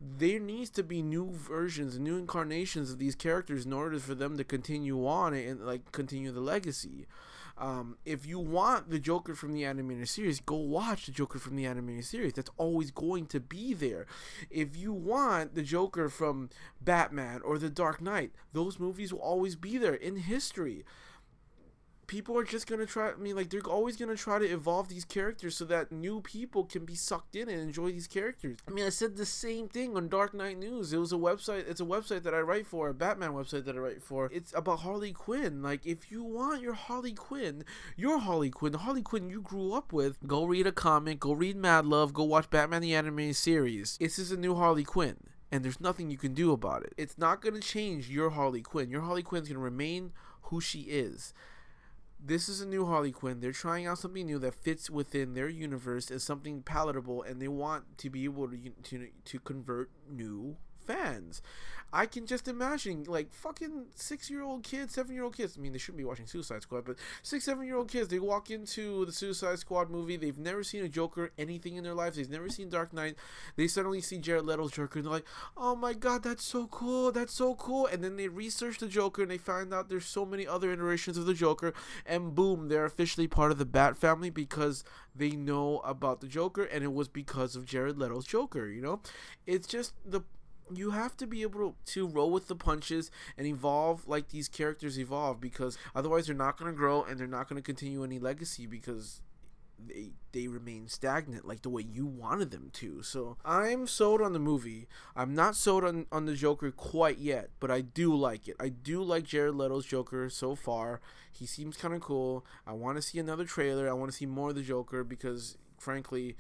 There 0.01 0.41
needs 0.41 0.71
to 0.71 0.83
be 0.83 1.03
new 1.03 1.31
versions, 1.33 1.99
new 1.99 2.19
incarnations 2.19 2.91
of 2.91 2.99
these 2.99 3.15
characters 3.15 3.65
in 3.65 3.73
order 3.73 3.99
for 3.99 4.15
them 4.15 4.37
to 4.37 4.45
continue 4.45 5.07
on 5.07 5.33
and 5.35 5.61
like 5.65 5.93
continue 5.93 6.31
the 6.33 6.41
legacy. 6.41 7.07
Um, 7.57 7.99
if 8.05 8.27
you 8.27 8.41
want 8.41 8.91
the 8.91 8.99
Joker 8.99 9.35
from 9.35 9.53
the 9.53 9.65
animated 9.65 10.09
series, 10.09 10.41
go 10.41 10.57
watch 10.57 11.07
the 11.07 11.13
Joker 11.13 11.39
from 11.39 11.55
the 11.57 11.67
animated 11.67 12.05
series. 12.05 12.33
That's 12.33 12.51
always 12.57 12.91
going 12.91 13.27
to 13.27 13.39
be 13.41 13.75
there. 13.75 14.07
If 14.51 14.77
you 14.77 14.93
want 14.93 15.55
the 15.55 15.63
Joker 15.63 16.09
from 16.09 16.51
Batman 16.81 17.43
or 17.43 17.59
The 17.59 17.71
Dark 17.71 18.01
Knight, 18.01 18.33
those 18.53 18.81
movies 18.81 19.13
will 19.13 19.21
always 19.21 19.55
be 19.55 19.79
there 19.79 19.95
in 19.95 20.17
history 20.17 20.85
people 22.15 22.39
are 22.39 22.45
just 22.45 22.69
gonna 22.69 22.87
try. 22.87 23.11
I 23.11 23.17
mean, 23.17 23.35
like 23.35 23.51
they're 23.51 23.61
always 23.67 23.97
gonna 23.97 24.15
try 24.15 24.39
to 24.39 24.47
evolve 24.47 24.89
these 24.89 25.05
characters 25.05 25.57
so 25.57 25.65
that 25.65 25.91
new 25.91 26.21
people 26.21 26.63
can 26.63 26.85
be 26.85 26.95
sucked 26.95 27.35
in 27.35 27.49
and 27.49 27.61
enjoy 27.61 27.91
these 27.91 28.07
characters. 28.07 28.59
I 28.69 28.71
mean, 28.71 28.87
I 28.87 28.91
said 28.91 29.17
the 29.17 29.27
same 29.27 29.69
thing 29.69 29.97
on 29.97 30.09
Dark 30.09 30.33
Knight 30.33 30.57
News. 30.57 30.93
It 30.93 30.99
was 30.99 31.13
a 31.13 31.17
website. 31.17 31.69
It's 31.69 31.81
a 31.81 31.85
website 31.85 32.23
that 32.23 32.33
I 32.33 32.39
write 32.39 32.69
for, 32.69 32.89
a 32.89 32.95
Batman 32.95 33.33
website 33.33 33.65
that 33.65 33.75
I 33.75 33.81
write 33.81 34.01
for. 34.01 34.31
It's 34.33 34.55
about 34.55 34.81
Harley 34.81 35.13
Quinn. 35.13 35.61
Like, 35.61 35.85
if 35.85 36.13
you 36.13 36.23
want 36.23 36.63
your 36.63 36.75
Harley 36.75 37.15
Quinn, 37.15 37.65
your 37.97 38.21
Harley 38.21 38.51
Quinn, 38.51 38.71
the 38.71 38.79
Harley 38.79 39.03
Quinn 39.03 39.29
you 39.29 39.41
grew 39.43 39.73
up 39.73 39.93
with, 39.93 40.17
go 40.25 40.45
read 40.45 40.69
a 40.69 40.73
comic, 40.73 41.19
go 41.19 41.33
read 41.33 41.57
Mad 41.57 41.85
Love, 41.85 42.15
go 42.15 42.23
watch 42.23 42.49
Batman 42.49 42.83
the 42.83 42.95
Animated 42.95 43.35
Series. 43.35 43.99
This 43.99 44.21
is 44.21 44.31
a 44.31 44.37
new 44.37 44.55
Harley 44.55 44.85
Quinn 44.85 45.17
and 45.51 45.65
there's 45.65 45.81
nothing 45.81 46.11
you 46.11 46.17
can 46.17 46.35
do 46.35 46.53
about 46.53 46.85
it. 46.85 46.93
It's 46.97 47.19
not 47.19 47.41
going 47.41 47.55
to 47.55 47.61
change 47.61 48.09
your 48.09 48.31
Harley 48.31 48.63
Quinn. 48.63 48.91
Your 48.91 49.03
Harley 49.03 49.23
Quinn's 49.23 49.49
going 49.49 49.59
to 49.59 49.65
remain 49.65 50.13
who 50.43 50.61
she 50.61 50.83
is 50.83 51.33
this 52.27 52.49
is 52.49 52.61
a 52.61 52.67
new 52.67 52.87
Harley 52.87 53.13
Quinn. 53.13 53.41
They're 53.41 53.53
trying 53.53 53.87
out 53.87 53.99
something 53.99 54.25
new 54.25 54.39
that 54.39 54.55
fits 54.55 54.89
within 54.89 55.35
their 55.35 55.49
universe 55.49 56.11
as 56.11 56.25
something 56.25 56.63
palatable, 56.63 57.23
and 57.23 57.41
they 57.41 57.49
want 57.49 57.99
to 57.99 58.11
be 58.11 58.25
able 58.25 58.49
to 58.49 58.71
to, 58.85 59.09
to 59.25 59.39
convert 59.41 59.91
new 60.09 60.57
fans. 60.87 61.43
I 61.95 62.07
can 62.07 62.27
just 62.27 62.49
imagine 62.49 63.05
like 63.07 63.33
fucking 63.33 63.87
six 63.95 64.29
year 64.29 64.43
old 64.43 64.65
kids, 64.65 64.95
seven 64.95 65.15
year 65.15 65.23
old 65.23 65.37
kids. 65.37 65.55
I 65.57 65.61
mean, 65.61 65.73
they 65.73 65.79
shouldn't 65.79 65.99
be 65.99 66.05
watching 66.05 66.27
Suicide 66.27 66.63
Squad, 66.63 66.85
but 66.85 66.97
six, 67.23 67.45
seven 67.45 67.65
year 67.67 67.77
old 67.77 67.89
kids, 67.89 68.09
they 68.09 68.19
walk 68.19 68.51
into 68.51 69.07
the 69.07 69.13
Suicide 69.13 69.61
Squad 69.61 69.91
movie. 69.91 70.17
They've 70.17 70.37
never 70.37 70.65
seen 70.65 70.83
a 70.83 70.89
Joker, 70.89 71.31
anything 71.39 71.77
in 71.77 71.85
their 71.85 71.95
lives. 71.95 72.17
They've 72.17 72.29
never 72.29 72.49
seen 72.49 72.69
Dark 72.69 72.93
Knight. 72.93 73.15
They 73.55 73.69
suddenly 73.69 74.01
see 74.01 74.19
Jared 74.19 74.45
Leto's 74.45 74.73
Joker, 74.73 74.99
and 74.99 75.07
they're 75.07 75.13
like, 75.13 75.27
oh 75.57 75.77
my 75.77 75.93
god, 75.93 76.25
that's 76.25 76.45
so 76.45 76.67
cool. 76.67 77.13
That's 77.13 77.33
so 77.33 77.55
cool. 77.55 77.87
And 77.87 78.03
then 78.03 78.17
they 78.17 78.27
research 78.27 78.79
the 78.79 78.89
Joker, 78.89 79.23
and 79.23 79.31
they 79.31 79.39
find 79.39 79.73
out 79.73 79.89
there's 79.89 80.05
so 80.05 80.27
many 80.27 80.49
other 80.49 80.73
iterations 80.73 81.17
of 81.17 81.27
the 81.27 81.35
Joker, 81.35 81.73
and 82.05 82.35
boom, 82.35 82.69
they're 82.69 82.85
officially 82.85 83.29
part 83.29 83.53
of 83.53 83.59
the 83.59 83.65
Bat 83.65 83.97
family 83.97 84.31
because 84.31 84.83
they 85.15 85.31
know 85.31 85.79
about 85.85 86.21
the 86.21 86.27
Joker, 86.27 86.65
and 86.65 86.83
it 86.83 86.93
was 86.93 87.07
because 87.07 87.55
of 87.55 87.67
Jared 87.67 87.99
Leto's 87.99 88.27
Joker. 88.27 88.67
You 88.67 88.83
know, 88.83 89.01
it's 89.47 89.69
just 89.69 89.95
the 90.05 90.23
you 90.73 90.91
have 90.91 91.17
to 91.19 91.27
be 91.27 91.43
able 91.43 91.77
to 91.87 92.07
roll 92.07 92.31
with 92.31 92.49
the 92.49 92.57
punches 92.57 93.11
and 93.37 93.47
evolve 93.47 94.07
like 94.09 94.29
these 94.29 94.49
characters 94.49 94.99
evolve 94.99 95.41
because 95.41 95.77
otherwise 95.95 96.27
they're 96.27 96.35
not 96.35 96.57
going 96.57 96.71
to 96.71 96.77
grow 96.77 97.03
and 97.03 97.19
they're 97.19 97.27
not 97.27 97.49
going 97.49 97.61
to 97.61 97.67
continue 97.67 98.03
any 98.03 98.19
legacy 98.19 98.67
because 98.67 99.21
they 99.87 100.13
they 100.33 100.49
remain 100.49 100.89
stagnant 100.89 101.47
like 101.47 101.63
the 101.63 101.69
way 101.69 101.83
you 101.83 102.07
wanted 102.07 102.51
them 102.51 102.71
to. 102.75 103.03
So 103.03 103.37
I'm 103.45 103.87
sold 103.87 104.21
on 104.23 104.33
the 104.33 104.39
movie. 104.39 104.89
I'm 105.15 105.35
not 105.35 105.57
sold 105.57 105.85
on 105.85 106.07
on 106.11 106.27
the 106.27 106.35
Joker 106.35 106.71
quite 106.71 107.19
yet, 107.19 107.51
but 107.61 107.71
I 107.71 107.81
do 107.81 108.15
like 108.15 108.49
it. 108.49 108.57
I 108.59 108.69
do 108.69 109.03
like 109.03 109.25
Jared 109.25 109.55
Leto's 109.55 109.87
Joker 109.87 110.29
so 110.31 110.55
far. 110.55 111.01
He 111.31 111.47
seems 111.47 111.77
kind 111.77 111.95
of 111.95 112.01
cool. 112.01 112.45
I 112.67 112.73
want 112.73 112.97
to 112.97 113.03
see 113.03 113.19
another 113.19 113.45
trailer. 113.45 113.89
I 113.89 113.93
want 113.93 114.11
to 114.11 114.17
see 114.17 114.27
more 114.27 114.51
of 114.51 114.55
the 114.55 114.63
Joker 114.63 115.05
because 115.05 115.59
frankly 115.79 116.37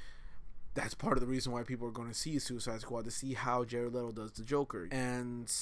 that's 0.75 0.95
part 0.95 1.17
of 1.17 1.21
the 1.21 1.27
reason 1.27 1.53
why 1.53 1.63
people 1.63 1.87
are 1.87 1.93
going 1.93 2.09
to 2.09 2.15
see 2.15 2.39
Suicide 2.39 2.81
Squad 2.81 3.05
to 3.05 3.11
see 3.11 3.35
how 3.35 3.65
Jared 3.65 3.95
Leto 3.95 4.13
does 4.13 4.33
the 4.33 4.45
Joker. 4.45 4.89
And 4.91 5.53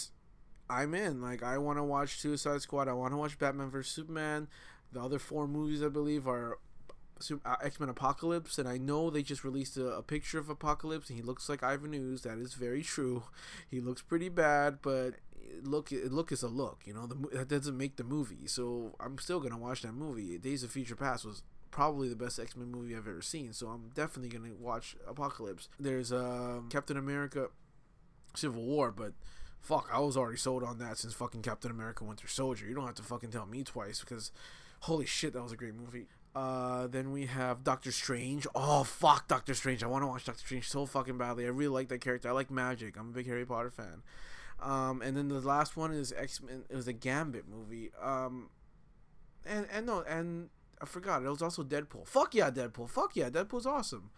I'm 0.70 0.94
in. 0.94 1.20
Like, 1.20 1.42
I 1.42 1.59
want 1.59 1.79
to 1.79 1.85
watch 1.85 2.18
Suicide 2.18 2.62
Squad. 2.62 2.88
I 2.88 2.94
want 2.94 3.12
to 3.12 3.18
watch 3.18 3.38
Batman 3.38 3.70
vs 3.70 3.92
Superman. 3.92 4.48
The 4.92 5.01
other 5.01 5.18
four 5.18 5.46
movies, 5.46 5.83
I 5.83 5.88
believe, 5.88 6.27
are 6.27 6.59
uh, 7.31 7.57
X 7.62 7.79
Men 7.79 7.88
Apocalypse, 7.88 8.59
and 8.59 8.68
I 8.68 8.79
know 8.79 9.09
they 9.09 9.22
just 9.22 9.44
released 9.44 9.77
a, 9.77 9.87
a, 9.87 10.03
picture 10.03 10.38
of 10.38 10.48
Apocalypse, 10.48 11.09
and 11.09 11.16
he 11.16 11.22
looks 11.22 11.48
like 11.48 11.62
Ivan 11.62 11.94
Ooze. 11.94 12.22
That 12.22 12.38
is 12.38 12.55
very 12.55 12.83
true. 12.83 13.25
He 13.70 13.81
looks 13.81 14.03
pretty 14.03 14.29
bad, 14.29 14.79
but 14.83 15.14
look, 15.62 15.90
look 15.92 16.33
is 16.33 16.42
a 16.42 16.48
look. 16.48 16.81
You 16.85 16.94
know, 16.94 17.07
the, 17.07 17.38
that 17.38 17.48
doesn't 17.48 17.77
make 17.77 17.96
the 17.96 18.05
movie. 18.05 18.46
So 18.46 18.96
I'm 18.98 19.18
still 19.18 19.40
gonna 19.40 19.59
watch 19.59 19.83
that 19.83 19.94
movie. 19.94 20.37
Days 20.38 20.62
of 20.62 20.72
Future 20.72 20.96
Past 20.96 21.25
was 21.25 21.42
probably 21.72 22.08
the 22.08 22.14
best 22.14 22.38
X 22.38 22.54
Men 22.54 22.70
movie 22.70 22.94
I've 22.94 23.08
ever 23.08 23.22
seen. 23.22 23.52
So 23.52 23.66
I'm 23.66 23.90
definitely 23.94 24.28
gonna 24.28 24.54
watch 24.54 24.94
Apocalypse. 25.08 25.68
There's 25.80 26.12
um, 26.12 26.68
Captain 26.70 26.96
America, 26.96 27.48
Civil 28.37 28.62
War, 28.62 28.92
but 28.92 29.14
fuck, 29.61 29.88
I 29.92 29.98
was 29.98 30.16
already 30.16 30.38
sold 30.38 30.62
on 30.62 30.78
that 30.78 30.98
since 30.98 31.14
fucking 31.14 31.42
Captain 31.42 31.72
America 31.72 32.04
Winter 32.04 32.28
Soldier. 32.28 32.66
You 32.66 32.74
don't 32.74 32.87
have 32.87 32.94
to 32.96 33.02
fucking 33.02 33.30
tell 33.30 33.46
me 33.46 33.64
twice 33.64 34.00
because 34.00 34.30
holy 34.82 35.06
shit, 35.06 35.32
that 35.32 35.42
was 35.42 35.52
a 35.52 35.56
great 35.56 35.74
movie. 35.74 36.06
Uh, 36.35 36.87
then 36.87 37.11
we 37.11 37.26
have 37.26 37.64
Doctor 37.64 37.90
Strange. 37.90 38.46
Oh 38.54 38.85
fuck, 38.85 39.26
Doctor 39.26 39.54
Strange! 39.54 39.82
I 39.82 39.87
want 39.87 40.02
to 40.02 40.06
watch 40.06 40.24
Doctor 40.24 40.40
Strange 40.44 40.68
so 40.68 40.87
fucking 40.87 41.18
badly. 41.18 41.44
I 41.44 41.48
really 41.48 41.68
like 41.68 41.88
that 41.88 42.00
character. 42.00 42.28
I 42.28 42.32
like 42.32 42.50
magic. 42.50 42.96
I'm 42.96 43.08
a 43.08 43.12
big 43.12 43.26
Harry 43.26 43.44
Potter 43.44 43.70
fan. 43.70 44.02
Um, 44.61 45.02
and 45.02 45.16
then 45.16 45.28
the 45.28 45.40
last 45.40 45.76
one 45.76 45.92
is 45.92 46.12
X 46.16 46.40
Men. 46.40 46.64
It 46.70 46.76
was 46.76 46.87
a 46.87 46.92
Gambit 46.92 47.48
movie. 47.48 47.90
Um, 48.00 48.50
and 49.44 49.66
and 49.72 49.87
no, 49.87 50.02
and 50.02 50.50
I 50.83 50.85
forgot. 50.85 51.23
It 51.23 51.29
was 51.29 51.42
also 51.42 51.62
Deadpool. 51.62 52.09
Fuck 52.09 52.35
yeah, 52.35 52.51
Deadpool. 52.51 52.90
Fuck 52.90 53.14
yeah, 53.14 53.31
Deadpool's 53.31 53.66
awesome. 53.66 54.11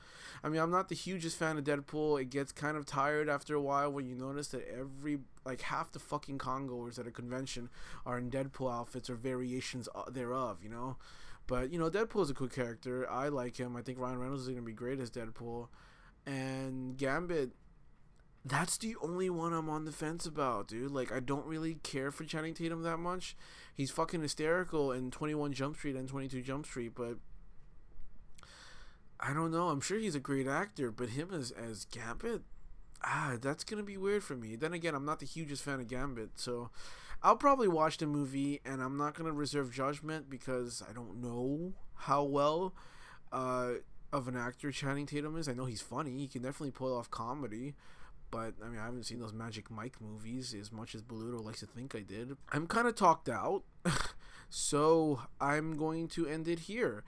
I 0.43 0.49
mean, 0.49 0.63
I'm 0.63 0.71
not 0.71 0.89
the 0.89 0.95
hugest 0.95 1.37
fan 1.37 1.59
of 1.59 1.65
Deadpool. 1.65 2.21
It 2.21 2.31
gets 2.31 2.53
kind 2.53 2.79
of 2.79 2.87
tired 2.87 3.29
after 3.29 3.55
a 3.55 3.61
while 3.61 3.93
when 3.93 4.07
you 4.07 4.15
notice 4.15 4.49
that 4.49 4.67
every 4.69 5.19
like 5.45 5.61
half 5.61 5.93
the 5.93 5.99
fucking 5.99 6.39
congoers 6.39 6.99
at 6.99 7.07
a 7.07 7.11
convention 7.11 7.69
are 8.07 8.17
in 8.17 8.31
Deadpool 8.31 8.73
outfits 8.73 9.11
or 9.11 9.15
variations 9.15 9.91
thereof. 10.11 10.59
You 10.63 10.71
know, 10.71 10.97
but 11.47 11.71
you 11.71 11.79
know, 11.79 11.91
Deadpool's 11.91 12.31
a 12.31 12.35
cool 12.35 12.49
character. 12.49 13.09
I 13.11 13.29
like 13.29 13.61
him. 13.61 13.77
I 13.77 13.83
think 13.83 13.99
Ryan 13.99 14.19
Reynolds 14.19 14.43
is 14.43 14.49
gonna 14.49 14.63
be 14.63 14.73
great 14.73 15.01
as 15.01 15.11
Deadpool, 15.11 15.69
and 16.25 16.97
Gambit 16.97 17.51
that's 18.45 18.77
the 18.77 18.95
only 19.01 19.31
one 19.31 19.55
I'm 19.55 19.71
on 19.71 19.87
the 19.87 19.93
fence 19.93 20.27
about, 20.27 20.69
dude. 20.69 20.91
Like, 20.91 21.11
I 21.11 21.21
don't 21.21 21.47
really 21.47 21.77
care 21.83 22.11
for 22.11 22.25
Channing 22.25 22.53
Tatum 22.53 22.83
that 22.83 22.99
much. 22.99 23.37
He's 23.75 23.91
fucking 23.91 24.23
hysterical 24.23 24.93
in 24.93 25.11
21 25.11 25.53
Jump 25.53 25.77
Street 25.77 25.97
and 25.97 26.09
22 26.09 26.43
Jump 26.43 26.65
Street, 26.65 26.93
but 26.95 27.17
I 29.19 29.33
don't 29.33 29.51
know. 29.51 29.69
I'm 29.69 29.81
sure 29.81 29.99
he's 29.99 30.15
a 30.15 30.21
great 30.21 30.47
actor, 30.47 30.91
but 30.91 31.11
him 31.11 31.31
as 31.33 31.51
as 31.51 31.85
Gambit, 31.87 32.43
ah, 33.03 33.37
that's 33.41 33.65
gonna 33.65 33.83
be 33.83 33.97
weird 33.97 34.23
for 34.23 34.37
me. 34.37 34.55
Then 34.55 34.73
again, 34.73 34.95
I'm 34.95 35.05
not 35.05 35.19
the 35.19 35.27
hugest 35.27 35.63
fan 35.63 35.81
of 35.81 35.89
Gambit, 35.89 36.31
so 36.37 36.71
I'll 37.23 37.37
probably 37.37 37.69
watch 37.69 37.99
the 37.99 38.07
movie, 38.07 38.61
and 38.65 38.83
I'm 38.83 38.97
not 38.97 39.15
gonna 39.15 39.33
reserve 39.33 39.73
judgment 39.73 40.31
because 40.31 40.83
I 40.89 40.93
don't 40.93 41.21
know 41.21 41.73
how 41.95 42.23
well 42.23 42.75
uh, 43.33 43.75
of 44.13 44.29
an 44.29 44.37
actor 44.37 44.71
Channing 44.71 45.07
Tatum 45.07 45.37
is. 45.37 45.49
I 45.49 45.55
know 45.55 45.65
he's 45.65 45.83
funny; 45.83 46.19
he 46.19 46.29
can 46.29 46.43
definitely 46.43 46.73
pull 46.73 46.97
off 46.97 47.11
comedy. 47.11 47.75
But 48.31 48.55
I 48.65 48.69
mean, 48.69 48.81
I 48.81 48.85
haven't 48.85 49.05
seen 49.05 49.21
those 49.21 49.33
Magic 49.33 49.71
Mike 49.71 50.01
movies 50.01 50.55
as 50.59 50.73
much 50.73 50.95
as 50.95 51.03
Boludo 51.03 51.45
likes 51.45 51.61
to 51.61 51.67
think 51.67 51.95
I 51.95 52.01
did. 52.01 52.37
I'm 52.53 52.67
kind 52.67 52.89
of 52.89 52.95
talked 52.95 53.29
out. 53.29 53.63
So 54.57 55.21
I'm 55.41 55.77
going 55.77 56.07
to 56.09 56.29
end 56.29 56.47
it 56.47 56.61
here. 56.61 57.03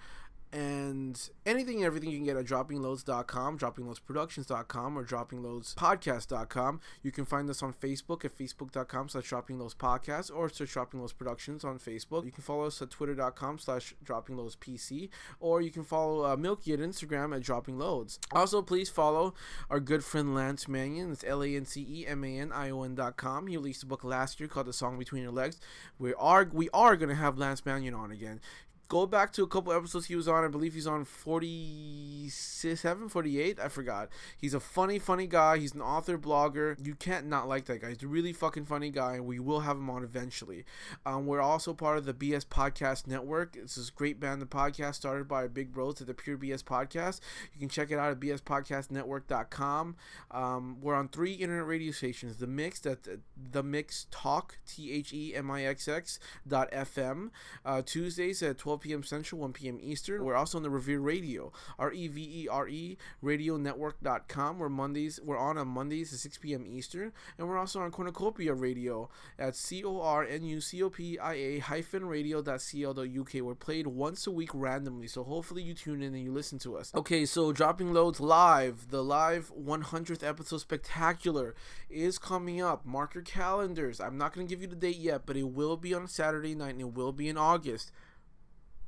And 0.56 1.20
anything 1.44 1.76
and 1.76 1.84
everything 1.84 2.08
you 2.08 2.16
can 2.16 2.24
get 2.24 2.38
at 2.38 2.46
droppingloads.com, 2.46 3.58
droppingloadsproductions.com, 3.58 4.96
or 4.96 5.04
droppingloadspodcast.com. 5.04 6.80
You 7.02 7.12
can 7.12 7.26
find 7.26 7.50
us 7.50 7.62
on 7.62 7.74
Facebook 7.74 8.24
at 8.24 8.38
facebook.com 8.38 9.10
slash 9.10 9.28
droppingloadspodcast 9.28 10.34
or 10.34 10.48
search 10.48 10.72
Dropping 10.72 11.00
Loads 11.00 11.12
Productions 11.12 11.62
on 11.62 11.78
Facebook. 11.78 12.24
You 12.24 12.32
can 12.32 12.42
follow 12.42 12.64
us 12.64 12.80
at 12.80 12.88
twitter.com 12.88 13.58
slash 13.58 13.94
droppingloadspc 14.02 15.10
or 15.40 15.60
you 15.60 15.70
can 15.70 15.84
follow 15.84 16.24
uh, 16.24 16.36
Milky 16.36 16.72
at 16.72 16.78
Instagram 16.78 17.36
at 17.36 17.42
droppingloads. 17.42 18.18
Also, 18.32 18.62
please 18.62 18.88
follow 18.88 19.34
our 19.68 19.78
good 19.78 20.02
friend 20.02 20.34
Lance 20.34 20.66
Manion. 20.66 21.12
It's 21.12 21.22
L-A-N-C-E-M-A-N-I-O-N 21.22 22.94
dot 22.94 23.18
com. 23.18 23.46
He 23.46 23.58
released 23.58 23.82
a 23.82 23.86
book 23.86 24.04
last 24.04 24.40
year 24.40 24.48
called 24.48 24.68
The 24.68 24.72
Song 24.72 24.98
Between 24.98 25.22
Your 25.22 25.32
Legs. 25.32 25.60
We 25.98 26.14
are, 26.14 26.48
we 26.50 26.70
are 26.72 26.96
going 26.96 27.10
to 27.10 27.14
have 27.14 27.36
Lance 27.36 27.66
Manion 27.66 27.92
on 27.92 28.10
again 28.10 28.40
go 28.88 29.06
back 29.06 29.32
to 29.32 29.42
a 29.42 29.46
couple 29.46 29.72
episodes 29.72 30.06
he 30.06 30.16
was 30.16 30.28
on. 30.28 30.44
I 30.44 30.48
believe 30.48 30.74
he's 30.74 30.86
on 30.86 31.04
47, 31.04 33.08
48. 33.08 33.60
I 33.60 33.68
forgot. 33.68 34.08
He's 34.38 34.54
a 34.54 34.60
funny, 34.60 34.98
funny 34.98 35.26
guy. 35.26 35.58
He's 35.58 35.74
an 35.74 35.82
author, 35.82 36.16
blogger. 36.16 36.76
You 36.84 36.94
can't 36.94 37.26
not 37.26 37.48
like 37.48 37.66
that 37.66 37.82
guy. 37.82 37.90
He's 37.90 38.02
a 38.02 38.08
really 38.08 38.32
fucking 38.32 38.66
funny 38.66 38.90
guy, 38.90 39.14
and 39.14 39.26
we 39.26 39.40
will 39.40 39.60
have 39.60 39.76
him 39.76 39.90
on 39.90 40.04
eventually. 40.04 40.64
Um, 41.04 41.26
we're 41.26 41.40
also 41.40 41.74
part 41.74 41.98
of 41.98 42.04
the 42.04 42.14
BS 42.14 42.46
Podcast 42.46 43.06
Network. 43.06 43.56
It's 43.56 43.74
this 43.74 43.90
great 43.90 44.20
band, 44.20 44.40
the 44.40 44.46
podcast 44.46 44.94
started 44.94 45.26
by 45.26 45.42
our 45.42 45.48
big 45.48 45.72
bros 45.72 46.00
at 46.00 46.06
the 46.06 46.14
Pure 46.14 46.38
BS 46.38 46.62
Podcast. 46.62 47.20
You 47.52 47.58
can 47.58 47.68
check 47.68 47.90
it 47.90 47.98
out 47.98 48.12
at 48.12 48.20
bspodcastnetwork.com. 48.20 49.96
Um, 50.30 50.76
we're 50.80 50.94
on 50.94 51.08
three 51.08 51.32
internet 51.32 51.66
radio 51.66 51.92
stations. 51.92 52.36
The 52.36 52.46
Mixx, 52.46 52.80
that 52.82 53.02
the 53.04 53.64
Mixx 53.64 54.06
Talk, 54.10 54.58
T 54.66 54.92
H 54.92 55.12
E 55.12 55.34
M 55.34 55.50
I 55.50 55.64
X 55.64 55.88
X 55.88 56.18
dot 56.46 56.70
FM. 56.70 57.30
Uh, 57.64 57.82
Tuesdays 57.84 58.42
at 58.42 58.58
12 58.58 58.75
p.m. 58.78 59.02
Central, 59.02 59.40
1 59.40 59.52
p.m. 59.52 59.78
Eastern. 59.80 60.24
We're 60.24 60.34
also 60.34 60.58
on 60.58 60.62
the 60.62 60.70
Revere 60.70 61.00
Radio, 61.00 61.52
R 61.78 61.92
E 61.92 62.08
V 62.08 62.42
E 62.42 62.48
R 62.48 62.68
E 62.68 62.96
Radio 63.22 63.56
Network.com. 63.56 64.58
We're 64.58 64.68
Mondays. 64.68 65.20
We're 65.22 65.38
on 65.38 65.58
on 65.58 65.68
Mondays 65.68 66.12
at 66.12 66.18
6 66.20 66.38
p.m. 66.38 66.66
Eastern, 66.66 67.12
and 67.38 67.48
we're 67.48 67.58
also 67.58 67.80
on 67.80 67.90
Cornucopia 67.90 68.54
Radio 68.54 69.08
at 69.38 69.56
C 69.56 69.84
O 69.84 70.00
R 70.00 70.24
N 70.24 70.44
U 70.44 70.60
C 70.60 70.82
O 70.82 70.90
P 70.90 71.18
I 71.18 71.34
A 71.34 71.58
hyphen 71.58 72.06
radio.co.uk. 72.06 73.34
We're 73.34 73.54
played 73.54 73.86
once 73.86 74.26
a 74.26 74.30
week 74.30 74.50
randomly, 74.54 75.06
so 75.06 75.24
hopefully 75.24 75.62
you 75.62 75.74
tune 75.74 76.02
in 76.02 76.14
and 76.14 76.22
you 76.22 76.32
listen 76.32 76.58
to 76.60 76.76
us. 76.76 76.92
Okay, 76.94 77.26
so 77.26 77.52
dropping 77.52 77.92
loads 77.92 78.20
live, 78.20 78.90
the 78.90 79.02
live 79.02 79.52
100th 79.58 80.26
episode 80.26 80.58
spectacular 80.58 81.54
is 81.88 82.18
coming 82.18 82.60
up. 82.60 82.84
Mark 82.84 83.14
your 83.14 83.24
calendars. 83.24 84.00
I'm 84.00 84.18
not 84.18 84.32
gonna 84.32 84.46
give 84.46 84.60
you 84.60 84.68
the 84.68 84.76
date 84.76 84.96
yet, 84.96 85.22
but 85.26 85.36
it 85.36 85.48
will 85.48 85.76
be 85.76 85.94
on 85.94 86.06
Saturday 86.08 86.54
night 86.54 86.70
and 86.70 86.80
it 86.80 86.94
will 86.94 87.12
be 87.12 87.28
in 87.28 87.36
August 87.36 87.92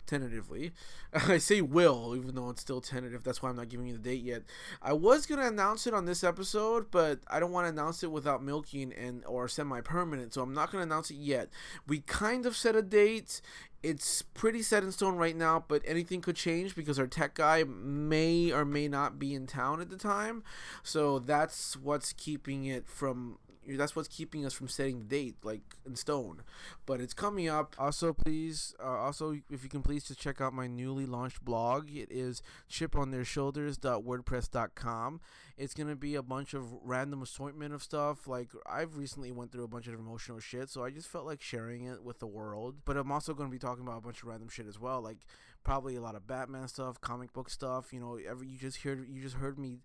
tentatively. 0.09 0.73
I 1.13 1.39
say 1.39 1.61
will, 1.61 2.17
even 2.17 2.35
though 2.35 2.51
it's 2.51 2.61
still 2.61 2.81
tentative. 2.81 3.23
That's 3.23 3.43
why 3.43 3.51
I'm 3.51 3.57
not 3.57 3.69
giving 3.69 3.87
you 3.87 3.93
the 3.93 3.99
date 4.01 4.23
yet. 4.23 4.43
I 4.83 4.95
was 4.95 5.27
gonna 5.27 5.47
announce 5.47 5.87
it 5.87 5.95
on 5.95 6.07
this 6.07 6.25
episode, 6.25 6.91
but 6.91 7.21
I 7.29 7.39
don't 7.39 7.53
want 7.53 7.67
to 7.67 7.71
announce 7.71 8.03
it 8.03 8.11
without 8.11 8.43
Milky 8.43 8.83
and 8.83 9.25
or 9.27 9.47
semi-permanent, 9.47 10.35
so 10.35 10.43
I'm 10.43 10.55
not 10.55 10.73
gonna 10.73 10.85
announce 10.85 11.11
it 11.11 11.17
yet. 11.17 11.51
We 11.87 12.01
kind 12.01 12.47
of 12.47 12.57
set 12.57 12.75
a 12.75 12.83
date. 12.83 13.41
It's 13.81 14.23
pretty 14.23 14.63
set 14.63 14.83
in 14.83 14.91
stone 14.91 15.17
right 15.17 15.37
now, 15.37 15.65
but 15.69 15.83
anything 15.85 16.21
could 16.21 16.35
change 16.35 16.75
because 16.75 16.99
our 16.99 17.07
tech 17.07 17.35
guy 17.35 17.63
may 17.65 18.51
or 18.51 18.65
may 18.65 18.89
not 18.89 19.21
be 19.21 19.35
in 19.35 19.47
town 19.47 19.81
at 19.81 19.89
the 19.89 19.97
time. 19.97 20.43
So 20.83 21.21
that's 21.21 21.77
what's 21.77 22.13
keeping 22.13 22.65
it 22.65 22.89
from 22.89 23.39
that's 23.77 23.97
what's 23.97 24.09
keeping 24.09 24.47
us 24.47 24.53
from 24.53 24.69
setting 24.69 25.01
the 25.01 25.05
date 25.05 25.35
like 25.43 25.62
in 25.87 25.97
stone. 25.97 26.43
But 26.87 27.01
it's 27.01 27.14
coming 27.14 27.49
up. 27.49 27.75
Also 27.79 28.12
please 28.12 28.75
uh, 28.83 28.87
also 28.87 29.37
if 29.51 29.62
you 29.62 29.69
can 29.69 29.83
please 29.83 30.05
just 30.05 30.21
check 30.21 30.41
out 30.41 30.53
my 30.53 30.66
newly 30.66 31.07
launched 31.07 31.45
blog. 31.45 31.91
It 31.91 32.09
is 32.11 32.43
chipontheirshoulders.wordpress.com 32.71 35.21
it's 35.59 35.75
gonna 35.75 35.97
be 35.97 36.14
a 36.14 36.23
bunch 36.23 36.55
of 36.55 36.73
random 36.85 37.23
assortment 37.23 37.75
of 37.75 37.83
stuff. 37.83 38.29
Like 38.29 38.51
i've 38.66 38.97
recently 38.97 39.33
went 39.33 39.53
through 39.53 39.64
a 39.64 39.69
bunch 39.69 39.89
of 39.89 39.95
emotional 39.95 40.39
shit 40.39 40.71
so 40.71 40.85
i 40.85 40.91
just 40.91 41.09
felt 41.09 41.27
like 41.27 41.41
sharing 41.41 41.85
it 41.85 42.05
with 42.05 42.21
the 42.21 42.27
world. 42.27 42.77
But 42.85 42.97
i'm 42.97 43.11
also 43.11 43.35
gonna 43.35 43.51
be 43.51 43.59
talking 43.59 43.83
about 43.83 43.99
a 43.99 44.03
bunch 44.03 44.23
of 44.23 44.29
random 44.29 44.49
shit 44.49 44.66
as 44.66 44.79
well 44.79 45.01
like 45.01 45.19
probably 45.64 45.97
a 45.97 46.01
lot 46.01 46.14
of 46.14 46.27
batman 46.27 46.69
stuff 46.69 47.01
comic 47.01 47.33
book 47.33 47.51
stuff 47.51 47.93
you 47.93 48.01
know 48.01 48.19
every 48.29 48.47
you 48.47 48.57
just 48.57 48.79
heard 48.79 49.07
you 49.11 49.21
just 49.21 49.37
heard 49.37 49.59
me 49.59 49.81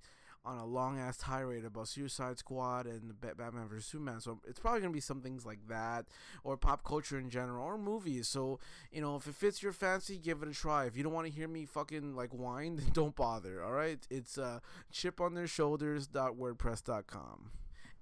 on 0.46 0.58
a 0.58 0.66
long 0.66 1.00
ass 1.00 1.18
tirade 1.18 1.66
about 1.66 1.88
Suicide 1.88 2.38
Squad 2.38 2.86
and 2.86 3.20
Batman 3.22 3.68
vs 3.68 3.86
Superman. 3.86 4.20
So 4.20 4.40
it's 4.48 4.60
probably 4.60 4.82
gonna 4.82 4.94
be 4.94 5.00
some 5.00 5.22
things 5.22 5.46
like 5.46 5.68
that, 5.70 6.06
or 6.44 6.58
pop 6.58 6.84
culture 6.84 7.18
in 7.18 7.30
general, 7.30 7.66
or 7.66 7.78
movies. 7.78 8.28
So 8.28 8.60
you 8.92 9.00
know, 9.02 9.16
if 9.16 9.26
it 9.28 9.36
fits 9.36 9.64
your 9.64 9.72
fancy, 9.74 10.18
give 10.18 10.44
it 10.44 10.50
a 10.50 10.54
try. 10.54 10.86
If 10.86 10.98
you 10.98 11.04
don't 11.04 11.14
want 11.14 11.28
to 11.28 11.34
hear 11.34 11.48
me 11.48 11.66
fucking 11.66 12.16
like 12.16 12.32
whine, 12.32 12.76
then 12.78 12.90
don't 12.94 13.16
bother. 13.16 13.64
All 13.64 13.72
right, 13.72 14.06
it's 14.10 14.38
uh, 14.38 14.60
chipontheirshoulders.wordpress.com 14.92 17.52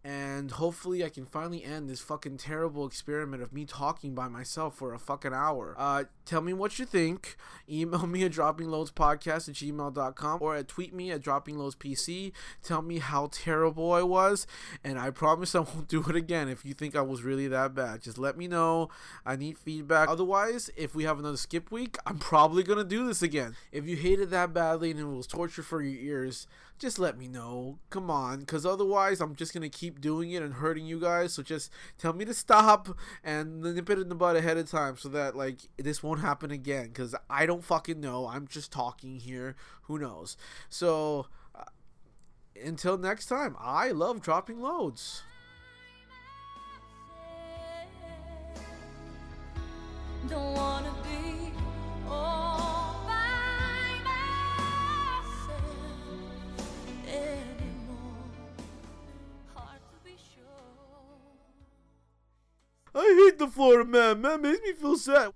and 0.03 0.49
hopefully 0.51 1.05
I 1.05 1.09
can 1.09 1.25
finally 1.25 1.63
end 1.63 1.87
this 1.87 1.99
fucking 1.99 2.37
terrible 2.37 2.87
experiment 2.87 3.43
of 3.43 3.53
me 3.53 3.65
talking 3.65 4.15
by 4.15 4.27
myself 4.27 4.75
for 4.75 4.93
a 4.93 4.99
fucking 4.99 5.33
hour. 5.33 5.75
Uh, 5.77 6.05
tell 6.25 6.41
me 6.41 6.53
what 6.53 6.79
you 6.79 6.85
think. 6.85 7.35
Email 7.69 8.07
me 8.07 8.23
at 8.23 8.31
droppingloadspodcast 8.31 9.49
at 9.49 9.55
gmail.com 9.55 10.39
or 10.41 10.63
tweet 10.63 10.93
me 10.93 11.11
at 11.11 11.21
droppingloadspc. 11.21 12.31
Tell 12.63 12.81
me 12.81 12.97
how 12.97 13.29
terrible 13.31 13.93
I 13.93 14.01
was, 14.01 14.47
and 14.83 14.97
I 14.97 15.11
promise 15.11 15.53
I 15.55 15.59
won't 15.59 15.87
do 15.87 16.03
it 16.09 16.15
again 16.15 16.49
if 16.49 16.65
you 16.65 16.73
think 16.73 16.95
I 16.95 17.01
was 17.01 17.21
really 17.21 17.47
that 17.49 17.75
bad. 17.75 18.01
Just 18.01 18.17
let 18.17 18.37
me 18.37 18.47
know. 18.47 18.89
I 19.23 19.35
need 19.35 19.59
feedback. 19.59 20.09
Otherwise, 20.09 20.71
if 20.75 20.95
we 20.95 21.03
have 21.03 21.19
another 21.19 21.37
skip 21.37 21.71
week, 21.71 21.97
I'm 22.07 22.17
probably 22.17 22.63
gonna 22.63 22.83
do 22.83 23.05
this 23.05 23.21
again. 23.21 23.55
If 23.71 23.85
you 23.85 23.97
hated 23.97 24.31
that 24.31 24.51
badly 24.53 24.89
and 24.91 24.99
it 24.99 25.05
was 25.05 25.27
torture 25.27 25.63
for 25.63 25.81
your 25.81 26.01
ears, 26.01 26.47
just 26.81 26.97
let 26.97 27.15
me 27.15 27.27
know. 27.27 27.77
Come 27.91 28.09
on, 28.09 28.39
because 28.39 28.65
otherwise 28.65 29.21
I'm 29.21 29.35
just 29.35 29.53
gonna 29.53 29.69
keep 29.69 30.01
doing 30.01 30.31
it 30.31 30.41
and 30.41 30.55
hurting 30.55 30.87
you 30.87 30.99
guys. 30.99 31.33
So 31.33 31.43
just 31.43 31.71
tell 31.99 32.11
me 32.11 32.25
to 32.25 32.33
stop 32.33 32.97
and 33.23 33.61
nip 33.61 33.89
it 33.91 33.99
in 33.99 34.09
the 34.09 34.15
butt 34.15 34.35
ahead 34.35 34.57
of 34.57 34.69
time 34.69 34.97
so 34.97 35.07
that 35.09 35.35
like 35.35 35.59
this 35.77 36.01
won't 36.01 36.21
happen 36.21 36.49
again. 36.49 36.87
Because 36.87 37.15
I 37.29 37.45
don't 37.45 37.63
fucking 37.63 38.01
know. 38.01 38.27
I'm 38.27 38.47
just 38.47 38.71
talking 38.71 39.17
here. 39.17 39.55
Who 39.83 39.99
knows? 39.99 40.35
So 40.69 41.27
uh, 41.53 41.65
until 42.61 42.97
next 42.97 43.27
time, 43.27 43.55
I 43.59 43.91
love 43.91 44.21
dropping 44.21 44.59
loads. 44.59 45.21
Don't 50.27 50.53
wanna 50.53 50.90
hate 63.31 63.39
the 63.39 63.47
Florida 63.47 63.85
man. 63.89 64.21
Man 64.21 64.41
makes 64.41 64.59
me 64.61 64.73
feel 64.73 64.97
sad. 64.97 65.31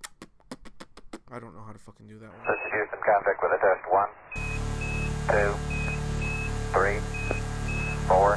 I 1.32 1.38
don't 1.40 1.54
know 1.54 1.62
how 1.66 1.72
to 1.72 1.78
fucking 1.78 2.06
do 2.06 2.18
that 2.18 2.28
one. 2.28 2.38
This 2.46 2.56
is 2.66 2.72
Houston, 2.72 2.98
contact 3.04 3.42
with 3.42 3.52
a 3.52 3.58
test. 3.58 3.82
One, 3.90 4.08
two, 5.28 5.52
three, 6.72 8.06
four, 8.06 8.36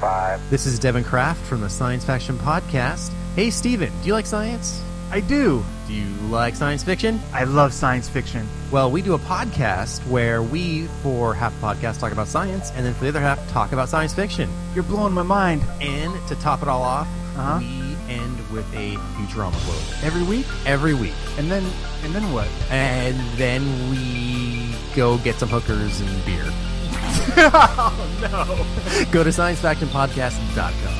five. 0.00 0.40
This 0.50 0.66
is 0.66 0.78
Devin 0.78 1.04
Kraft 1.04 1.44
from 1.46 1.60
the 1.60 1.70
Science 1.70 2.04
Faction 2.04 2.36
Podcast. 2.38 3.10
Hey, 3.34 3.50
Steven, 3.50 3.90
do 4.02 4.06
you 4.08 4.12
like 4.12 4.26
science? 4.26 4.82
I 5.10 5.20
do. 5.20 5.64
Do 5.88 5.94
you 5.94 6.08
like 6.28 6.54
science 6.54 6.82
fiction? 6.84 7.20
I 7.32 7.44
love 7.44 7.72
science 7.74 8.08
fiction. 8.08 8.46
Well, 8.70 8.90
we 8.90 9.02
do 9.02 9.14
a 9.14 9.18
podcast 9.18 10.06
where 10.06 10.42
we, 10.42 10.86
for 11.02 11.34
half 11.34 11.58
the 11.60 11.66
podcast, 11.66 11.98
talk 12.00 12.12
about 12.12 12.28
science, 12.28 12.70
and 12.76 12.84
then 12.86 12.94
for 12.94 13.04
the 13.04 13.08
other 13.08 13.20
half, 13.20 13.46
talk 13.50 13.72
about 13.72 13.88
science 13.90 14.14
fiction. 14.14 14.48
You're 14.74 14.84
blowing 14.84 15.12
my 15.12 15.22
mind. 15.22 15.62
And 15.80 16.14
to 16.28 16.34
top 16.36 16.62
it 16.62 16.68
all 16.68 16.82
off, 16.82 17.08
Uh-huh. 17.36 17.58
we 17.60 17.81
end 18.08 18.38
with 18.50 18.66
a 18.74 18.94
Futurama 19.16 19.54
quote 19.64 20.04
Every 20.04 20.22
week? 20.22 20.46
every 20.66 20.94
week. 20.94 21.14
And 21.38 21.50
then 21.50 21.64
and 22.04 22.14
then 22.14 22.32
what? 22.32 22.48
And 22.70 23.16
then 23.38 23.62
we 23.90 24.74
go 24.94 25.18
get 25.18 25.36
some 25.36 25.48
hookers 25.48 26.00
and 26.00 26.24
beer. 26.24 26.44
oh 27.54 28.18
no. 28.20 29.06
Go 29.12 29.22
to 29.24 29.30
sciencefactionpodcast.com. 29.30 30.94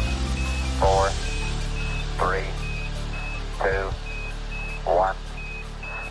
four, 0.80 1.10
three, 2.18 2.46
two, 3.58 3.90
one. 4.90 5.16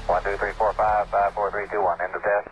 One, 0.08 0.24
two, 0.24 0.36
three, 0.38 0.52
four, 0.54 0.74
five, 0.74 1.08
five, 1.10 1.34
four, 1.34 1.52
three, 1.52 1.68
two, 1.72 1.82
one. 1.82 2.00
End 2.02 2.14
of 2.16 2.22
test. 2.22 2.50